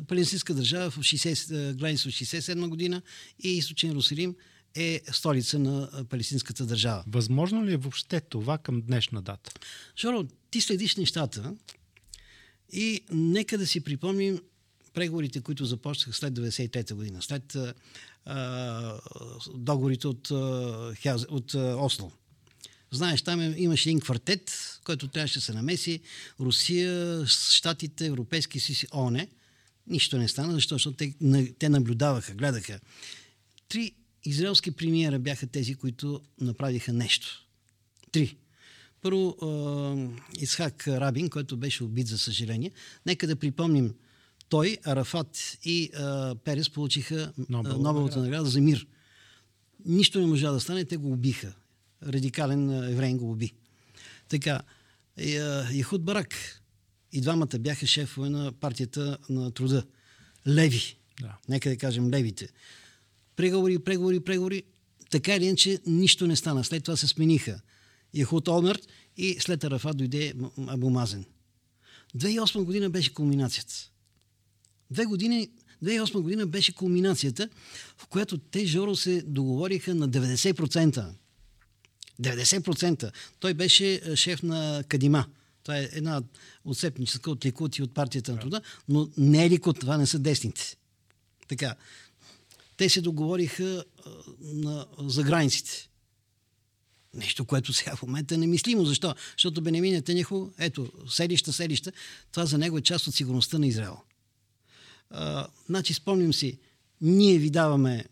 палестинска 0.09 0.55
държава 0.55 0.91
в 0.91 0.99
60, 0.99 1.71
е, 1.71 1.75
граница 1.75 2.09
от 2.09 2.15
67 2.15 2.69
година 2.69 3.03
и 3.45 3.49
източен 3.49 3.91
Иерусалим 3.91 4.35
е 4.75 5.01
столица 5.13 5.59
на 5.59 5.91
е, 6.01 6.05
палестинската 6.05 6.67
държава. 6.67 7.05
Възможно 7.07 7.65
ли 7.65 7.73
е 7.73 7.77
въобще 7.77 8.21
това 8.21 8.59
към 8.59 8.83
днешна 8.83 9.23
дата? 9.23 9.51
Жоро, 9.99 10.25
ти 10.51 10.61
следиш 10.61 10.97
нещата 10.97 11.55
и 12.73 13.01
нека 13.11 13.59
да 13.59 13.67
си 13.67 13.81
припомним 13.81 14.41
преговорите, 14.97 15.41
които 15.41 15.65
започнаха 15.65 16.13
след 16.13 16.35
93-та 16.35 16.95
година, 16.95 17.23
след 17.23 17.57
а, 18.25 18.99
договорите 19.55 20.09
от, 20.09 20.31
от 21.29 21.55
а, 21.55 21.77
Осло. 21.79 22.13
Знаеш, 22.91 23.23
там 23.23 23.41
е, 23.41 23.55
имаше 23.57 23.89
един 23.89 24.01
квартет, 24.01 24.51
който 24.85 25.09
трябваше 25.09 25.39
да 25.39 25.45
се 25.45 25.53
намеси. 25.53 26.01
Русия, 26.41 27.27
Штатите, 27.27 28.07
Европейски 28.07 28.61
си 28.61 28.87
ОНЕ. 28.95 29.29
Нищо 29.87 30.19
не 30.19 30.29
стана, 30.29 30.53
защото 30.53 30.93
те, 30.93 31.15
те 31.59 31.69
наблюдаваха, 31.69 32.35
гледаха. 32.35 32.81
Три 33.69 33.93
израелски 34.25 34.71
премиера 34.71 35.19
бяха 35.19 35.47
тези, 35.47 35.75
които 35.75 36.21
направиха 36.41 36.93
нещо. 36.93 37.47
Три. 38.13 38.37
Първо, 39.03 39.37
Исхак 40.41 40.89
Рабин, 40.89 41.31
който 41.31 41.57
беше 41.57 41.85
убит, 41.85 42.07
за 42.07 42.19
съжаление. 42.19 42.71
Нека 43.07 43.27
да 43.27 43.37
припомним 43.37 43.95
той, 44.49 44.79
Арафат 44.85 45.59
и 45.65 45.91
а, 45.95 46.35
Перес 46.45 46.71
получиха 46.71 47.33
Нобел, 47.49 47.73
Нобеловата 47.73 48.19
награда 48.19 48.51
за 48.51 48.61
мир. 48.61 48.87
Нищо 49.85 50.21
не 50.21 50.27
можа 50.27 50.53
да 50.53 50.61
стане, 50.61 50.85
те 50.85 50.97
го 50.97 51.13
убиха. 51.13 51.53
Радикален 52.03 52.85
евреин 52.93 53.19
го 53.19 53.31
уби. 53.33 53.53
Така, 54.29 54.61
Яхуд 55.73 56.05
Барак 56.05 56.63
и 57.13 57.21
двамата 57.21 57.59
бяха 57.59 57.87
шефове 57.87 58.31
на 58.31 58.53
партията 58.53 59.19
на 59.29 59.51
труда. 59.51 59.85
Леви. 60.49 60.97
Да. 61.21 61.39
Нека 61.49 61.69
да 61.69 61.77
кажем 61.77 62.11
левите. 62.11 62.49
Преговори, 63.37 63.79
преговори, 63.79 64.21
преговори. 64.21 64.63
Така 65.11 65.35
или 65.35 65.45
иначе 65.45 65.79
нищо 65.87 66.27
не 66.27 66.37
стана. 66.37 66.65
След 66.65 66.85
това 66.85 66.97
се 66.97 67.07
смениха. 67.07 67.61
Яхуд 68.15 68.49
Олмерт 68.49 68.89
и 69.17 69.37
след 69.41 69.65
Арафат 69.65 69.97
дойде 69.97 70.35
Абумазен. 70.67 71.25
2008 72.17 72.65
година 72.65 72.91
беше 72.91 73.15
кулминацията. 73.15 73.91
Две 74.91 75.05
години, 75.05 75.49
2008 75.85 76.21
година 76.21 76.47
беше 76.47 76.75
кулминацията, 76.75 77.49
в 77.99 78.07
която 78.07 78.39
те, 78.39 78.67
Жоро, 78.67 78.97
се 78.97 79.23
договориха 79.23 79.95
на 79.95 80.09
90%. 80.09 81.13
90%. 82.23 83.13
Той 83.41 83.55
беше 83.55 84.01
е, 84.05 84.17
шеф 84.17 84.43
на 84.43 84.85
Кадима. 84.89 85.27
Това 85.63 85.79
е 85.79 85.89
една 85.93 86.23
отцепническа 86.65 87.31
от 87.31 87.45
Ликут 87.45 87.79
и 87.79 87.83
от 87.83 87.95
партията 87.95 88.33
на 88.33 88.39
труда, 88.39 88.61
но 88.89 89.09
не 89.17 89.45
е 89.45 89.51
Ликут, 89.51 89.81
това 89.81 89.97
не 89.97 90.07
са 90.07 90.19
десните. 90.19 90.77
Така. 91.49 91.75
Те 92.77 92.89
се 92.89 93.01
договориха 93.01 93.85
а, 94.07 94.11
на, 94.41 94.87
за 94.99 95.23
границите. 95.23 95.89
Нещо, 97.15 97.45
което 97.45 97.73
сега 97.73 97.97
в 97.97 98.03
момента 98.03 98.35
е 98.35 98.39
немислимо. 98.39 98.85
Защо? 98.85 99.15
Защото 99.33 99.61
Бенемин 99.61 99.93
Нетенехо, 99.93 100.51
ето, 100.59 100.93
селища, 101.09 101.53
селища, 101.53 101.93
това 102.33 102.47
за 102.47 102.59
него 102.59 102.79
е 102.79 102.83
част 102.83 103.07
от 103.07 103.15
сигурността 103.15 103.59
на 103.59 103.67
Израел. 103.67 103.97
Значи, 105.67 105.95
спомним 105.95 106.33
си, 106.33 106.59
ние 107.01 107.39
ви 107.39 107.51
даваме, 107.51 108.05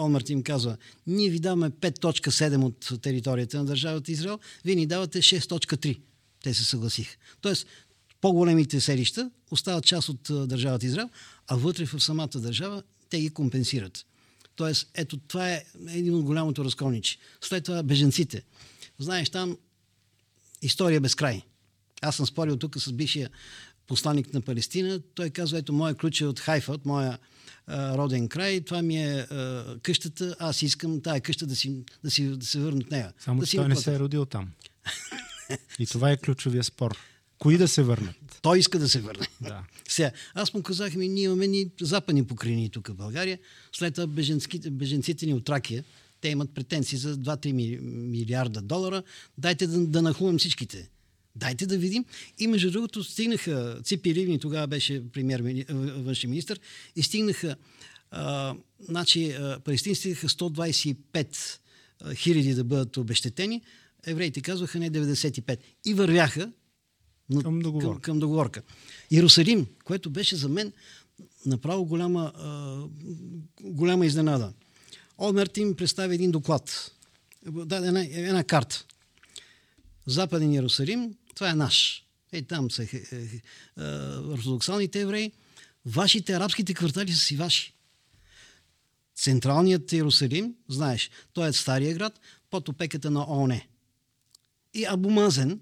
Олмарт 0.00 0.30
им 0.30 0.42
казва, 0.42 0.76
ние 1.06 1.30
ви 1.30 1.40
даваме 1.40 1.70
5.7 1.70 2.64
от 2.64 3.02
територията 3.02 3.58
на 3.58 3.64
държавата 3.64 4.12
Израел, 4.12 4.38
вие 4.64 4.74
ни 4.74 4.86
давате 4.86 5.22
6.3. 5.22 6.00
Те 6.42 6.54
се 6.54 6.64
съгласиха. 6.64 7.16
Тоест, 7.40 7.66
по-големите 8.20 8.80
селища 8.80 9.30
остават 9.50 9.84
част 9.84 10.08
от 10.08 10.48
държавата 10.48 10.86
Израел, 10.86 11.10
а 11.46 11.56
вътре 11.56 11.84
в 11.84 12.00
самата 12.00 12.28
държава 12.34 12.82
те 13.08 13.20
ги 13.20 13.30
компенсират. 13.30 14.06
Тоест, 14.56 14.90
ето 14.94 15.18
това 15.18 15.52
е 15.52 15.64
един 15.88 16.14
от 16.14 16.24
голямото 16.24 16.64
разколниче. 16.64 17.18
След 17.40 17.64
това 17.64 17.82
беженците. 17.82 18.42
Знаеш, 18.98 19.30
там 19.30 19.58
история 20.62 21.00
без 21.00 21.14
край. 21.14 21.42
Аз 22.02 22.16
съм 22.16 22.26
спорил 22.26 22.56
тук 22.56 22.78
с 22.78 22.92
бившия 22.92 23.30
посланник 23.86 24.34
на 24.34 24.40
Палестина. 24.40 25.00
Той 25.14 25.30
казва, 25.30 25.58
ето, 25.58 25.72
моя 25.72 25.94
ключ 25.94 26.20
е 26.20 26.26
от 26.26 26.40
Хайфа, 26.40 26.72
от 26.72 26.86
моя 26.86 27.18
а, 27.66 27.98
роден 27.98 28.28
край. 28.28 28.60
Това 28.60 28.82
ми 28.82 28.96
е 28.96 29.18
а, 29.18 29.76
къщата. 29.82 30.36
Аз 30.38 30.62
искам 30.62 31.00
тая 31.00 31.20
къща 31.20 31.46
да, 31.46 31.56
си, 31.56 31.76
да, 32.04 32.10
си, 32.10 32.26
да 32.26 32.46
се 32.46 32.58
върна 32.58 32.78
от 32.78 32.90
нея. 32.90 33.12
Само, 33.18 33.40
да 33.40 33.46
че 33.46 33.56
той 33.56 33.68
не 33.68 33.76
се 33.76 33.94
е 33.94 33.98
родил 33.98 34.24
там. 34.24 34.50
И 35.78 35.86
това 35.86 36.10
е 36.10 36.16
ключовия 36.16 36.64
спор. 36.64 36.96
Кои 37.38 37.58
да 37.58 37.68
се 37.68 37.82
върнат? 37.82 38.38
Той 38.42 38.58
иска 38.58 38.78
да 38.78 38.88
се 38.88 39.00
върне. 39.00 39.26
Да. 39.40 39.62
Сега, 39.88 40.10
аз 40.34 40.54
му 40.54 40.62
казах 40.62 40.94
ми, 40.94 41.08
ние 41.08 41.24
имаме 41.24 41.46
ни 41.46 41.70
западни 41.80 42.26
покрайни 42.26 42.70
тук 42.70 42.88
в 42.88 42.94
България. 42.94 43.38
След 43.72 43.94
това 43.94 44.06
беженците 44.70 45.26
ни 45.26 45.34
от 45.34 45.44
Тракия, 45.44 45.84
те 46.20 46.28
имат 46.28 46.54
претенции 46.54 46.98
за 46.98 47.16
2-3 47.16 47.80
милиарда 47.82 48.62
долара. 48.62 49.02
Дайте 49.38 49.66
да, 49.66 49.86
да 49.86 50.02
нахувам 50.02 50.38
всичките. 50.38 50.88
Дайте 51.36 51.66
да 51.66 51.78
видим. 51.78 52.04
И 52.38 52.46
между 52.46 52.70
другото 52.70 53.04
стигнаха, 53.04 53.80
Ципи 53.84 54.14
Ливни 54.14 54.38
тогава 54.38 54.66
беше 54.66 55.02
премьер, 55.12 55.64
външен 55.96 56.30
министр, 56.30 56.56
и 56.96 57.02
стигнаха, 57.02 57.56
а, 58.10 58.54
значи, 58.80 59.36
палестинците 59.64 60.00
стигнаха 60.00 60.28
125 60.28 61.58
хиляди 62.14 62.54
да 62.54 62.64
бъдат 62.64 62.96
обещетени, 62.96 63.62
евреите 64.06 64.40
казваха 64.40 64.78
не 64.78 64.90
95. 64.90 65.58
И 65.84 65.94
вървяха 65.94 66.52
към 67.42 67.60
договорка. 67.60 67.92
Към, 67.92 68.00
към 68.00 68.18
договорка. 68.18 68.62
Иерусалим, 69.10 69.66
което 69.84 70.10
беше 70.10 70.36
за 70.36 70.48
мен 70.48 70.72
направо 71.46 71.84
голяма, 71.84 72.32
а, 72.36 72.78
голяма 73.60 74.06
изненада. 74.06 74.52
Олмерт 75.18 75.56
им 75.56 75.74
представи 75.74 76.14
един 76.14 76.30
доклад. 76.30 76.92
Даде 77.46 77.86
една, 77.86 78.00
една 78.00 78.44
карта. 78.44 78.84
Западен 80.06 80.52
Иерусалим, 80.52 81.14
това 81.36 81.50
е 81.50 81.54
наш. 81.54 82.04
Е, 82.32 82.42
там 82.42 82.70
са 82.70 82.82
е, 82.82 82.86
е, 82.86 83.16
е, 83.16 83.40
ортодоксалните 84.18 85.00
евреи. 85.00 85.32
Вашите 85.86 86.32
арабските 86.32 86.74
квартали 86.74 87.12
са 87.12 87.18
си 87.18 87.36
ваши. 87.36 87.72
Централният 89.16 89.92
Иерусалим, 89.92 90.54
знаеш, 90.68 91.10
той 91.32 91.48
е 91.48 91.52
стария 91.52 91.94
град, 91.94 92.20
под 92.50 92.68
опеката 92.68 93.10
на 93.10 93.20
ООН. 93.30 93.60
И 94.74 94.84
Абумазен, 94.84 95.60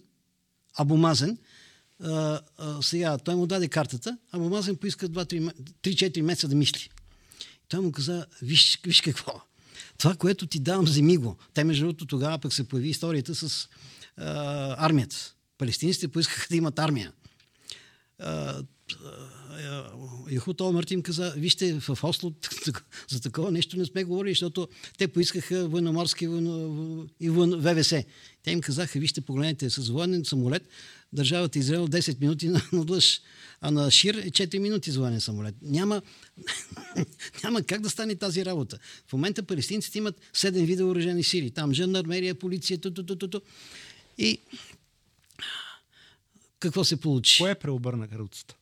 Абумазен 0.79 1.39
сега, 2.81 3.19
той 3.19 3.35
му 3.35 3.47
даде 3.47 3.69
картата, 3.69 4.19
а 4.33 4.39
Мамазен 4.39 4.77
поиска 4.77 5.09
3-4 5.09 6.21
месеца 6.21 6.49
да 6.49 6.55
мисли. 6.55 6.91
Той 7.69 7.81
му 7.81 7.93
каза, 7.93 8.27
виж, 8.43 8.81
виж 8.85 9.01
какво, 9.01 9.41
това, 9.99 10.15
което 10.15 10.47
ти 10.47 10.61
давам, 10.61 10.85
вземи 10.85 11.17
го. 11.17 11.37
Те, 11.55 11.65
между 11.65 11.85
другото, 11.85 12.07
тогава 12.07 12.39
пък 12.39 12.55
се 12.55 12.69
появи 12.69 12.89
историята 12.89 13.35
с 13.35 13.69
а, 14.17 14.87
армията. 14.87 15.34
Палестинците 15.59 16.09
поискаха 16.09 16.47
да 16.51 16.57
имат 16.57 16.79
армия. 16.79 17.13
Яхут 20.31 20.61
Олмарт 20.61 20.91
им 20.91 21.03
каза, 21.03 21.35
вижте, 21.37 21.81
в 21.81 21.99
Осло 22.03 22.33
за 23.09 23.21
такова 23.21 23.51
нещо 23.51 23.77
не 23.77 23.85
сме 23.85 24.05
говорили, 24.05 24.33
защото 24.33 24.69
те 24.99 25.09
поискаха 25.09 25.69
военноморски 25.69 26.25
и 27.21 27.31
ВВС. 27.31 27.95
Те 28.43 28.51
им 28.51 28.61
казаха, 28.61 28.99
вижте, 28.99 29.21
погледнете, 29.21 29.71
с 29.71 29.89
военен 29.89 30.25
самолет 30.25 30.69
държавата 31.15 31.59
Израел 31.59 31.89
10 31.89 32.21
минути 32.21 32.49
на, 32.49 32.63
на 32.73 33.01
а 33.61 33.71
на 33.71 33.91
Шир 33.91 34.15
е 34.15 34.31
4 34.31 34.59
минути 34.59 34.91
за 34.91 35.01
военен 35.01 35.21
самолет. 35.21 35.55
Няма, 35.63 36.03
няма 37.45 37.63
как 37.63 37.81
да 37.81 37.91
стане 37.91 38.15
тази 38.15 38.45
работа. 38.45 38.79
В 39.07 39.13
момента 39.13 39.43
палестинците 39.43 39.99
имат 39.99 40.21
7 40.35 40.51
вида 40.65 40.85
въоръжени 40.85 41.25
сили. 41.25 41.51
Там 41.51 41.75
жандармерия, 41.75 42.35
полиция, 42.35 42.79
ту, 42.79 42.91
ту, 42.91 43.17
ту, 43.17 43.29
ту. 43.29 43.41
И 44.19 44.39
какво 46.69 46.85
се 46.85 47.01
получи? 47.01 47.43
Кое 47.43 47.55
преобърна 47.55 48.09
каруцата? 48.09 48.55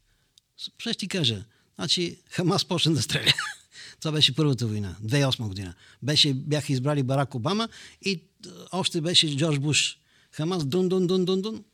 Ще 0.78 0.94
ти 0.94 1.08
кажа. 1.08 1.44
Значи 1.74 2.16
Хамас 2.30 2.64
почна 2.64 2.94
да 2.94 3.02
стреля. 3.02 3.32
Това 4.00 4.12
беше 4.12 4.34
първата 4.34 4.66
война, 4.66 4.96
2008 5.04 5.48
година. 5.48 5.74
Беше, 6.02 6.34
бяха 6.34 6.72
избрали 6.72 7.02
Барак 7.02 7.34
Обама 7.34 7.68
и 8.04 8.20
още 8.72 9.00
беше 9.00 9.36
Джордж 9.36 9.58
Буш. 9.58 9.98
Хамас 10.32 10.64
дун, 10.64 10.88
дун, 10.88 11.06
дун, 11.06 11.24
дун, 11.24 11.42
дун. 11.42 11.64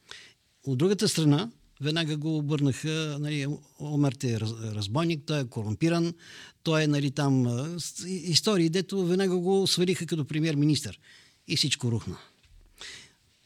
От 0.67 0.79
другата 0.79 1.09
страна, 1.09 1.51
веднага 1.81 2.17
го 2.17 2.37
обърнаха, 2.37 3.17
нали, 3.21 3.47
Омерт 3.81 4.25
е 4.25 4.41
разбойник, 4.41 5.23
той 5.27 5.41
е 5.41 5.45
корумпиран, 5.45 6.15
той 6.63 6.83
е 6.83 6.87
нали, 6.87 7.11
там 7.11 7.67
истории, 8.07 8.69
дето 8.69 9.07
веднага 9.07 9.37
го 9.37 9.67
свалиха 9.67 10.07
като 10.07 10.25
премьер-министър. 10.25 11.01
И 11.49 11.57
всичко 11.57 11.91
рухна. 11.91 12.17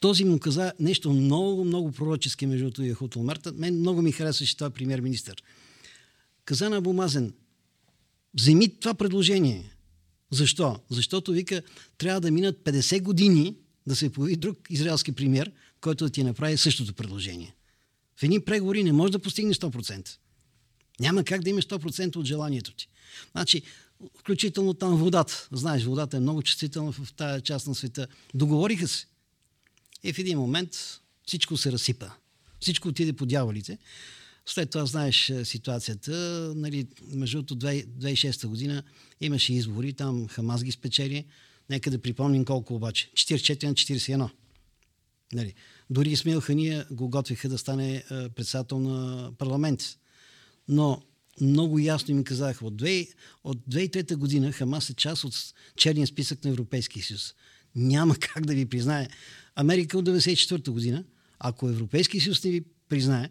Този 0.03 0.25
му 0.25 0.39
каза 0.39 0.73
нещо 0.79 1.13
много, 1.13 1.65
много 1.65 1.91
пророчески 1.91 2.45
между 2.45 2.83
и 2.83 2.87
Яхут 2.87 3.15
Омерта. 3.15 3.51
Мен 3.55 3.79
много 3.79 4.01
ми 4.01 4.11
харесваше 4.11 4.57
това 4.57 4.69
премьер-министър. 4.69 5.43
Каза 6.45 6.69
на 6.69 6.81
Бумазен, 6.81 7.33
вземи 8.33 8.79
това 8.79 8.93
предложение. 8.93 9.75
Защо? 10.31 10.79
Защото, 10.89 11.31
вика, 11.31 11.61
трябва 11.97 12.21
да 12.21 12.31
минат 12.31 12.57
50 12.63 13.01
години 13.01 13.55
да 13.87 13.95
се 13.95 14.09
появи 14.09 14.35
друг 14.35 14.57
израелски 14.69 15.11
премьер, 15.11 15.51
който 15.81 16.05
да 16.05 16.11
ти 16.11 16.23
направи 16.23 16.57
същото 16.57 16.93
предложение. 16.93 17.55
В 18.17 18.23
едни 18.23 18.39
преговори 18.39 18.83
не 18.83 18.91
може 18.91 19.11
да 19.11 19.19
постигнеш 19.19 19.57
100%. 19.57 20.09
Няма 20.99 21.23
как 21.23 21.41
да 21.41 21.49
имаш 21.49 21.67
100% 21.67 22.15
от 22.15 22.25
желанието 22.25 22.75
ти. 22.75 22.89
Значи, 23.31 23.61
включително 24.19 24.73
там 24.73 24.95
водата. 24.95 25.47
Знаеш, 25.51 25.83
водата 25.83 26.17
е 26.17 26.19
много 26.19 26.43
чувствителна 26.43 26.91
в 26.91 27.13
тази 27.13 27.43
част 27.43 27.67
на 27.67 27.75
света. 27.75 28.07
Договориха 28.33 28.87
се. 28.87 29.07
И 30.03 30.13
в 30.13 30.19
един 30.19 30.39
момент 30.39 30.99
всичко 31.25 31.57
се 31.57 31.71
разсипа. 31.71 32.09
Всичко 32.59 32.87
отиде 32.87 33.13
по 33.13 33.25
дяволите. 33.25 33.77
След 34.45 34.69
това 34.69 34.85
знаеш 34.85 35.29
е, 35.29 35.45
ситуацията. 35.45 36.11
Нали, 36.55 36.87
между 37.07 37.43
2006 37.43 38.47
година 38.47 38.83
имаше 39.21 39.53
избори, 39.53 39.93
там 39.93 40.27
Хамас 40.27 40.63
ги 40.63 40.71
спечели. 40.71 41.25
Нека 41.69 41.91
да 41.91 42.01
припомним 42.01 42.45
колко 42.45 42.75
обаче. 42.75 43.11
44 43.13 43.63
на 43.63 43.73
41. 43.73 44.29
Нали. 45.33 45.53
Дори 45.89 46.09
Исмил 46.09 46.41
Хания 46.41 46.85
го 46.91 47.09
готвиха 47.09 47.49
да 47.49 47.57
стане 47.57 47.95
е, 47.95 48.29
председател 48.29 48.79
на 48.79 49.31
парламент. 49.37 49.97
Но 50.67 51.01
много 51.41 51.79
ясно 51.79 52.15
ми 52.15 52.23
казаха, 52.23 52.65
от, 52.65 52.73
2, 52.73 53.13
от 53.43 53.57
2003 53.57 54.15
година 54.15 54.51
Хамас 54.51 54.89
е 54.89 54.93
част 54.93 55.23
от 55.23 55.53
черния 55.75 56.07
списък 56.07 56.43
на 56.43 56.51
Европейския 56.51 57.03
съюз. 57.03 57.33
Няма 57.75 58.15
как 58.15 58.45
да 58.45 58.53
ви 58.53 58.65
признае. 58.65 59.07
Америка 59.55 59.97
от 59.97 60.05
1994 60.05 60.69
година, 60.69 61.03
ако 61.39 61.69
Европейския 61.69 62.21
съюз 62.21 62.43
не 62.43 62.51
ви 62.51 62.63
признае, 62.89 63.29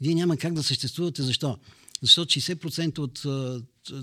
вие 0.00 0.14
няма 0.14 0.36
как 0.36 0.54
да 0.54 0.62
съществувате. 0.62 1.22
Защо? 1.22 1.58
Защото 2.02 2.34
60% 2.34 2.98
от 2.98 3.22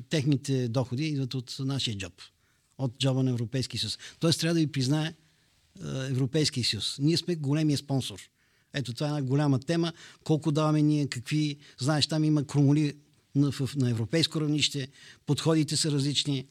техните 0.09 0.67
доходи 0.67 1.05
идват 1.05 1.33
от 1.33 1.55
нашия 1.59 1.97
джоб. 1.97 2.13
От 2.77 2.97
джоба 2.99 3.23
на 3.23 3.31
Европейския 3.31 3.79
съюз. 3.79 3.97
Тоест 4.19 4.39
трябва 4.39 4.53
да 4.53 4.59
ви 4.59 4.71
признае 4.71 5.13
Европейския 5.85 6.63
съюз. 6.63 6.95
Ние 6.99 7.17
сме 7.17 7.35
големия 7.35 7.77
спонсор. 7.77 8.19
Ето 8.73 8.93
това 8.93 9.07
е 9.07 9.09
една 9.09 9.21
голяма 9.21 9.59
тема. 9.59 9.93
Колко 10.23 10.51
даваме 10.51 10.81
ние, 10.81 11.07
какви... 11.07 11.57
Знаеш, 11.79 12.07
там 12.07 12.23
има 12.23 12.47
кромоли 12.47 12.95
на, 13.35 13.51
на 13.75 13.89
европейско 13.89 14.41
равнище, 14.41 14.87
подходите 15.25 15.77
са 15.77 15.91
различни. 15.91 16.45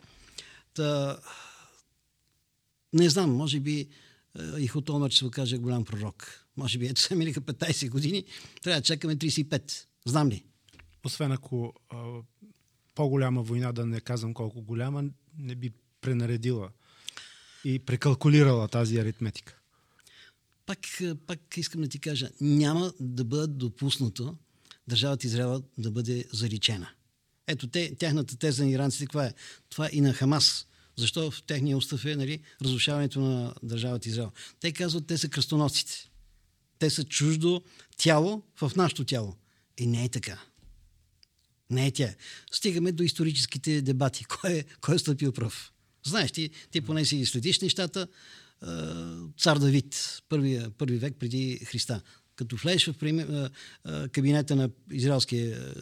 Та, 0.75 1.19
не 2.93 3.09
знам, 3.09 3.31
може 3.31 3.61
би 3.61 3.89
и 4.59 4.67
Хотомър 4.67 5.11
ще 5.11 5.25
окаже 5.25 5.59
голям 5.59 5.85
пророк. 5.85 6.47
Може 6.57 6.79
би 6.79 6.87
ето 6.87 7.01
са 7.01 7.17
минаха 7.17 7.41
15 7.41 7.91
години, 7.91 8.25
трябва 8.63 8.81
да 8.81 8.85
чакаме 8.85 9.17
35. 9.17 9.85
Знам 10.07 10.29
ли? 10.29 10.45
Освен 11.05 11.33
ако 11.33 11.73
а, 11.89 12.21
по-голяма 12.95 13.43
война, 13.43 13.73
да 13.73 13.87
не 13.87 14.01
казвам 14.01 14.35
колко 14.35 14.63
голяма, 14.63 15.05
не 15.39 15.55
би 15.55 15.73
пренаредила 16.01 16.71
и 17.65 17.79
прекалкулирала 17.79 18.69
тази 18.69 18.99
аритметика. 18.99 19.57
Пак, 20.67 20.79
пак 21.27 21.57
искам 21.57 21.81
да 21.81 21.89
ти 21.89 21.99
кажа, 21.99 22.31
няма 22.41 22.93
да 23.01 23.25
бъдат 23.25 23.59
допуснато 23.59 24.37
държавата 24.89 25.27
Израел 25.27 25.63
да 25.79 25.91
бъде 25.91 26.25
заричена. 26.33 26.89
Ето 27.47 27.67
те, 27.67 27.95
тяхната 27.95 28.39
теза 28.39 28.65
на 28.65 28.71
иранците, 28.71 29.05
каква 29.05 29.27
е? 29.27 29.35
Това 29.69 29.89
и 29.93 30.01
на 30.01 30.13
Хамас. 30.13 30.67
Защо 31.01 31.31
в 31.31 31.43
техния 31.43 31.77
устав 31.77 32.05
е 32.05 32.17
нали, 32.17 32.41
разрушаването 32.63 33.21
на 33.21 33.55
държавата 33.63 34.09
Израел? 34.09 34.33
Те 34.61 34.73
казват, 34.73 35.07
те 35.07 35.19
са 35.19 35.29
кръстоносците. 35.29 36.11
Те 36.79 36.91
са 36.91 37.05
чуждо 37.05 37.63
тяло 37.97 38.43
в 38.61 38.73
нашето 38.77 39.05
тяло. 39.05 39.37
И 39.79 39.87
не 39.87 40.05
е 40.05 40.09
така. 40.09 40.43
Не 41.71 41.87
е 41.87 41.91
тя. 41.91 42.15
Стигаме 42.53 42.93
до 42.93 43.03
историческите 43.03 43.83
дебати. 43.83 44.25
Кой 44.29 44.53
е, 44.53 44.65
кой 44.81 44.95
е 44.95 44.99
стъпил 44.99 45.33
пръв? 45.33 45.73
Знаеш, 46.07 46.33
ти, 46.33 46.51
ти 46.71 46.81
поне 46.81 47.05
си 47.05 47.27
следиш 47.27 47.61
нещата. 47.61 48.09
Цар 49.39 49.59
Давид, 49.59 50.21
първи, 50.29 50.61
първи 50.79 50.97
век 50.97 51.17
преди 51.19 51.61
Христа. 51.65 52.03
Като 52.37 52.57
влезеш 52.57 52.87
в 52.87 52.99
премьер, 52.99 53.51
кабинета 54.13 54.57
на 54.57 54.71
израелския 54.91 55.75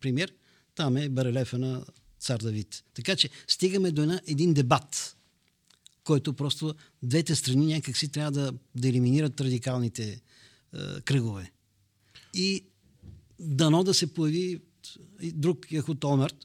премьер, 0.00 0.32
там 0.74 0.96
е 0.96 1.08
барелефа 1.08 1.58
на 1.58 1.84
цар 2.26 2.38
Давид. 2.38 2.84
Така 2.94 3.16
че 3.16 3.30
стигаме 3.48 3.90
до 3.90 4.02
една, 4.02 4.20
един 4.26 4.54
дебат, 4.54 5.16
който 6.04 6.32
просто 6.32 6.74
двете 7.02 7.34
страни 7.34 7.66
някакси 7.66 8.08
трябва 8.08 8.30
да, 8.30 8.52
да 8.74 8.88
елиминират 8.88 9.40
радикалните 9.40 10.20
е, 10.74 11.00
кръгове. 11.00 11.52
И 12.34 12.64
дано 13.40 13.84
да 13.84 13.94
се 13.94 14.14
появи 14.14 14.60
друг 15.22 15.72
Яхут 15.72 16.04
Омерт, 16.04 16.36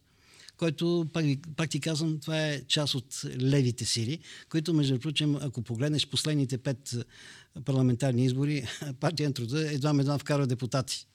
който, 0.58 1.10
пак, 1.14 1.26
пак 1.56 1.70
ти 1.70 1.80
казвам, 1.80 2.20
това 2.20 2.48
е 2.48 2.64
част 2.68 2.96
от 2.96 3.22
левите 3.42 3.86
сили, 3.86 4.20
които, 4.50 4.74
между 4.74 5.00
прочим, 5.00 5.36
ако 5.36 5.62
погледнеш 5.62 6.08
последните 6.08 6.58
пет 6.58 6.96
парламентарни 7.66 8.26
избори, 8.26 8.68
партия 9.00 9.30
на 9.30 9.34
труда 9.34 9.74
едва 9.74 9.90
едва 9.90 10.18
вкарва 10.18 10.48
депутати. 10.48 11.08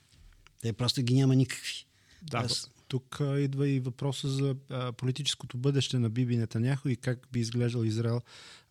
Те 0.63 0.73
просто 0.73 1.03
ги 1.03 1.15
няма 1.15 1.37
никакви. 1.37 1.87
Да, 2.23 2.39
Аз... 2.39 2.71
тук 2.89 3.21
идва 3.39 3.69
и 3.69 3.81
въпроса 3.81 4.29
за 4.29 4.57
политическото 4.97 5.59
бъдеще 5.59 5.99
на 5.99 6.11
Биби 6.11 6.37
Нетаняхо 6.37 6.89
и 6.89 6.97
как 6.97 7.29
би 7.33 7.41
изглеждал 7.41 7.85
Израел, 7.85 8.21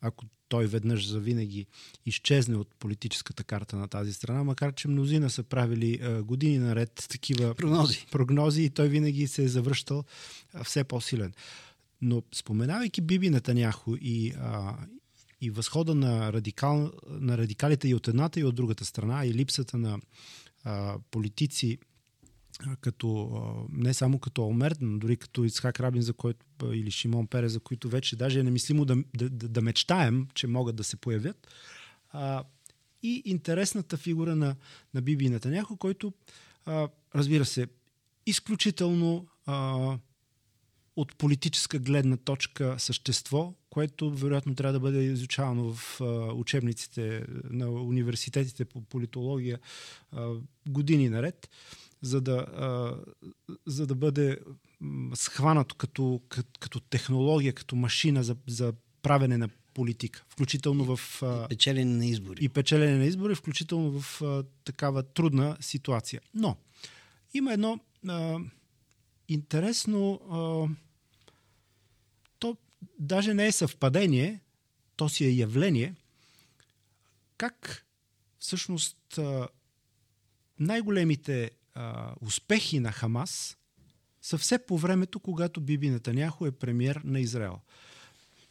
ако 0.01 0.25
той 0.47 0.67
веднъж 0.67 1.07
завинаги 1.07 1.65
изчезне 2.05 2.55
от 2.55 2.75
политическата 2.79 3.43
карта 3.43 3.75
на 3.75 3.87
тази 3.87 4.13
страна, 4.13 4.43
макар 4.43 4.73
че 4.73 4.87
мнозина 4.87 5.29
са 5.29 5.43
правили 5.43 6.21
години 6.23 6.57
наред 6.57 7.05
такива 7.09 7.55
прогнози. 7.55 8.05
прогнози 8.11 8.63
и 8.63 8.69
той 8.69 8.87
винаги 8.87 9.27
се 9.27 9.43
е 9.43 9.47
завръщал 9.47 10.03
все 10.63 10.83
по-силен. 10.83 11.33
Но 12.01 12.23
споменавайки 12.35 13.01
Биби 13.01 13.29
Нетаняхо 13.29 13.95
и, 14.01 14.33
а, 14.39 14.77
и 15.41 15.49
възхода 15.49 15.95
на, 15.95 16.33
радикал, 16.33 16.91
на 17.09 17.37
радикалите 17.37 17.87
и 17.87 17.95
от 17.95 18.07
едната 18.07 18.39
и 18.39 18.43
от 18.43 18.55
другата 18.55 18.85
страна 18.85 19.25
и 19.25 19.33
липсата 19.33 19.77
на 19.77 19.99
а, 20.63 20.97
политици 21.11 21.77
като, 22.81 23.29
не 23.71 23.93
само 23.93 24.19
като 24.19 24.47
Омер, 24.47 24.75
но 24.81 24.99
дори 24.99 25.17
като 25.17 25.43
Ицхак 25.43 25.79
Рабин 25.79 26.01
за 26.01 26.13
който, 26.13 26.45
или 26.73 26.91
Шимон 26.91 27.27
Пере, 27.27 27.49
за 27.49 27.59
които 27.59 27.89
вече 27.89 28.15
даже 28.15 28.39
е 28.39 28.43
немислимо 28.43 28.85
да, 28.85 28.95
да, 29.15 29.29
да 29.29 29.61
мечтаем, 29.61 30.27
че 30.33 30.47
могат 30.47 30.75
да 30.75 30.83
се 30.83 30.97
появят. 30.97 31.47
И 33.03 33.21
интересната 33.25 33.97
фигура 33.97 34.35
на, 34.35 34.55
на 34.93 35.01
Биби 35.01 35.29
Натаняхо, 35.29 35.77
който, 35.77 36.13
разбира 37.15 37.45
се, 37.45 37.67
изключително 38.25 39.27
от 40.95 41.15
политическа 41.15 41.79
гледна 41.79 42.17
точка 42.17 42.75
същество, 42.77 43.53
което 43.69 44.11
вероятно 44.11 44.55
трябва 44.55 44.73
да 44.73 44.79
бъде 44.79 45.03
изучавано 45.03 45.73
в 45.73 46.01
учебниците 46.35 47.25
на 47.49 47.69
университетите 47.69 48.65
по 48.65 48.81
политология 48.81 49.59
години 50.69 51.09
наред, 51.09 51.49
за 52.05 52.21
да, 52.21 52.33
а, 52.33 52.95
за 53.65 53.87
да 53.87 53.95
бъде 53.95 54.39
схванато 55.13 55.75
като, 55.75 56.21
като, 56.29 56.49
като 56.59 56.79
технология, 56.79 57.53
като 57.53 57.75
машина 57.75 58.23
за, 58.23 58.35
за 58.47 58.73
правене 59.01 59.37
на 59.37 59.49
политика, 59.73 60.25
включително 60.29 60.95
в... 60.95 61.21
И 61.21 61.47
печелене 61.49 61.95
на 61.95 62.05
избори. 62.05 62.45
И 62.45 62.49
печелене 62.49 62.97
на 62.97 63.05
избори, 63.05 63.35
включително 63.35 63.99
в 63.99 64.21
а, 64.21 64.43
такава 64.63 65.03
трудна 65.03 65.57
ситуация. 65.59 66.21
Но 66.33 66.57
има 67.33 67.53
едно 67.53 67.79
а, 68.07 68.37
интересно... 69.27 70.19
А, 70.31 70.67
то 72.39 72.57
даже 72.99 73.33
не 73.33 73.47
е 73.47 73.51
съвпадение, 73.51 74.39
то 74.95 75.09
си 75.09 75.25
е 75.25 75.29
явление. 75.29 75.95
Как 77.37 77.85
всъщност 78.39 79.19
най-големите 80.59 81.51
успехи 82.21 82.79
на 82.79 82.91
Хамас 82.91 83.57
са 84.21 84.37
все 84.37 84.65
по 84.65 84.77
времето, 84.77 85.19
когато 85.19 85.61
Биби 85.61 85.89
Натаняхо 85.89 86.45
е 86.45 86.51
премьер 86.51 87.01
на 87.03 87.19
Израел. 87.19 87.59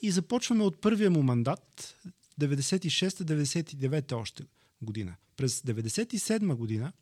И 0.03 0.11
започваме 0.11 0.65
от 0.65 0.81
първия 0.81 1.11
му 1.11 1.23
мандат, 1.23 1.97
96-99 2.41 4.13
още 4.13 4.43
година. 4.83 5.15
През 5.37 5.61
97 5.61 6.55
година 6.55 6.93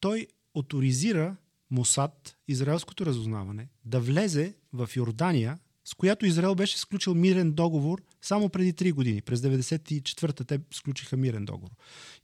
той 0.00 0.26
авторизира 0.56 1.36
Мосад, 1.70 2.36
израелското 2.48 3.06
разузнаване, 3.06 3.68
да 3.84 4.00
влезе 4.00 4.54
в 4.72 4.90
Йордания, 4.96 5.58
с 5.84 5.94
която 5.94 6.26
Израел 6.26 6.54
беше 6.54 6.78
сключил 6.78 7.14
мирен 7.14 7.52
договор 7.52 8.02
само 8.22 8.48
преди 8.48 8.72
3 8.72 8.92
години. 8.92 9.22
През 9.22 9.40
94-та 9.40 10.44
те 10.44 10.60
сключиха 10.74 11.16
мирен 11.16 11.44
договор. 11.44 11.70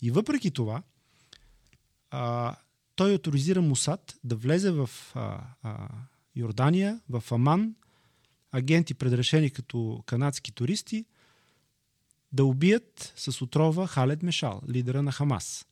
И 0.03 0.11
въпреки 0.11 0.51
това, 0.51 0.83
а, 2.11 2.57
той 2.99 3.15
авторизира 3.15 3.63
Мусад 3.63 4.19
да 4.25 4.37
влезе 4.37 4.71
в 4.71 4.91
а, 5.15 5.41
а, 5.63 5.89
Йордания, 6.37 7.01
в 7.09 7.23
Аман, 7.33 7.75
агенти 8.53 8.95
предрешени 8.95 9.51
като 9.51 10.03
канадски 10.07 10.53
туристи, 10.53 11.05
да 12.33 12.45
убият 12.45 13.13
с 13.17 13.43
отрова 13.43 13.87
Халед 13.87 14.23
Мешал, 14.23 14.61
лидера 14.69 15.03
на 15.03 15.13
Хамас. 15.13 15.67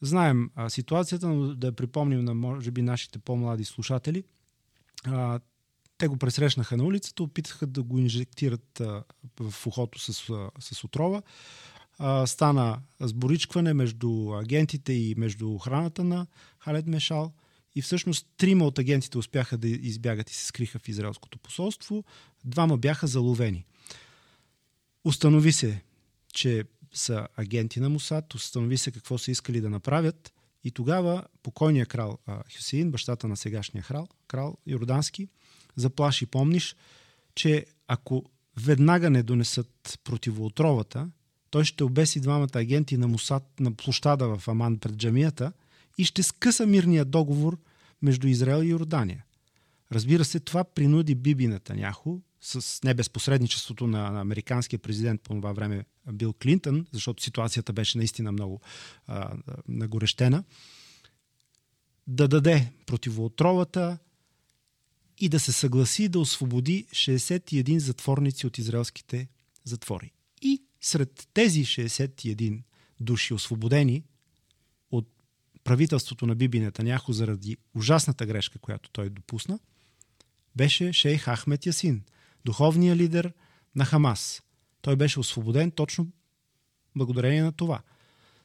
Знаем 0.00 0.50
а, 0.54 0.70
ситуацията, 0.70 1.28
но 1.28 1.54
да 1.54 1.66
я 1.66 1.72
припомним 1.72 2.24
на, 2.24 2.34
може 2.34 2.70
би, 2.70 2.82
нашите 2.82 3.18
по-млади 3.18 3.64
слушатели. 3.64 4.24
А, 5.04 5.40
те 5.98 6.08
го 6.08 6.16
пресрещнаха 6.16 6.76
на 6.76 6.84
улицата, 6.84 7.22
опитаха 7.22 7.66
да 7.66 7.82
го 7.82 7.98
инжектират 7.98 8.80
а, 8.80 9.04
в 9.40 9.66
ухото 9.66 9.98
с, 9.98 10.30
а, 10.30 10.50
с 10.60 10.84
отрова. 10.84 11.22
А, 11.98 12.26
стана 12.26 12.80
сборичкване 13.00 13.74
между 13.74 14.32
агентите 14.32 14.92
и 14.92 15.14
между 15.18 15.54
охраната 15.54 16.04
на 16.04 16.26
Халед 16.64 16.86
Мешал. 16.86 17.32
И 17.74 17.82
всъщност 17.82 18.26
трима 18.36 18.64
от 18.64 18.78
агентите 18.78 19.18
успяха 19.18 19.58
да 19.58 19.68
избягат 19.68 20.30
и 20.30 20.34
се 20.34 20.46
скриха 20.46 20.78
в 20.78 20.88
израелското 20.88 21.38
посолство. 21.38 22.04
Двама 22.44 22.76
бяха 22.76 23.06
заловени. 23.06 23.64
Установи 25.04 25.52
се, 25.52 25.82
че 26.34 26.64
са 26.92 27.28
агенти 27.36 27.80
на 27.80 27.88
Мусад, 27.88 28.34
установи 28.34 28.78
се 28.78 28.90
какво 28.90 29.18
са 29.18 29.30
искали 29.30 29.60
да 29.60 29.70
направят 29.70 30.32
и 30.64 30.70
тогава 30.70 31.24
покойният 31.42 31.88
крал 31.88 32.18
Хюсеин, 32.56 32.90
бащата 32.90 33.28
на 33.28 33.36
сегашния 33.36 33.84
крал, 33.84 34.08
крал 34.26 34.56
Йордански, 34.66 35.28
заплаши, 35.76 36.26
помниш, 36.26 36.76
че 37.34 37.66
ако 37.88 38.24
веднага 38.56 39.10
не 39.10 39.22
донесат 39.22 39.98
противоотровата, 40.04 41.10
той 41.50 41.64
ще 41.64 41.84
обеси 41.84 42.20
двамата 42.20 42.48
агенти 42.54 42.96
на 42.96 43.08
Мусад 43.08 43.60
на 43.60 43.72
площада 43.72 44.38
в 44.38 44.48
Аман 44.48 44.78
пред 44.78 44.96
джамията 44.96 45.52
и 45.98 46.04
ще 46.04 46.22
скъса 46.22 46.66
мирния 46.66 47.04
договор 47.04 47.58
между 48.02 48.26
Израел 48.26 48.62
и 48.62 48.68
Йордания. 48.68 49.24
Разбира 49.92 50.24
се, 50.24 50.40
това 50.40 50.64
принуди 50.64 51.14
Биби 51.14 51.46
Натаняхо 51.46 52.20
с 52.40 52.82
небезпосредничеството 52.84 53.86
на, 53.86 54.20
американския 54.20 54.78
президент 54.78 55.20
по 55.20 55.34
това 55.34 55.52
време 55.52 55.84
Бил 56.12 56.32
Клинтън, 56.32 56.86
защото 56.92 57.22
ситуацията 57.22 57.72
беше 57.72 57.98
наистина 57.98 58.32
много 58.32 58.60
а, 59.06 59.36
нагорещена, 59.68 60.44
да 62.06 62.28
даде 62.28 62.72
противоотровата 62.86 63.98
и 65.18 65.28
да 65.28 65.40
се 65.40 65.52
съгласи 65.52 66.08
да 66.08 66.18
освободи 66.18 66.86
61 66.90 67.78
затворници 67.78 68.46
от 68.46 68.58
израелските 68.58 69.28
затвори. 69.64 70.12
И 70.42 70.62
сред 70.80 71.28
тези 71.34 71.64
61 71.64 72.62
души 73.00 73.34
освободени 73.34 74.04
правителството 75.64 76.26
на 76.26 76.34
Биби 76.34 76.60
Нетаняхо 76.60 77.12
заради 77.12 77.56
ужасната 77.74 78.26
грешка, 78.26 78.58
която 78.58 78.90
той 78.90 79.10
допусна, 79.10 79.58
беше 80.56 80.92
шейх 80.92 81.24
Ахмет 81.24 81.66
Ясин, 81.66 82.02
духовният 82.44 82.98
лидер 82.98 83.32
на 83.76 83.84
Хамас. 83.84 84.42
Той 84.82 84.96
беше 84.96 85.20
освободен 85.20 85.70
точно 85.70 86.06
благодарение 86.96 87.42
на 87.42 87.52
това. 87.52 87.82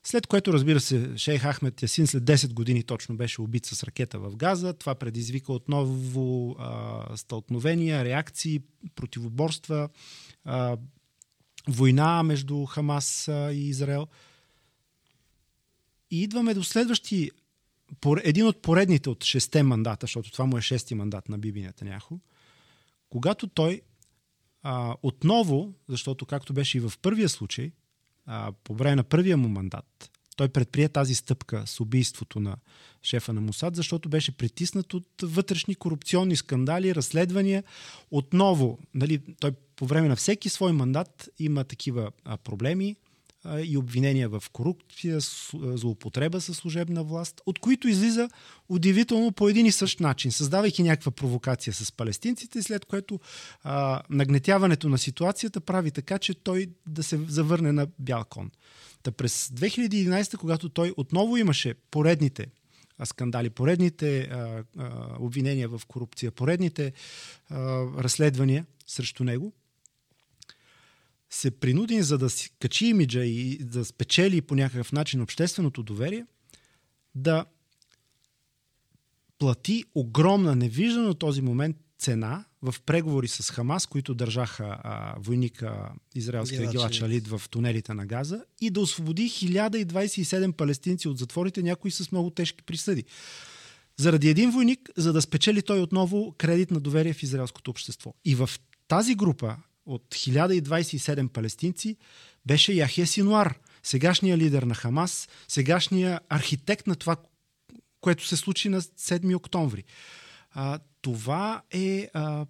След 0.03 0.27
което, 0.27 0.53
разбира 0.53 0.79
се, 0.79 1.17
шейх 1.17 1.41
Ахмед 1.41 1.81
Ясин 1.81 2.07
след 2.07 2.23
10 2.23 2.53
години 2.53 2.83
точно 2.83 3.15
беше 3.15 3.41
убит 3.41 3.65
с 3.65 3.83
ракета 3.83 4.19
в 4.19 4.35
Газа. 4.35 4.73
Това 4.73 4.95
предизвика 4.95 5.53
отново 5.53 6.55
а, 6.59 7.17
стълкновения, 7.17 8.05
реакции, 8.05 8.61
противоборства, 8.95 9.89
а, 10.45 10.77
война 11.67 12.23
между 12.23 12.65
Хамас 12.65 13.27
и 13.27 13.67
Израел. 13.69 14.07
И 16.11 16.23
идваме 16.23 16.53
до 16.53 16.63
следващи, 16.63 17.31
един 18.23 18.47
от 18.47 18.61
поредните 18.61 19.09
от 19.09 19.23
шесте 19.23 19.63
мандата, 19.63 20.03
защото 20.03 20.31
това 20.31 20.45
му 20.45 20.57
е 20.57 20.61
шести 20.61 20.95
мандат 20.95 21.29
на 21.29 21.37
Биби 21.37 21.61
Нетаняхо, 21.61 22.19
когато 23.09 23.47
той 23.47 23.81
а, 24.63 24.95
отново, 25.03 25.73
защото 25.89 26.25
както 26.25 26.53
беше 26.53 26.77
и 26.77 26.81
в 26.81 26.93
първия 27.01 27.29
случай, 27.29 27.71
а, 28.25 28.51
по 28.63 28.73
време 28.73 28.95
на 28.95 29.03
първия 29.03 29.37
му 29.37 29.49
мандат, 29.49 30.11
той 30.35 30.49
предприе 30.49 30.89
тази 30.89 31.15
стъпка 31.15 31.63
с 31.65 31.79
убийството 31.79 32.39
на 32.39 32.55
шефа 33.03 33.33
на 33.33 33.41
Мусад, 33.41 33.75
защото 33.75 34.09
беше 34.09 34.31
притиснат 34.31 34.93
от 34.93 35.07
вътрешни 35.21 35.75
корупционни 35.75 36.35
скандали, 36.35 36.95
разследвания. 36.95 37.63
Отново, 38.11 38.79
нали, 38.93 39.21
той 39.39 39.51
по 39.75 39.85
време 39.85 40.07
на 40.07 40.15
всеки 40.15 40.49
свой 40.49 40.71
мандат 40.73 41.29
има 41.39 41.63
такива 41.63 42.11
а, 42.25 42.37
проблеми 42.37 42.95
и 43.63 43.77
обвинения 43.77 44.29
в 44.29 44.43
корупция, 44.53 45.19
злоупотреба 45.53 46.41
със 46.41 46.57
служебна 46.57 47.03
власт, 47.03 47.41
от 47.45 47.59
които 47.59 47.87
излиза 47.87 48.29
удивително 48.69 49.31
по 49.31 49.49
един 49.49 49.65
и 49.65 49.71
същ 49.71 49.99
начин, 49.99 50.31
създавайки 50.31 50.83
някаква 50.83 51.11
провокация 51.11 51.73
с 51.73 51.91
палестинците, 51.91 52.63
след 52.63 52.85
което 52.85 53.19
а, 53.63 54.01
нагнетяването 54.09 54.89
на 54.89 54.97
ситуацията 54.97 55.61
прави 55.61 55.91
така, 55.91 56.19
че 56.19 56.33
той 56.33 56.69
да 56.87 57.03
се 57.03 57.19
завърне 57.27 57.71
на 57.71 57.87
бял 57.99 58.25
кон. 58.29 58.51
Та 59.03 59.11
през 59.11 59.47
2011, 59.47 60.37
когато 60.37 60.69
той 60.69 60.93
отново 60.97 61.37
имаше 61.37 61.73
поредните 61.91 62.47
скандали, 63.05 63.49
поредните 63.49 64.21
а, 64.21 64.63
а, 64.77 65.15
обвинения 65.19 65.69
в 65.69 65.81
корупция, 65.87 66.31
поредните 66.31 66.93
а, 67.49 67.57
разследвания 67.97 68.65
срещу 68.87 69.23
него, 69.23 69.53
се 71.29 71.51
принуден 71.51 72.03
за 72.03 72.17
да 72.17 72.29
си 72.29 72.51
качи 72.59 72.85
имиджа 72.85 73.25
и 73.25 73.57
да 73.57 73.85
спечели 73.85 74.41
по 74.41 74.55
някакъв 74.55 74.91
начин 74.91 75.21
общественото 75.21 75.83
доверие, 75.83 76.25
да 77.15 77.45
плати 79.39 79.83
огромна, 79.95 80.55
невиждана 80.55 81.09
от 81.09 81.19
този 81.19 81.41
момент 81.41 81.77
цена 81.99 82.45
в 82.61 82.75
преговори 82.85 83.27
с 83.27 83.51
Хамас, 83.51 83.85
които 83.85 84.13
държаха 84.13 84.79
а, 84.83 85.15
войника 85.19 85.91
израелския 86.15 86.71
Гилач 86.71 87.01
Алид 87.01 87.27
в 87.27 87.41
тунелите 87.49 87.93
на 87.93 88.05
Газа 88.05 88.45
и 88.61 88.69
да 88.69 88.81
освободи 88.81 89.29
1027 89.29 90.51
палестинци 90.51 91.07
от 91.07 91.17
затворите, 91.17 91.63
някои 91.63 91.91
с 91.91 92.11
много 92.11 92.29
тежки 92.29 92.63
присъди. 92.63 93.03
Заради 93.97 94.29
един 94.29 94.51
войник, 94.51 94.89
за 94.97 95.13
да 95.13 95.21
спечели 95.21 95.61
той 95.61 95.79
отново 95.79 96.35
кредит 96.37 96.71
на 96.71 96.79
доверие 96.79 97.13
в 97.13 97.23
израелското 97.23 97.71
общество. 97.71 98.13
И 98.25 98.35
в 98.35 98.49
тази 98.87 99.15
група 99.15 99.57
от 99.85 100.03
1027 100.09 101.27
палестинци 101.29 101.97
беше 102.45 102.73
Яхия 102.73 103.07
Синуар, 103.07 103.59
сегашния 103.83 104.37
лидер 104.37 104.63
на 104.63 104.75
Хамас, 104.75 105.29
сегашния 105.47 106.19
архитект 106.29 106.87
на 106.87 106.95
това, 106.95 107.15
което 108.01 108.27
се 108.27 108.37
случи 108.37 108.69
на 108.69 108.81
7 108.81 109.35
октомври. 109.35 109.83
А, 110.51 110.79
това 111.01 111.61
е 111.71 112.09
а, 112.13 112.45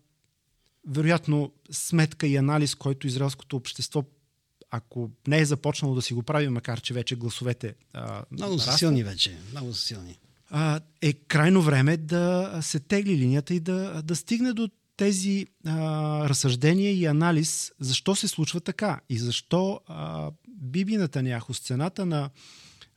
вероятно 0.87 1.51
сметка 1.71 2.27
и 2.27 2.35
анализ, 2.35 2.75
който 2.75 3.07
израелското 3.07 3.55
общество 3.55 4.03
ако 4.71 5.09
не 5.27 5.39
е 5.39 5.45
започнало 5.45 5.95
да 5.95 6.01
си 6.01 6.13
го 6.13 6.23
прави, 6.23 6.49
макар 6.49 6.81
че 6.81 6.93
вече 6.93 7.15
гласовете. 7.15 7.75
А, 7.93 8.23
много 8.31 8.59
са 8.59 8.77
силни 8.77 9.03
вече. 9.03 9.37
Много 9.51 9.73
са 9.73 9.81
силни. 9.81 10.17
А, 10.49 10.79
е 11.01 11.13
крайно 11.13 11.61
време 11.61 11.97
да 11.97 12.59
се 12.61 12.79
тегли 12.79 13.17
линията 13.17 13.53
и 13.53 13.59
да, 13.59 14.01
да 14.01 14.15
стигне 14.15 14.53
до 14.53 14.69
тези 14.99 15.47
а, 15.65 16.29
разсъждения 16.29 16.93
и 16.93 17.05
анализ 17.05 17.71
защо 17.79 18.15
се 18.15 18.27
случва 18.27 18.61
така 18.61 19.01
и 19.09 19.17
защо 19.17 19.79
а, 19.87 20.31
Биби 20.47 20.97
Натаняхо 20.97 21.53
сцената 21.53 22.05
на 22.05 22.29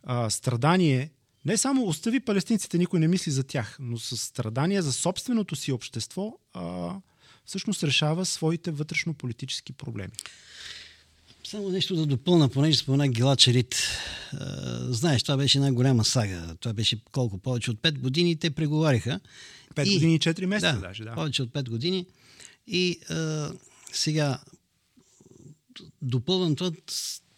а, 0.02 0.30
страдание, 0.30 1.10
не 1.44 1.56
само 1.56 1.86
остави 1.86 2.20
палестинците, 2.20 2.78
никой 2.78 3.00
не 3.00 3.08
мисли 3.08 3.30
за 3.30 3.44
тях, 3.44 3.76
но 3.80 3.98
с 3.98 4.16
страдания 4.16 4.82
за 4.82 4.92
собственото 4.92 5.56
си 5.56 5.72
общество, 5.72 6.32
а, 6.54 6.94
всъщност 7.44 7.84
решава 7.84 8.24
своите 8.24 8.70
вътрешно-политически 8.70 9.72
проблеми. 9.72 10.12
Само 11.44 11.68
нещо 11.68 11.96
да 11.96 12.06
допълна, 12.06 12.48
понеже 12.48 12.78
спомена 12.78 13.08
Гила 13.08 13.36
Чарит. 13.36 13.76
Знаеш, 14.88 15.22
това 15.22 15.36
беше 15.36 15.58
една 15.58 15.72
голяма 15.72 16.04
сага. 16.04 16.56
Това 16.60 16.72
беше 16.72 17.00
колко? 17.12 17.38
Повече 17.38 17.70
от 17.70 17.78
5 17.78 17.98
години 17.98 18.36
те 18.36 18.50
преговаряха. 18.50 19.20
5 19.72 19.86
и, 19.86 19.94
години 19.94 20.14
и 20.14 20.18
4 20.18 20.46
месеца 20.46 20.72
да, 20.72 20.80
даже, 20.80 21.04
да. 21.04 21.14
Повече 21.14 21.42
от 21.42 21.50
5 21.50 21.68
години. 21.68 22.06
И 22.66 22.98
а, 23.10 23.52
сега 23.92 24.40
допълвам 26.02 26.56
това, 26.56 26.72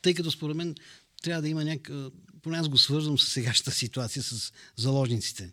тъй 0.03 0.15
като 0.15 0.31
според 0.31 0.57
мен 0.57 0.75
трябва 1.23 1.43
да 1.43 1.49
има 1.49 1.65
някакъв... 1.65 2.13
Поне 2.43 2.59
аз 2.59 2.69
го 2.69 2.79
свързвам 2.79 3.19
с 3.19 3.29
сегашната 3.29 3.71
ситуация 3.71 4.23
с 4.23 4.53
заложниците. 4.77 5.53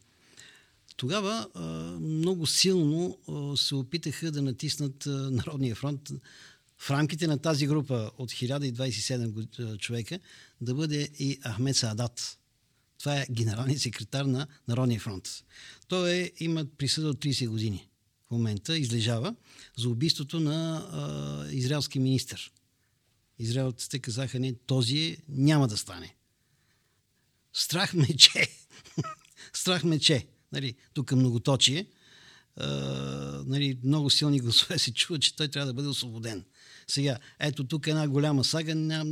Тогава 0.96 1.48
а, 1.54 1.62
много 2.00 2.48
силно 2.48 3.18
а, 3.28 3.58
се 3.58 3.76
опитаха 3.76 4.32
да 4.32 4.42
натиснат 4.42 5.08
а, 5.08 5.10
Народния 5.10 5.76
фронт 5.76 6.12
в 6.78 6.92
рамките 6.92 7.28
на 7.28 7.38
тази 7.38 7.68
група 7.68 8.12
от 8.18 8.32
1027 8.32 9.78
човека 9.78 10.20
да 10.62 10.76
бъде 10.76 11.10
и 11.20 11.40
Ахмед 11.48 11.76
Саадат. 11.76 12.38
Това 13.02 13.18
е 13.18 13.28
генералният 13.32 13.82
секретар 13.82 14.26
на 14.26 14.48
Народния 14.68 15.00
фронт. 15.00 15.44
Той 15.88 16.12
е, 16.12 16.32
има 16.40 16.66
присъда 16.78 17.10
от 17.10 17.18
30 17.18 17.48
години. 17.48 17.88
В 18.28 18.32
момента 18.32 18.78
излежава 18.78 19.36
за 19.78 19.90
убийството 19.90 20.40
на 20.40 20.88
а, 20.92 21.52
израелски 21.52 22.00
министр. 22.00 22.38
Израелците 23.40 24.00
казаха, 24.00 24.40
не, 24.40 24.54
този 24.54 25.18
няма 25.30 25.68
да 25.68 25.78
стане. 25.78 26.16
Страх 27.54 27.94
мече. 27.94 28.48
Страх 29.54 29.84
мече. 29.84 30.28
Нали, 30.52 30.76
тук 30.94 31.12
е 31.12 31.16
многоточие. 31.16 31.86
А, 32.56 32.68
нали, 33.48 33.80
много 33.84 34.10
силни 34.10 34.40
гласове 34.40 34.80
се 34.80 34.94
чува, 34.94 35.20
че 35.20 35.36
той 35.36 35.48
трябва 35.48 35.68
да 35.68 35.74
бъде 35.74 35.88
освободен. 35.88 36.46
Сега, 36.88 37.18
ето 37.40 37.68
тук 37.68 37.88
една 37.88 38.08
голяма 38.08 38.44
сага. 38.44 38.76
Ням, 38.76 39.08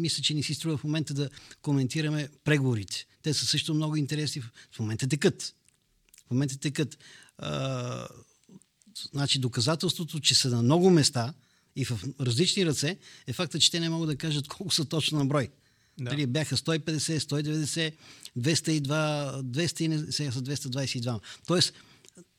мисля, 0.00 0.22
че 0.22 0.34
ни 0.34 0.42
си 0.42 0.54
струва 0.54 0.76
в 0.76 0.84
момента 0.84 1.14
да 1.14 1.30
коментираме 1.62 2.28
преговорите. 2.44 3.06
Те 3.22 3.34
са 3.34 3.46
също 3.46 3.74
много 3.74 3.96
интересни. 3.96 4.42
В 4.72 4.78
момента 4.78 5.08
текат. 5.08 5.54
В 6.26 6.30
момента 6.30 6.58
текат. 6.58 6.98
А, 7.38 8.08
значи 9.12 9.38
доказателството, 9.38 10.20
че 10.20 10.34
са 10.34 10.48
на 10.48 10.62
много 10.62 10.90
места 10.90 11.34
и 11.76 11.84
в 11.84 12.00
различни 12.20 12.66
ръце, 12.66 12.98
е 13.26 13.32
факта, 13.32 13.58
че 13.58 13.70
те 13.70 13.80
не 13.80 13.90
могат 13.90 14.08
да 14.08 14.16
кажат 14.16 14.48
колко 14.48 14.74
са 14.74 14.84
точно 14.84 15.18
на 15.18 15.26
брой. 15.26 15.48
Да. 15.98 16.10
Дали 16.10 16.26
бяха 16.26 16.56
150, 16.56 17.18
190, 17.18 17.92
202, 18.38 19.42
200 19.42 20.10
сега 20.10 20.32
са 20.32 20.42
222. 20.42 21.20
Тоест, 21.46 21.72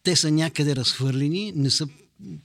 те 0.03 0.15
са 0.15 0.31
някъде 0.31 0.75
разхвърлени, 0.75 1.51
не 1.55 1.69
са 1.69 1.88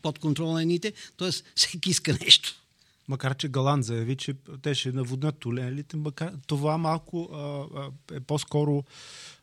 под 0.02 0.18
контрол 0.18 0.52
на 0.52 0.62
едните, 0.62 0.92
т.е. 1.16 1.30
всеки 1.54 1.90
иска 1.90 2.18
нещо. 2.24 2.62
Макар, 3.08 3.36
че 3.36 3.48
Галан 3.48 3.82
заяви, 3.82 4.16
че 4.16 4.34
те 4.62 4.74
ще 4.74 4.92
наводнат 4.92 5.38
тунелите, 5.38 5.96
макар 5.96 6.32
това 6.46 6.78
малко 6.78 7.28
а, 7.32 7.38
а, 7.38 8.16
е 8.16 8.20
по-скоро 8.20 8.84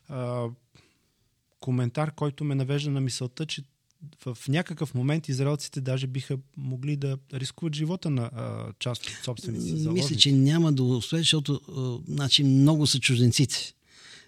а, 0.08 0.46
коментар, 1.60 2.14
който 2.14 2.44
ме 2.44 2.54
навежда 2.54 2.90
на 2.90 3.00
мисълта, 3.00 3.46
че 3.46 3.62
в 4.24 4.38
някакъв 4.48 4.94
момент 4.94 5.28
израелците 5.28 5.80
даже 5.80 6.06
биха 6.06 6.38
могли 6.56 6.96
да 6.96 7.18
рискуват 7.34 7.74
живота 7.74 8.10
на 8.10 8.22
а, 8.22 8.72
част 8.78 9.06
от 9.06 9.12
собственици 9.24 9.76
заложници. 9.76 10.04
Мисля, 10.04 10.16
че 10.16 10.32
няма 10.32 10.72
да 10.72 10.82
успее, 10.82 11.18
защото 11.18 11.60
а, 11.68 12.12
значи, 12.14 12.44
много 12.44 12.86
са 12.86 13.00
чужденците. 13.00 13.72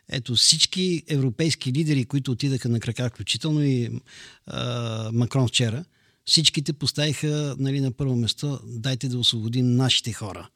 Ето 0.08 0.34
всички 0.34 1.02
европейски 1.08 1.72
лидери, 1.72 2.04
които 2.04 2.32
отидаха 2.32 2.68
на 2.68 2.80
крака, 2.80 3.10
включително 3.10 3.62
и 3.62 4.00
а, 4.46 5.10
Макрон 5.12 5.48
вчера, 5.48 5.84
всичките 6.28 6.72
поставиха 6.72 7.56
нали, 7.58 7.80
на 7.80 7.92
първо 7.92 8.16
место 8.16 8.60
дайте 8.64 9.08
да 9.08 9.18
освободим 9.18 9.76
нашите 9.76 10.12
хора. 10.12 10.48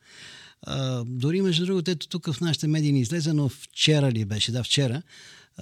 А, 0.63 1.05
дори 1.05 1.43
между 1.43 1.67
другото, 1.67 1.91
ето 1.91 2.09
тук 2.09 2.33
в 2.33 2.41
нашите 2.41 2.67
медии 2.67 2.93
не 2.93 3.01
излезе, 3.01 3.33
но 3.33 3.49
вчера 3.49 4.13
ли 4.13 4.25
беше? 4.25 4.53
Да, 4.53 4.65
вчера. 4.65 5.03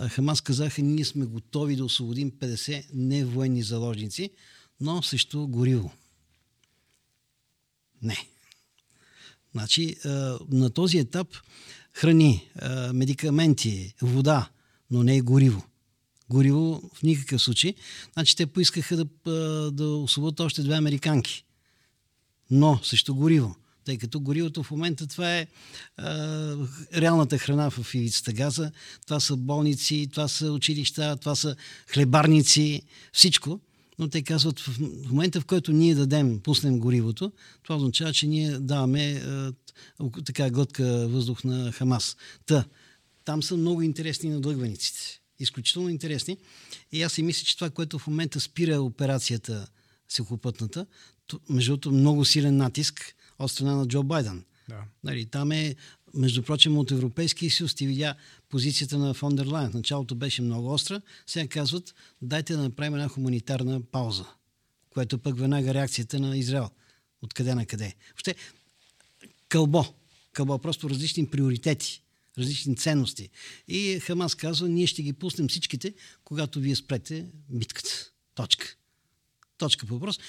Хамас 0.09 0.41
казаха, 0.41 0.83
ние 0.83 1.05
сме 1.05 1.27
готови 1.27 1.77
да 1.77 1.85
освободим 1.85 2.31
50 2.31 2.85
невоенни 2.95 3.63
заложници, 3.63 4.31
но 4.81 5.03
също 5.03 5.49
гориво. 5.49 5.93
Не. 8.03 8.27
Значи, 9.53 9.97
на 10.51 10.71
този 10.71 10.99
етап 10.99 11.29
храни, 11.93 12.51
медикаменти, 12.93 13.95
вода, 14.03 14.51
но 14.91 15.03
не 15.03 15.17
е 15.17 15.21
гориво. 15.21 15.67
Гориво 16.31 16.91
в 16.95 17.03
никакъв 17.03 17.43
случай. 17.43 17.75
Значи 18.13 18.37
те 18.37 18.47
поискаха 18.47 18.97
да, 18.97 19.07
да 19.71 19.89
освободят 19.89 20.41
още 20.41 20.63
две 20.63 20.75
американки. 20.75 21.45
Но 22.51 22.81
също 22.83 23.15
гориво. 23.15 23.55
Тъй 23.85 23.99
като 23.99 24.21
горивото 24.21 24.63
в 24.63 24.71
момента 24.71 25.07
това 25.07 25.37
е 25.37 25.47
а, 25.97 26.57
реалната 26.97 27.39
храна 27.39 27.71
в 27.71 27.95
ивицата 27.95 28.33
газа. 28.33 28.73
Това 29.07 29.21
са 29.21 29.37
болници, 29.37 30.09
това 30.13 30.29
са 30.29 30.53
училища, 30.53 31.17
това 31.17 31.35
са 31.35 31.57
хлебарници, 31.87 32.83
всичко 33.13 33.61
но 34.01 34.09
те 34.09 34.23
казват 34.23 34.61
в 34.61 34.81
момента, 35.11 35.41
в 35.41 35.45
който 35.45 35.73
ние 35.73 35.95
дадем, 35.95 36.41
пуснем 36.41 36.81
горивото, 36.81 37.33
това 37.63 37.77
означава, 37.77 38.13
че 38.13 38.27
ние 38.27 38.59
даваме 38.59 39.11
е, 39.11 39.23
така 40.25 40.51
глътка 40.51 41.09
въздух 41.09 41.45
на 41.45 41.73
Хамас. 41.73 42.17
Та, 42.47 42.65
там 43.25 43.43
са 43.43 43.57
много 43.57 43.83
интересни 43.83 44.31
надлъгваниците. 44.31 45.20
Изключително 45.41 45.89
интересни. 45.89 46.37
И 46.93 47.03
аз 47.03 47.13
си 47.13 47.23
мисля, 47.23 47.45
че 47.45 47.57
това, 47.57 47.71
което 47.71 47.99
в 47.99 48.07
момента 48.07 48.41
спира 48.41 48.81
операцията 48.81 49.69
сухопътната, 50.09 50.87
между 51.49 51.71
другото 51.73 51.93
много 51.93 52.25
силен 52.25 52.57
натиск 52.57 53.15
от 53.39 53.51
страна 53.51 53.75
на 53.75 53.89
Джо 53.89 54.03
Байден. 54.03 54.45
Да. 54.69 54.85
Нали, 55.05 55.27
там 55.27 55.53
е, 55.53 55.77
между 56.15 56.43
прочим, 56.43 56.79
от 56.79 56.91
Европейския 56.91 57.51
съюз 57.51 57.75
ти 57.75 57.87
видя 57.87 58.15
позицията 58.49 58.99
на 58.99 59.15
Фондер 59.15 59.47
Лайн. 59.47 59.71
Началото 59.75 60.15
беше 60.15 60.43
много 60.43 60.73
остра. 60.73 61.01
Сега 61.27 61.49
казват, 61.49 61.95
дайте 62.23 62.57
да 62.57 62.63
направим 62.63 62.95
една 62.95 63.09
хуманитарна 63.09 63.81
пауза, 63.81 64.25
което 64.91 65.19
пък 65.19 65.39
веднага 65.39 65.75
реакцията 65.75 66.21
на 66.21 66.39
Израел. 66.39 66.71
Откъде 67.23 67.55
на 67.55 67.67
къде. 67.67 67.95
Въобще, 68.09 68.35
кълбо. 69.49 69.85
Кълбо, 70.33 70.59
просто 70.59 70.91
различни 70.91 71.27
приоритети, 71.27 72.03
различни 72.41 72.77
ценности. 72.77 73.29
И 73.69 74.01
Хамас 74.01 74.35
казва, 74.35 74.69
ние 74.69 74.87
ще 74.87 75.03
ги 75.03 75.13
пуснем 75.13 75.49
всичките, 75.49 75.95
когато 76.25 76.61
вие 76.61 76.77
спрете 76.77 77.27
битката. 77.51 78.11
Точка. 78.35 78.77
Точка 79.59 79.87
по 79.87 79.95
въпрос. 79.95 80.21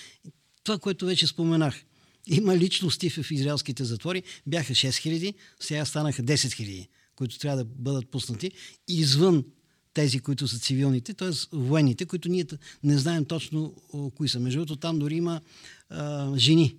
Това, 0.64 0.80
което 0.80 1.06
вече 1.06 1.28
споменах. 1.28 1.84
Има 2.28 2.58
личности 2.58 3.10
в 3.10 3.32
израелските 3.32 3.84
затвори. 3.84 4.24
Бяха 4.48 4.74
6000, 4.74 5.34
сега 5.60 5.86
станаха 5.86 6.24
10 6.24 6.36
000 6.36 6.88
които 7.22 7.40
трябва 7.40 7.58
да 7.58 7.66
бъдат 7.66 8.10
пуснати, 8.10 8.52
извън 8.88 9.46
тези, 9.94 10.20
които 10.20 10.48
са 10.48 10.60
цивилните, 10.60 11.14
т.е. 11.14 11.30
военните, 11.52 12.06
които 12.06 12.30
ние 12.30 12.46
не 12.84 12.98
знаем 12.98 13.26
точно 13.26 13.76
кои 14.16 14.30
са. 14.30 14.40
Между 14.40 14.60
другото, 14.60 14.76
там 14.76 15.00
дори 15.00 15.16
има 15.16 15.42
а, 15.90 16.32
жени, 16.38 16.76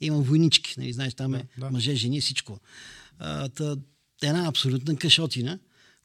има 0.00 0.20
войнички, 0.20 0.74
нали, 0.78 0.92
знаеш, 0.92 1.14
там 1.14 1.34
е 1.34 1.38
да, 1.58 1.66
да. 1.66 1.70
мъже, 1.70 1.94
жени, 1.94 2.20
всичко. 2.20 2.58
А, 3.18 3.48
та, 3.48 3.76
една 4.22 4.48
абсолютна 4.48 4.96
кашотина, 4.96 5.58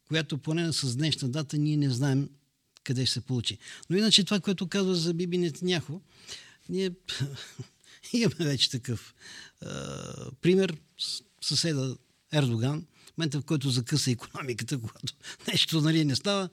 която 0.08 0.38
поне 0.38 0.74
с 0.74 0.96
днешна 0.96 1.30
дата 1.30 1.58
ние 1.58 1.78
не 1.78 1.90
знаем 1.90 2.30
къде 2.84 3.06
ще 3.06 3.14
се 3.14 3.22
получи. 3.22 3.58
Но 3.90 3.98
иначе 3.98 4.24
това, 4.24 4.40
което 4.40 4.68
казва 4.68 4.96
за 4.96 5.14
Биби 5.14 5.38
Нетняхо, 5.38 6.02
ние 6.70 6.92
имаме 8.14 8.46
вече 8.46 8.72
такъв 8.72 9.16
а, 9.62 10.32
пример. 10.42 10.78
Съседа 11.42 11.96
Ердоган 12.34 12.86
момента, 13.18 13.42
в 13.42 13.46
който 13.46 13.70
закъса 13.70 14.12
економиката, 14.12 14.80
когато 14.82 15.14
нещо 15.48 15.82
нали, 15.82 16.06
не 16.06 16.16
става, 16.16 16.50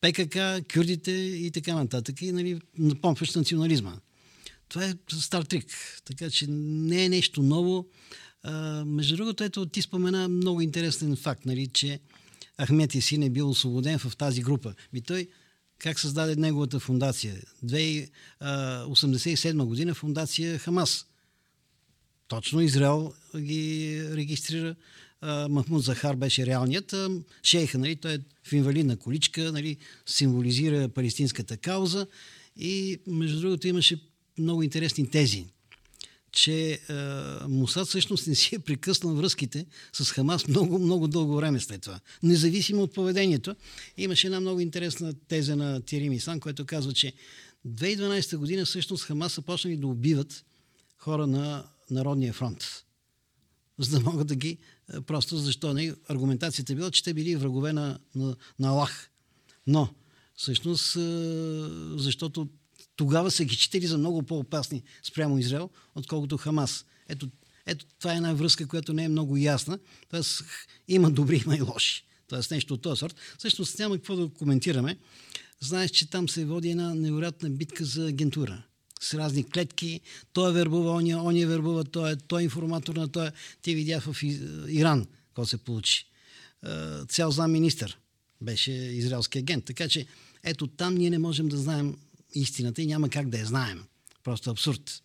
ПКК, 0.00 0.36
кюрдите 0.74 1.12
и 1.12 1.50
така 1.50 1.74
нататък. 1.74 2.22
И 2.22 2.32
нали, 2.32 2.60
напомпваш 2.78 3.34
национализма. 3.34 3.96
Това 4.68 4.84
е 4.84 4.94
стар 5.12 5.42
трик. 5.42 5.66
Така 6.04 6.30
че 6.30 6.46
не 6.48 7.04
е 7.04 7.08
нещо 7.08 7.42
ново. 7.42 7.86
Между 8.86 9.16
другото, 9.16 9.44
ето 9.44 9.66
ти 9.66 9.82
спомена 9.82 10.28
много 10.28 10.60
интересен 10.60 11.16
факт, 11.16 11.46
нали, 11.46 11.66
че 11.66 12.00
Ахмет 12.62 12.94
Исин 12.94 13.22
е 13.22 13.30
бил 13.30 13.50
освободен 13.50 13.98
в 13.98 14.16
тази 14.16 14.42
група. 14.42 14.74
И 14.92 15.00
той 15.00 15.28
как 15.78 16.00
създаде 16.00 16.36
неговата 16.36 16.80
фундация? 16.80 17.42
1987 17.64 19.64
година 19.64 19.94
фундация 19.94 20.58
Хамас. 20.58 21.06
Точно 22.28 22.60
Израел 22.60 23.12
ги 23.36 24.02
регистрира 24.12 24.74
Махмуд 25.48 25.82
Захар 25.82 26.16
беше 26.16 26.46
реалният. 26.46 26.94
Шейха, 27.42 27.78
нали, 27.78 27.96
той 27.96 28.14
е 28.14 28.18
в 28.44 28.52
инвалидна 28.52 28.96
количка, 28.96 29.52
нали, 29.52 29.76
символизира 30.06 30.88
палестинската 30.88 31.56
кауза 31.56 32.06
И 32.56 32.98
между 33.06 33.40
другото 33.40 33.68
имаше 33.68 34.00
много 34.38 34.62
интересни 34.62 35.10
тези, 35.10 35.46
че 36.32 36.70
е, 36.72 36.78
Мусад 37.48 37.88
всъщност 37.88 38.26
не 38.26 38.34
си 38.34 38.54
е 38.54 38.58
прекъснал 38.58 39.14
връзките 39.14 39.66
с 39.92 40.10
Хамас 40.12 40.48
много, 40.48 40.78
много 40.78 41.08
дълго 41.08 41.36
време 41.36 41.60
след 41.60 41.82
това. 41.82 42.00
Независимо 42.22 42.82
от 42.82 42.94
поведението. 42.94 43.56
Имаше 43.96 44.26
една 44.26 44.40
много 44.40 44.60
интересна 44.60 45.14
теза 45.28 45.56
на 45.56 45.80
Тири 45.80 46.08
Мисан, 46.08 46.40
която 46.40 46.66
казва, 46.66 46.92
че 46.92 47.12
2012 47.68 48.36
година 48.36 48.64
всъщност 48.64 49.04
Хамас 49.04 49.32
са 49.32 49.42
почнали 49.42 49.76
да 49.76 49.86
убиват 49.86 50.44
хора 50.96 51.26
на 51.26 51.64
Народния 51.90 52.32
фронт. 52.32 52.84
За 53.78 53.98
да 53.98 54.10
могат 54.10 54.26
да 54.26 54.34
ги... 54.34 54.58
Просто 55.06 55.36
защо 55.36 55.74
не? 55.74 55.94
Аргументацията 56.08 56.74
била, 56.74 56.90
че 56.90 57.04
те 57.04 57.14
били 57.14 57.36
врагове 57.36 57.72
на, 57.72 57.98
на, 58.14 58.36
на 58.58 58.68
Аллах. 58.68 59.10
Но, 59.66 59.88
всъщност, 60.36 60.92
защото 61.98 62.48
тогава 62.98 63.30
са 63.30 63.44
ги 63.44 63.56
читали 63.56 63.86
за 63.86 63.98
много 63.98 64.22
по-опасни 64.22 64.82
спрямо 65.02 65.38
Израел, 65.38 65.70
отколкото 65.94 66.36
Хамас. 66.36 66.84
Ето, 67.08 67.28
ето 67.66 67.86
това 67.98 68.12
е 68.12 68.16
една 68.16 68.32
връзка, 68.34 68.66
която 68.66 68.92
не 68.92 69.04
е 69.04 69.08
много 69.08 69.36
ясна. 69.36 69.78
Тоест, 70.10 70.44
има 70.88 71.10
добри, 71.10 71.42
има 71.44 71.56
и 71.56 71.60
лоши. 71.60 72.04
Тоест 72.28 72.50
нещо 72.50 72.74
от 72.74 72.82
този 72.82 72.98
сорт. 72.98 73.16
Всъщност 73.38 73.78
няма 73.78 73.96
какво 73.96 74.16
да 74.16 74.28
коментираме. 74.28 74.98
Знаеш, 75.60 75.90
че 75.90 76.10
там 76.10 76.28
се 76.28 76.44
води 76.44 76.70
една 76.70 76.94
невероятна 76.94 77.50
битка 77.50 77.84
за 77.84 78.06
агентура 78.06 78.62
с 79.00 79.14
разни 79.14 79.44
клетки. 79.44 80.00
Той 80.32 80.50
е 80.50 80.52
вербува, 80.52 80.92
ония 80.92 81.42
е 81.42 81.46
вербува, 81.46 81.84
той 81.84 82.12
е, 82.12 82.16
той 82.16 82.40
е 82.40 82.44
информатор 82.44 82.96
на 82.96 83.08
той. 83.08 83.30
Ти 83.62 83.74
видя 83.74 84.00
в 84.00 84.16
Иран, 84.68 85.06
какво 85.26 85.46
се 85.46 85.58
получи. 85.58 86.06
Цял 87.08 87.30
зам 87.30 87.52
министър 87.52 87.98
беше 88.40 88.72
израелски 88.72 89.38
агент. 89.38 89.64
Така 89.64 89.88
че 89.88 90.06
ето 90.44 90.66
там 90.66 90.94
ние 90.94 91.10
не 91.10 91.18
можем 91.18 91.48
да 91.48 91.56
знаем 91.56 91.96
истината 92.34 92.82
и 92.82 92.86
няма 92.86 93.08
как 93.08 93.28
да 93.28 93.38
я 93.38 93.46
знаем. 93.46 93.84
Просто 94.24 94.50
абсурд. 94.50 95.02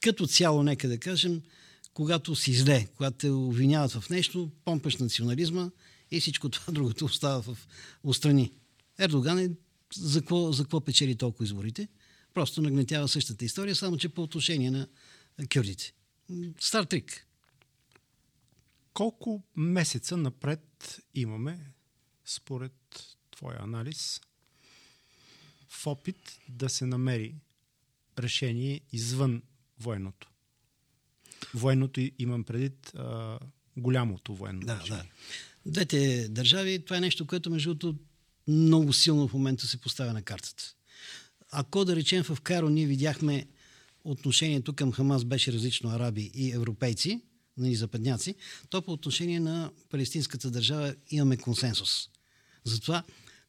Като 0.00 0.26
цяло, 0.26 0.62
нека 0.62 0.88
да 0.88 0.98
кажем, 0.98 1.42
когато 1.94 2.36
си 2.36 2.54
зле, 2.54 2.86
когато 2.96 3.16
те 3.16 3.30
обвиняват 3.30 3.92
в 3.92 4.10
нещо, 4.10 4.50
помпаш 4.64 4.96
национализма 4.96 5.70
и 6.10 6.20
всичко 6.20 6.48
това 6.48 6.72
другото 6.72 7.04
остава 7.04 7.42
в 7.42 7.58
устрани. 8.04 8.52
Ердоган 8.98 9.38
е 9.38 9.50
за 9.94 10.20
какво, 10.20 10.52
за 10.52 10.62
какво 10.62 10.80
печели 10.80 11.16
толкова 11.16 11.44
изборите? 11.44 11.88
Просто 12.34 12.62
нагнетява 12.62 13.08
същата 13.08 13.44
история, 13.44 13.76
само 13.76 13.96
че 13.96 14.08
по 14.08 14.22
отношение 14.22 14.70
на 14.70 14.86
кюрдите. 15.54 15.92
Стар 16.60 16.84
трик. 16.84 17.26
Колко 18.94 19.42
месеца 19.56 20.16
напред 20.16 21.00
имаме, 21.14 21.72
според 22.24 22.72
твоя 23.40 23.58
анализ, 23.60 24.20
в 25.68 25.86
опит 25.86 26.38
да 26.48 26.68
се 26.68 26.86
намери 26.86 27.34
решение 28.18 28.80
извън 28.92 29.42
военното? 29.78 30.30
Военното 31.54 32.00
имам 32.18 32.44
предвид 32.44 32.94
а, 32.94 33.38
голямото 33.76 34.34
военно 34.34 34.60
да, 34.60 34.80
решение. 34.80 35.12
Да. 35.64 35.70
Двете 35.70 36.28
държави, 36.28 36.84
това 36.84 36.96
е 36.96 37.00
нещо, 37.00 37.26
което 37.26 37.50
между 37.50 37.74
другото 37.74 38.02
много 38.48 38.92
силно 38.92 39.28
в 39.28 39.32
момента 39.32 39.66
се 39.66 39.80
поставя 39.80 40.12
на 40.12 40.22
картата. 40.22 40.74
Ако 41.50 41.84
да 41.84 41.96
речем 41.96 42.24
в 42.24 42.40
Каро 42.40 42.68
ние 42.68 42.86
видяхме 42.86 43.46
отношението 44.04 44.72
към 44.72 44.92
Хамас 44.92 45.24
беше 45.24 45.52
различно 45.52 45.90
араби 45.90 46.30
и 46.34 46.52
европейци, 46.52 47.20
нали, 47.56 47.74
западняци, 47.76 48.34
то 48.70 48.82
по 48.82 48.92
отношение 48.92 49.40
на 49.40 49.70
палестинската 49.90 50.50
държава 50.50 50.94
имаме 51.10 51.36
консенсус. 51.36 52.08
Затова, 52.64 53.02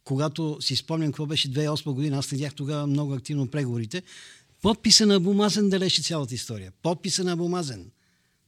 когато 0.04 0.58
си 0.62 0.76
спомням 0.76 1.12
какво 1.12 1.26
беше 1.26 1.52
2008 1.52 1.94
година, 1.94 2.18
аз 2.18 2.26
следях 2.26 2.56
тогава 2.56 2.88
много 2.88 3.14
активно 3.14 3.48
преговорите, 3.48 4.04
подписа 4.62 5.06
на 5.06 5.20
Бумазен 5.20 5.70
далеше 5.70 6.02
цялата 6.02 6.36
история. 6.36 6.72
Подписа 6.82 7.24
на 7.24 7.38
Бумазен. 7.38 7.92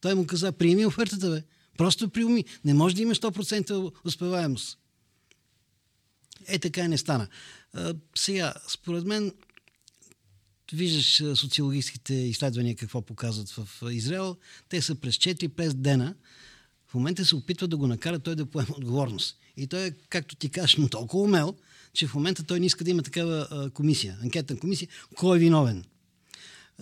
Той 0.02 0.16
му 0.16 0.28
каза, 0.28 0.52
приеми 0.52 0.86
офертата, 0.86 1.30
бе. 1.30 1.44
Просто 1.78 2.10
приеми. 2.10 2.46
Не 2.66 2.74
може 2.74 2.96
да 2.96 3.02
има 3.02 3.16
100% 3.16 3.92
успеваемост. 4.06 4.78
Е, 6.48 6.60
така 6.60 6.82
и 6.82 6.88
не 6.88 6.98
стана. 6.98 7.28
А, 7.74 7.94
сега, 8.16 8.54
според 8.68 9.06
мен, 9.06 9.34
виждаш 10.74 11.16
социологическите 11.40 12.14
изследвания 12.14 12.76
какво 12.76 13.02
показват 13.02 13.50
в 13.50 13.92
Израел. 13.92 14.38
Те 14.70 14.82
са 14.82 14.96
през 14.96 15.16
4-5 15.16 15.74
дена. 15.74 16.16
В 16.88 16.94
момента 16.94 17.26
се 17.26 17.36
опитват 17.36 17.70
да 17.70 17.78
го 17.78 17.88
накарат 17.88 18.24
той 18.24 18.36
да 18.36 18.46
поема 18.46 18.76
отговорност. 18.78 19.38
И 19.58 19.68
той 19.68 19.86
е, 19.86 19.92
както 20.10 20.36
ти 20.36 20.50
кажеш, 20.50 20.76
но 20.78 20.90
толкова 20.90 21.24
умел, 21.24 21.56
че 21.94 22.08
в 22.08 22.14
момента 22.14 22.44
той 22.44 22.60
не 22.60 22.66
иска 22.66 22.84
да 22.84 22.90
има 22.92 23.04
такава 23.04 23.70
комисия, 23.74 24.18
анкетна 24.22 24.60
комисия. 24.60 24.88
Кой 25.16 25.38
е 25.38 25.40
виновен? 25.40 25.84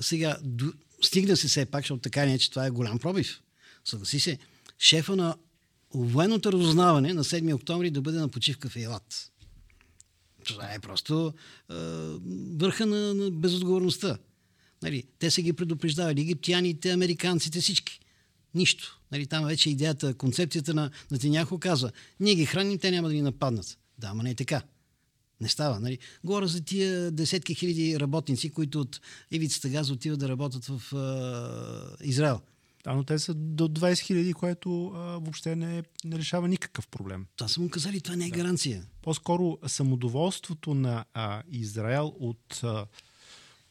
Сега, 0.02 0.38
стигна 1.02 1.38
се 1.38 1.48
все 1.48 1.66
пак, 1.66 1.84
защото 1.84 2.02
така 2.02 2.26
не 2.26 2.34
е, 2.34 2.40
че 2.40 2.50
това 2.50 2.66
е 2.66 2.70
голям 2.70 3.00
пробив. 3.00 3.42
Съгласи 3.86 4.20
се, 4.20 4.38
шефа 4.80 5.16
на 5.16 5.36
военното 5.94 6.52
разузнаване 6.52 7.14
на 7.14 7.24
7 7.24 7.56
октомври 7.56 7.92
да 7.92 8.02
бъде 8.02 8.20
на 8.20 8.30
почивка 8.30 8.70
в 8.70 8.76
Ейлат. 8.76 9.32
Това 10.46 10.74
е 10.74 10.80
просто 10.80 11.34
а, 11.70 11.76
върха 12.58 12.86
на, 12.86 13.14
на 13.14 13.32
безотговорността. 13.32 14.18
Нали, 14.84 15.04
те 15.20 15.32
са 15.32 15.42
ги 15.42 15.54
предупреждавали, 15.54 16.22
египтяните, 16.22 16.92
американците, 16.92 17.62
всички. 17.62 18.00
Нищо. 18.56 19.01
Нали, 19.12 19.28
там 19.28 19.46
вече 19.46 19.70
идеята, 19.70 20.14
концепцията 20.14 20.74
на, 20.74 20.92
на 21.12 21.20
Теняхо 21.20 21.60
казва, 21.60 21.92
ние 22.20 22.36
ги 22.36 22.46
храним, 22.46 22.80
те 22.80 22.92
няма 22.92 23.08
да 23.08 23.14
ни 23.14 23.22
нападнат. 23.22 23.78
Да, 23.98 24.08
ама 24.08 24.24
не 24.24 24.30
е 24.30 24.36
така. 24.36 24.62
Не 25.42 25.48
става. 25.48 25.80
Нали? 25.80 26.00
Говоря 26.24 26.48
за 26.48 26.62
тия 26.64 27.12
десетки 27.12 27.56
хиляди 27.56 28.00
работници, 28.00 28.50
които 28.50 28.82
от 28.82 29.02
ивицата 29.32 29.70
газ 29.70 29.90
отиват 29.90 30.20
да 30.20 30.30
работят 30.30 30.66
в 30.66 30.96
а, 30.96 32.06
Израел. 32.06 32.42
Да, 32.84 32.94
но 32.94 33.04
те 33.04 33.20
са 33.20 33.34
до 33.34 33.68
20 33.68 34.00
хиляди, 34.00 34.34
което 34.34 34.88
а, 34.88 35.00
въобще 35.00 35.56
не, 35.56 35.84
не 36.06 36.18
решава 36.18 36.48
никакъв 36.48 36.88
проблем. 36.88 37.26
Това 37.36 37.48
са 37.48 37.62
му 37.62 37.70
казали, 37.70 38.02
това 38.02 38.16
не 38.16 38.26
е 38.26 38.30
да. 38.30 38.38
гаранция. 38.38 38.84
По-скоро 39.02 39.58
самодоволството 39.68 40.74
на 40.74 41.06
а, 41.14 41.44
Израел 41.52 42.14
от 42.20 42.60
а, 42.64 42.86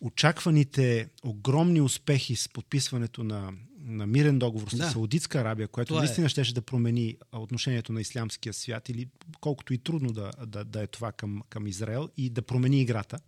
очакваните 0.01 1.09
огромни 1.25 1.81
успехи 1.81 2.37
с 2.37 2.49
подписването 2.49 3.25
на, 3.25 3.53
на 3.79 4.07
мирен 4.07 4.39
договор 4.39 4.69
с 4.69 4.77
да. 4.77 4.91
Саудитска 4.91 5.39
Арабия, 5.39 5.69
което 5.69 5.89
това 5.89 6.01
наистина 6.01 6.27
е. 6.27 6.29
щеше 6.29 6.55
да 6.55 6.63
промени 6.63 7.17
отношението 7.33 7.93
на 7.93 8.01
ислямския 8.01 8.53
свят 8.53 8.89
или 8.89 9.09
колкото 9.41 9.75
и 9.75 9.79
трудно 9.79 10.13
да, 10.13 10.31
да, 10.47 10.65
да 10.65 10.83
е 10.83 10.87
това 10.87 11.13
към, 11.13 11.43
към 11.49 11.67
Израел 11.67 12.09
и 12.17 12.31
да 12.31 12.43
промени 12.43 12.81
играта. 12.81 13.19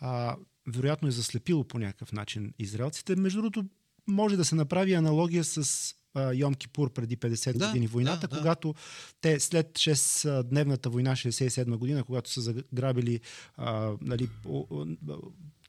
А, 0.00 0.36
вероятно 0.66 1.08
е 1.08 1.12
заслепило 1.12 1.64
по 1.64 1.78
някакъв 1.78 2.12
начин 2.12 2.54
израелците. 2.58 3.16
Между 3.16 3.38
другото, 3.38 3.64
може 4.06 4.36
да 4.36 4.44
се 4.44 4.54
направи 4.54 4.94
аналогия 4.94 5.44
с 5.44 5.94
Йом 6.34 6.54
Кипур 6.54 6.92
преди 6.92 7.16
50 7.16 7.52
да, 7.52 7.66
години 7.66 7.86
войната, 7.86 8.28
да, 8.28 8.38
когато 8.38 8.72
да. 8.72 8.78
те 9.20 9.40
след 9.40 9.72
6-дневната 9.72 10.86
война, 10.86 11.12
67 11.12 11.76
година, 11.76 12.04
когато 12.04 12.30
са 12.30 12.40
заграбили 12.40 13.20
а, 13.56 13.92
нали, 14.00 14.28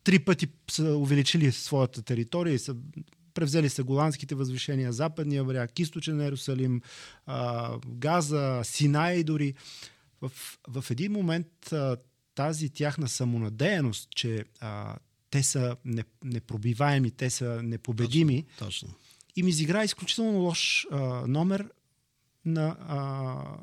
три 0.03 0.19
пъти 0.19 0.47
са 0.71 0.83
увеличили 0.83 1.51
своята 1.51 2.01
територия 2.01 2.53
и 2.53 2.59
са 2.59 2.75
превзели 3.33 3.69
са 3.69 3.83
голандските 3.83 4.35
възвишения, 4.35 4.93
западния 4.93 5.43
бряг, 5.43 5.79
източен 5.79 6.21
Иерусалим, 6.21 6.81
а, 7.25 7.71
Газа, 7.87 8.61
Синай 8.63 9.23
дори. 9.23 9.53
В, 10.21 10.31
в 10.67 10.91
един 10.91 11.11
момент 11.11 11.73
а, 11.73 11.97
тази 12.35 12.69
тяхна 12.69 13.07
самонадеяност, 13.07 14.09
че 14.15 14.45
а, 14.59 14.95
те 15.29 15.43
са 15.43 15.75
непробиваеми, 16.23 17.11
те 17.11 17.29
са 17.29 17.63
непобедими. 17.63 18.45
Точно. 18.57 18.65
точно. 18.65 18.89
И 19.35 19.43
ми 19.43 19.49
изигра 19.49 19.83
изключително 19.83 20.39
лош 20.39 20.87
а, 20.91 20.97
номер 21.27 21.69
на 22.45 22.77
а, 22.79 23.57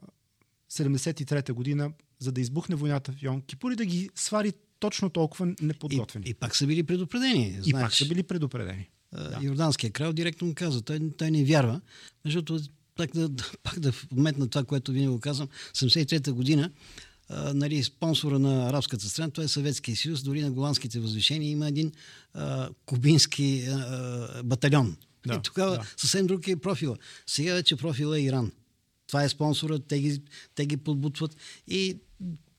73-та 0.71 1.53
година, 1.53 1.93
за 2.19 2.33
да 2.33 2.41
избухне 2.41 2.77
войната 2.77 3.13
в 3.13 3.23
Йон 3.23 3.43
Кипур 3.43 3.73
и 3.73 3.77
да 3.77 3.85
ги 3.85 4.11
свари 4.15 4.53
точно 4.79 5.11
толкова 5.11 5.55
неподготвени. 5.63 6.27
И, 6.27 6.31
и 6.31 6.35
пак 6.35 6.57
са 6.57 6.67
били 6.67 6.83
предупредени. 6.83 7.47
И 7.47 7.71
знаеш. 7.71 7.85
пак 7.85 7.95
са 7.95 8.09
били 8.09 8.23
предупредени. 8.23 8.89
Да. 9.13 9.39
Йорданския 9.43 9.91
крал 9.91 10.13
директно 10.13 10.47
му 10.47 10.55
каза, 10.55 10.83
той, 10.83 11.11
той 11.19 11.31
не 11.31 11.45
вярва. 11.45 11.81
Защото 12.25 12.61
пак 12.97 13.11
да, 13.15 13.31
пак 13.63 13.81
да 13.81 13.93
вметна 14.13 14.49
това, 14.49 14.65
което 14.65 14.93
винаги 14.93 15.09
го 15.09 15.21
казвам, 15.21 15.49
73-та 15.75 16.33
година 16.33 16.71
а, 17.29 17.55
нали, 17.55 17.85
спонсора 17.85 18.39
на 18.39 18.69
арабската 18.69 19.09
страна, 19.09 19.31
това 19.31 19.45
е 19.45 19.49
Съветския 19.49 19.97
съюз, 19.97 20.23
дори 20.23 20.43
на 20.43 20.51
голандските 20.51 21.01
възвишения 21.01 21.51
има 21.51 21.69
един 21.69 21.93
а, 22.35 22.69
кубински 22.87 23.65
а, 23.69 24.43
батальон. 24.45 24.97
Да, 25.27 25.35
и 25.35 25.43
тогава 25.43 25.77
да. 25.77 25.87
съвсем 25.97 26.27
друг 26.27 26.49
е 26.49 26.57
профила. 26.57 26.97
Сега 27.27 27.55
вече 27.55 27.77
профила 27.77 28.19
е 28.19 28.23
Иран. 28.23 28.53
Това 29.07 29.25
е 29.25 29.29
спонсора, 29.29 29.79
те 29.79 30.01
ги, 30.01 30.23
те 30.55 30.67
ги 30.67 30.77
подбутват 30.77 31.37
и 31.69 31.99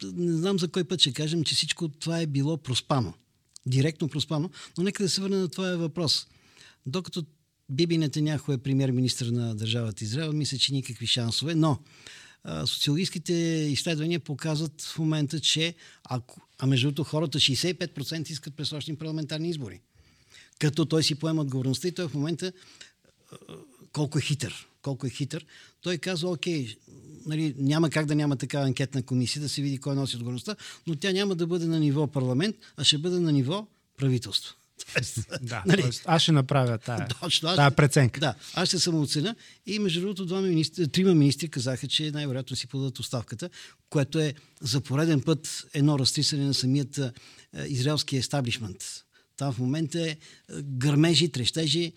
не 0.03 0.37
знам 0.37 0.59
за 0.59 0.67
кой 0.67 0.83
път 0.83 0.99
ще 0.99 1.13
кажем, 1.13 1.43
че 1.43 1.55
всичко 1.55 1.87
това 1.87 2.19
е 2.19 2.27
било 2.27 2.57
проспано. 2.57 3.13
Директно 3.65 4.07
проспано. 4.07 4.49
Но 4.77 4.83
нека 4.83 5.03
да 5.03 5.09
се 5.09 5.21
върне 5.21 5.37
на 5.37 5.49
твоя 5.49 5.77
въпрос. 5.77 6.27
Докато 6.85 7.25
Биби 7.69 7.97
Нетаняхо 7.97 8.53
е 8.53 8.57
премьер-министр 8.57 9.31
на 9.31 9.55
държавата 9.55 10.03
Израел, 10.03 10.33
мисля, 10.33 10.57
че 10.57 10.73
никакви 10.73 11.07
шансове, 11.07 11.55
но 11.55 11.79
социологическите 12.65 13.33
изследвания 13.71 14.19
показват 14.19 14.81
в 14.81 14.99
момента, 14.99 15.39
че 15.39 15.75
ако, 16.03 16.41
а 16.59 16.67
между 16.67 16.87
другото 16.87 17.03
хората 17.03 17.39
65% 17.39 18.29
искат 18.29 18.55
пресрочни 18.55 18.95
парламентарни 18.95 19.49
избори. 19.49 19.81
Като 20.63 20.85
той 20.85 21.03
си 21.03 21.15
поема 21.15 21.41
отговорността 21.41 21.87
и 21.87 21.91
той 21.91 22.07
в 22.07 22.13
момента 22.13 22.51
колко 23.93 24.17
е 24.17 24.21
хитър. 24.21 24.67
Колко 24.81 25.07
е 25.07 25.09
хитър. 25.09 25.45
Той 25.81 25.97
казва, 25.97 26.31
окей, 26.31 26.75
нали, 27.25 27.55
няма 27.57 27.89
как 27.89 28.05
да 28.05 28.15
няма 28.15 28.35
такава 28.35 28.65
анкетна 28.65 29.03
комисия, 29.03 29.41
да 29.41 29.49
се 29.49 29.61
види 29.61 29.77
кой 29.77 29.95
носи 29.95 30.15
отговорността, 30.15 30.55
но 30.87 30.95
тя 30.95 31.11
няма 31.11 31.35
да 31.35 31.47
бъде 31.47 31.65
на 31.65 31.79
ниво 31.79 32.07
парламент, 32.07 32.55
а 32.77 32.83
ще 32.83 32.97
бъде 32.97 33.19
на 33.19 33.31
ниво 33.31 33.67
правителство. 33.97 34.55
да, 35.41 35.63
нали? 35.65 35.89
аз 36.05 36.21
ще 36.21 36.31
направя 36.31 36.77
тая, 36.77 37.07
Точно, 37.21 37.49
аз, 37.49 37.55
тая 37.55 37.71
преценка. 37.71 38.19
Да, 38.19 38.35
аз 38.53 38.67
ще 38.67 38.79
самооценя. 38.79 39.35
И 39.65 39.79
между 39.79 40.01
другото, 40.01 40.25
двама 40.25 40.47
министри, 40.47 40.87
трима 40.87 41.15
министри 41.15 41.47
казаха, 41.47 41.87
че 41.87 42.11
най-вероятно 42.11 42.55
си 42.55 42.67
подадат 42.67 42.99
оставката, 42.99 43.49
което 43.89 44.19
е 44.19 44.33
за 44.61 44.81
пореден 44.81 45.21
път 45.21 45.65
едно 45.73 45.99
разтрисане 45.99 46.45
на 46.45 46.53
самият 46.53 46.97
е, 46.97 47.11
израелски 47.67 48.17
естаблишмент. 48.17 49.03
Там 49.43 49.53
в 49.53 49.59
момента 49.59 50.09
е 50.09 50.17
гърмежи, 50.61 51.29
трещежи. 51.29 51.83
Е, 51.83 51.93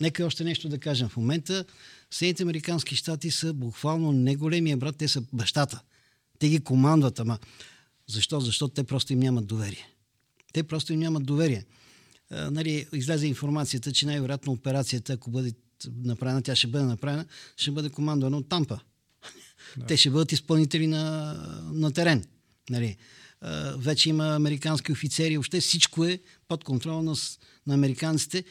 нека 0.00 0.26
още 0.26 0.44
нещо 0.44 0.68
да 0.68 0.78
кажем. 0.78 1.08
В 1.08 1.16
момента 1.16 1.64
Съединените 2.10 2.42
Американски 2.42 2.96
щати 2.96 3.30
са 3.30 3.52
буквално 3.52 4.12
не 4.12 4.36
големия 4.36 4.76
брат, 4.76 4.96
те 4.96 5.08
са 5.08 5.22
бащата. 5.32 5.80
Те 6.38 6.48
ги 6.48 6.60
командват, 6.60 7.20
ама 7.20 7.38
защо? 8.06 8.40
Защото 8.40 8.74
те 8.74 8.84
просто 8.84 9.12
им 9.12 9.18
нямат 9.18 9.46
доверие. 9.46 9.88
Те 10.52 10.62
просто 10.62 10.92
им 10.92 11.00
нямат 11.00 11.26
доверие. 11.26 11.64
А, 12.30 12.50
нали, 12.50 12.86
излезе 12.92 13.26
информацията, 13.26 13.92
че 13.92 14.06
най-вероятно 14.06 14.52
операцията, 14.52 15.12
ако 15.12 15.30
бъде 15.30 15.52
направена, 16.04 16.42
тя 16.42 16.56
ще 16.56 16.66
бъде 16.66 16.84
направена, 16.84 17.24
ще 17.56 17.70
бъде 17.70 17.88
командвана 17.88 18.36
от 18.36 18.48
Тампа. 18.48 18.80
Да. 19.76 19.86
Те 19.86 19.96
ще 19.96 20.10
бъдат 20.10 20.32
изпълнители 20.32 20.86
на, 20.86 21.34
на 21.72 21.92
терен. 21.92 22.24
Нали. 22.70 22.96
Вече 23.76 24.08
има 24.08 24.34
американски 24.34 24.92
офицери, 24.92 25.36
въобще 25.36 25.60
всичко 25.60 26.04
е 26.04 26.20
под 26.48 26.64
контрол 26.64 27.02
на, 27.02 27.14
на 27.66 27.74
американците 27.74 28.44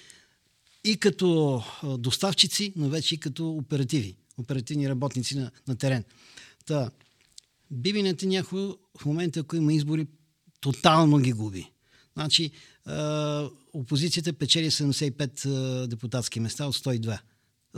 и 0.84 0.98
като 0.98 1.64
доставчици, 2.00 2.74
но 2.76 2.90
вече 2.90 3.16
и 3.16 3.18
като 3.18 3.50
оперативи, 3.50 4.16
оперативни 4.38 4.90
работници 4.90 5.38
на, 5.38 5.52
на 5.68 5.76
терен. 5.76 6.04
Та, 6.66 6.92
Биби 7.72 8.04
Нетаняху 8.04 8.74
в 8.98 9.06
момента, 9.06 9.40
ако 9.40 9.56
има 9.56 9.74
избори, 9.74 10.08
тотално 10.60 11.18
ги 11.18 11.34
губи. 11.34 11.72
Значи, 12.14 12.52
опозицията 13.74 14.34
печели 14.34 14.72
75 14.72 15.46
а, 15.46 15.88
депутатски 15.88 16.40
места 16.40 16.68
от 16.68 16.76
102. 16.76 17.20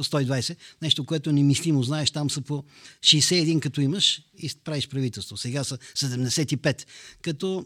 120, 0.03 0.55
нещо, 0.81 1.05
което 1.05 1.31
немислимо 1.31 1.83
знаеш, 1.83 2.11
там 2.11 2.29
са 2.29 2.41
по 2.41 2.63
61 3.01 3.59
като 3.59 3.81
имаш 3.81 4.21
и 4.37 4.51
правиш 4.63 4.87
правителство. 4.87 5.37
Сега 5.37 5.63
са 5.63 5.77
75. 5.77 6.85
Като 7.21 7.65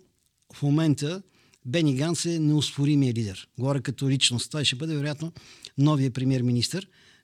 в 0.54 0.62
момента 0.62 1.22
Бени 1.66 1.96
Ганс 1.96 2.26
е 2.26 2.40
неоспоримия 2.40 3.14
лидер. 3.14 3.48
Говоря 3.60 3.82
като 3.82 4.10
личност. 4.10 4.52
Това 4.52 4.66
ще 4.66 4.76
бъде, 4.76 4.96
вероятно, 4.96 5.32
новия 5.78 6.12
премьер-министр, 6.12 6.82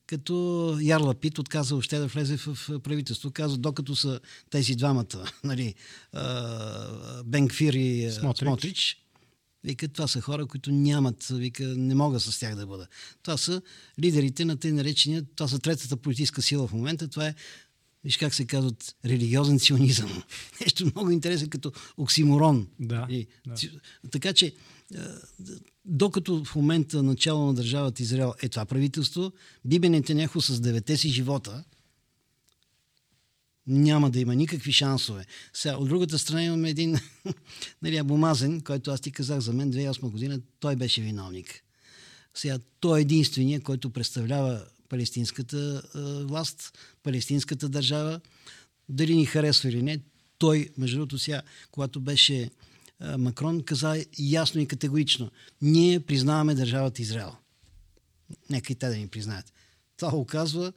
като 0.07 0.77
Ярла 0.81 1.13
Пит 1.13 1.39
отказа 1.39 1.75
още 1.75 1.97
да 1.97 2.07
влезе 2.07 2.37
в 2.37 2.79
правителство. 2.83 3.31
Каза, 3.31 3.57
докато 3.57 3.95
са 3.95 4.19
тези 4.49 4.75
двамата, 4.75 5.31
нали, 5.43 5.75
Бенкфир 7.25 7.73
и 7.73 8.11
Смотрич, 8.11 8.47
Смотрич 8.47 9.06
Вика, 9.63 9.87
това 9.87 10.07
са 10.07 10.21
хора, 10.21 10.45
които 10.45 10.71
нямат, 10.71 11.27
вика, 11.27 11.63
не 11.63 11.95
мога 11.95 12.19
с 12.19 12.39
тях 12.39 12.55
да 12.55 12.67
бъда. 12.67 12.87
Това 13.23 13.37
са 13.37 13.61
лидерите 13.99 14.45
на 14.45 14.57
те 14.57 14.71
наречения, 14.71 15.23
това 15.35 15.47
са 15.47 15.59
третата 15.59 15.97
политическа 15.97 16.41
сила 16.41 16.67
в 16.67 16.73
момента, 16.73 17.07
това 17.07 17.27
е 17.27 17.35
Виж 18.03 18.17
как 18.17 18.33
се 18.33 18.45
казват 18.45 18.95
религиозен 19.05 19.59
ционизъм. 19.59 20.23
Нещо 20.61 20.85
много 20.85 21.11
интересно 21.11 21.49
като 21.49 21.71
оксиморон. 21.97 22.67
Да, 22.79 23.07
и, 23.09 23.27
да. 23.47 23.55
Така 24.11 24.33
че, 24.33 24.53
докато 25.85 26.45
в 26.45 26.55
момента 26.55 27.03
начало 27.03 27.45
на 27.45 27.53
държавата 27.53 28.03
Израел 28.03 28.33
е 28.41 28.49
това 28.49 28.65
правителство, 28.65 29.31
Биби 29.65 29.89
Нетаняху 29.89 30.41
с 30.41 30.59
девете 30.59 30.97
си 30.97 31.09
живота 31.09 31.63
няма 33.67 34.09
да 34.09 34.19
има 34.19 34.35
никакви 34.35 34.71
шансове. 34.71 35.25
Сега, 35.53 35.77
от 35.77 35.89
другата 35.89 36.19
страна 36.19 36.43
имаме 36.43 36.69
един 36.69 36.99
нали, 37.81 37.97
Абомазен, 37.97 38.61
който 38.61 38.91
аз 38.91 39.01
ти 39.01 39.11
казах 39.11 39.39
за 39.39 39.53
мен 39.53 39.73
2008 39.73 39.99
година, 40.09 40.39
той 40.59 40.75
беше 40.75 41.01
виновник. 41.01 41.63
Сега, 42.33 42.59
той 42.79 42.99
е 42.99 43.01
единствения, 43.01 43.61
който 43.61 43.89
представлява 43.89 44.65
палестинската 44.89 45.83
а, 45.95 45.99
власт, 46.25 46.77
палестинската 47.03 47.69
държава. 47.69 48.19
Дали 48.89 49.15
ни 49.15 49.25
харесва 49.25 49.69
или 49.69 49.81
не, 49.81 49.99
той, 50.37 50.69
между 50.77 50.97
другото 50.97 51.19
сега, 51.19 51.41
когато 51.71 52.01
беше 52.01 52.49
а, 52.99 53.17
Макрон, 53.17 53.63
каза 53.63 54.05
ясно 54.19 54.61
и 54.61 54.67
категорично, 54.67 55.31
ние 55.61 55.99
признаваме 55.99 56.55
държавата 56.55 57.01
Израел. 57.01 57.35
Нека 58.49 58.73
и 58.73 58.75
те 58.75 58.87
да 58.87 58.97
ни 58.97 59.07
признаят. 59.07 59.53
Това 59.97 60.15
оказва 60.15 60.73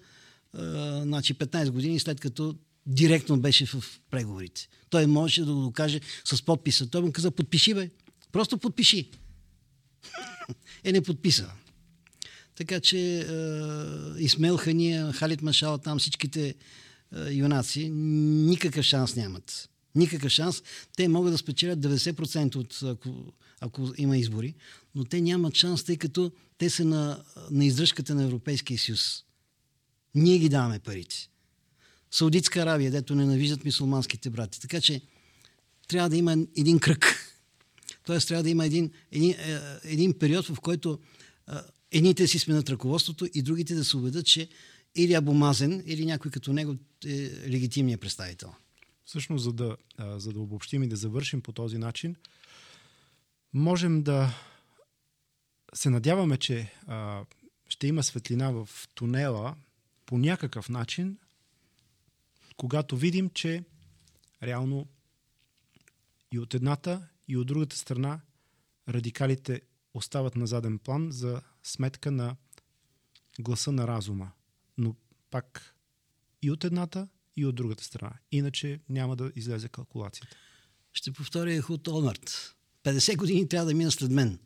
а, 0.53 1.03
значи 1.03 1.35
15 1.35 1.71
години 1.71 2.01
след 2.01 2.21
като 2.21 2.55
директно 2.91 3.41
беше 3.41 3.67
в 3.67 3.85
преговорите. 4.11 4.69
Той 4.91 5.07
можеше 5.07 5.45
да 5.45 5.55
го 5.55 5.61
докаже 5.61 6.01
с 6.25 6.43
подписа. 6.43 6.91
Той 6.91 7.03
му 7.03 7.13
каза, 7.13 7.31
подпиши 7.31 7.75
бе. 7.75 7.91
Просто 8.33 8.59
подпиши. 8.59 9.11
е, 10.85 10.93
не 10.93 11.01
подписа. 11.01 11.51
Така 12.55 12.81
че 12.81 13.19
е, 13.19 13.25
Исмел 14.19 14.57
Хания, 14.57 15.13
Халит 15.13 15.43
Машал, 15.43 15.79
там 15.79 15.99
всичките 15.99 16.49
е, 16.49 17.33
юнаци 17.33 17.89
никакъв 17.89 18.85
шанс 18.85 19.17
нямат. 19.17 19.69
Никакъв 19.95 20.33
шанс. 20.33 20.63
Те 20.97 21.09
могат 21.09 21.33
да 21.33 21.39
спечелят 21.39 21.79
90% 21.79 22.57
от 22.57 22.83
ако, 22.83 23.33
ако 23.61 23.93
има 23.97 24.19
избори, 24.19 24.55
но 24.95 25.05
те 25.05 25.21
нямат 25.21 25.55
шанс, 25.55 25.85
тъй 25.85 25.97
като 25.97 26.33
те 26.59 26.71
са 26.71 26.85
на, 26.85 27.25
на 27.51 27.65
издръжката 27.65 28.15
на 28.15 28.23
Европейския 28.25 28.79
съюз. 28.79 29.25
Ние 30.15 30.39
ги 30.39 30.49
даваме 30.49 30.79
парите. 30.79 31.30
Саудитска 32.11 32.61
Аравия, 32.61 32.91
дето 32.91 33.15
ненавиждат 33.15 33.65
мисулманските 33.65 34.31
брати. 34.31 34.61
Така 34.61 34.81
че 34.81 35.01
трябва 35.89 36.11
да 36.11 36.17
има 36.17 36.37
един 36.57 36.79
кръг. 36.79 37.17
Тоест 38.05 38.29
трябва 38.29 38.43
да 38.43 38.51
има 38.51 38.67
един, 38.67 38.91
един, 39.13 39.31
е, 39.31 39.61
един 39.85 40.19
период, 40.19 40.47
в 40.47 40.61
който 40.61 40.99
е, 41.49 41.53
едните 41.91 42.27
си 42.27 42.39
сменят 42.39 42.71
ръководството 42.71 43.27
и 43.35 43.43
другите 43.43 43.75
да 43.75 43.85
се 43.85 43.97
убедят, 43.97 44.27
че 44.27 44.49
или 44.95 45.15
Абомазен, 45.15 45.83
или 45.87 46.07
някой 46.07 46.31
като 46.31 46.53
него 46.53 46.77
е 47.07 47.31
легитимният 47.49 48.01
представител. 48.01 48.55
Всъщност, 49.05 49.45
за 49.45 49.53
да, 49.53 49.77
за 49.99 50.33
да 50.33 50.41
обобщим 50.41 50.83
и 50.83 50.89
да 50.89 50.97
завършим 50.97 51.41
по 51.41 51.53
този 51.53 51.79
начин, 51.79 52.17
можем 53.53 54.03
да 54.03 54.35
се 55.75 55.91
надяваме, 55.91 56.37
че 56.37 56.73
а, 56.87 57.25
ще 57.69 57.87
има 57.87 58.03
светлина 58.03 58.51
в 58.51 58.69
тунела 58.95 59.57
по 60.07 60.19
някакъв 60.19 60.69
начин, 60.69 61.19
когато 62.61 62.97
видим, 62.97 63.31
че 63.31 63.65
реално 64.43 64.89
и 66.33 66.39
от 66.39 66.55
едната, 66.55 67.09
и 67.29 67.37
от 67.37 67.47
другата 67.47 67.77
страна 67.77 68.21
радикалите 68.89 69.63
остават 69.95 70.37
на 70.37 70.47
заден 70.47 70.79
план 70.79 71.13
за 71.13 71.43
сметка 71.63 72.11
на 72.11 72.37
гласа 73.41 73.73
на 73.73 73.87
разума. 73.89 74.33
Но 74.79 74.97
пак 75.31 75.75
и 76.43 76.51
от 76.51 76.65
едната, 76.65 77.09
и 77.37 77.47
от 77.47 77.55
другата 77.55 77.85
страна. 77.85 78.13
Иначе 78.33 78.81
няма 78.89 79.17
да 79.17 79.33
излезе 79.37 79.69
калкулацията. 79.69 80.37
Ще 80.93 81.13
повторя 81.13 81.63
Худ 81.63 81.89
Олмарт. 81.89 82.57
50 82.85 83.17
години 83.17 83.49
трябва 83.49 83.67
да 83.67 83.75
мина 83.75 83.93
след 83.93 84.11
мен. 84.11 84.39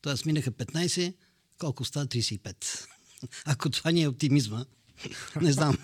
Тоест 0.00 0.26
минаха 0.26 0.50
15, 0.50 1.14
колко 1.58 1.84
става 1.84 2.06
35. 2.06 2.86
Ако 3.44 3.70
това 3.70 3.90
ни 3.90 4.02
е 4.02 4.08
оптимизма, 4.08 4.64
не 5.40 5.52
знам. 5.52 5.78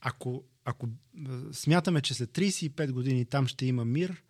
Ако 0.00 0.44
ако 0.68 0.88
смятаме, 1.52 2.00
че 2.00 2.14
след 2.14 2.30
35 2.30 2.92
години 2.92 3.24
там 3.24 3.46
ще 3.46 3.66
има 3.66 3.84
мир, 3.84 4.22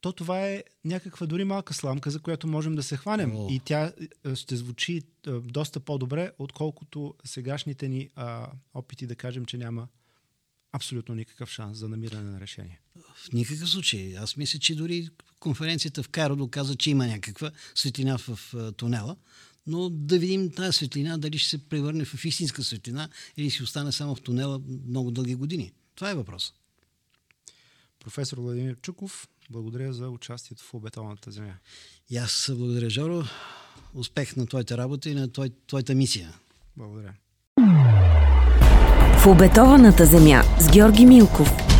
то 0.00 0.12
това 0.12 0.46
е 0.46 0.64
някаква 0.84 1.26
дори 1.26 1.44
малка 1.44 1.74
сламка, 1.74 2.10
за 2.10 2.20
която 2.20 2.48
можем 2.48 2.74
да 2.74 2.82
се 2.82 2.96
хванем. 2.96 3.36
О. 3.36 3.48
И 3.50 3.60
тя 3.64 3.92
ще 4.34 4.56
звучи 4.56 5.02
доста 5.26 5.80
по-добре, 5.80 6.30
отколкото 6.38 7.14
сегашните 7.24 7.88
ни 7.88 8.10
а, 8.14 8.50
опити 8.74 9.06
да 9.06 9.16
кажем, 9.16 9.44
че 9.44 9.58
няма 9.58 9.88
абсолютно 10.72 11.14
никакъв 11.14 11.50
шанс 11.50 11.78
за 11.78 11.88
намиране 11.88 12.30
на 12.30 12.40
решение. 12.40 12.80
В 13.14 13.32
никакъв 13.32 13.70
случай. 13.70 14.16
Аз 14.18 14.36
мисля, 14.36 14.58
че 14.58 14.74
дори 14.74 15.08
конференцията 15.40 16.02
в 16.02 16.08
Кайро 16.08 16.36
доказа, 16.36 16.76
че 16.76 16.90
има 16.90 17.06
някаква 17.06 17.50
светлина 17.74 18.18
в 18.18 18.54
тунела 18.76 19.16
но 19.66 19.90
да 19.90 20.18
видим 20.18 20.50
тази 20.50 20.76
светлина, 20.76 21.18
дали 21.18 21.38
ще 21.38 21.50
се 21.50 21.68
превърне 21.68 22.04
в 22.04 22.24
истинска 22.24 22.64
светлина 22.64 23.08
или 23.36 23.50
ще 23.50 23.62
остане 23.62 23.92
само 23.92 24.14
в 24.14 24.22
тунела 24.22 24.60
много 24.88 25.10
дълги 25.10 25.34
години. 25.34 25.72
Това 25.94 26.10
е 26.10 26.14
въпрос. 26.14 26.52
Професор 28.00 28.38
Владимир 28.38 28.76
Чуков, 28.80 29.28
благодаря 29.50 29.92
за 29.92 30.08
участието 30.08 30.64
в 30.64 30.74
обеталната 30.74 31.30
земя. 31.30 31.54
И 32.10 32.16
аз 32.16 32.50
благодаря, 32.54 32.90
Жоро. 32.90 33.24
Успех 33.94 34.36
на 34.36 34.46
твоята 34.46 34.78
работа 34.78 35.10
и 35.10 35.14
на 35.14 35.32
твой, 35.32 35.50
твоята 35.66 35.94
мисия. 35.94 36.34
Благодаря. 36.76 37.14
В 39.18 39.26
обетованата 39.26 40.06
земя 40.06 40.42
с 40.60 40.70
Георги 40.72 41.06
Милков. 41.06 41.75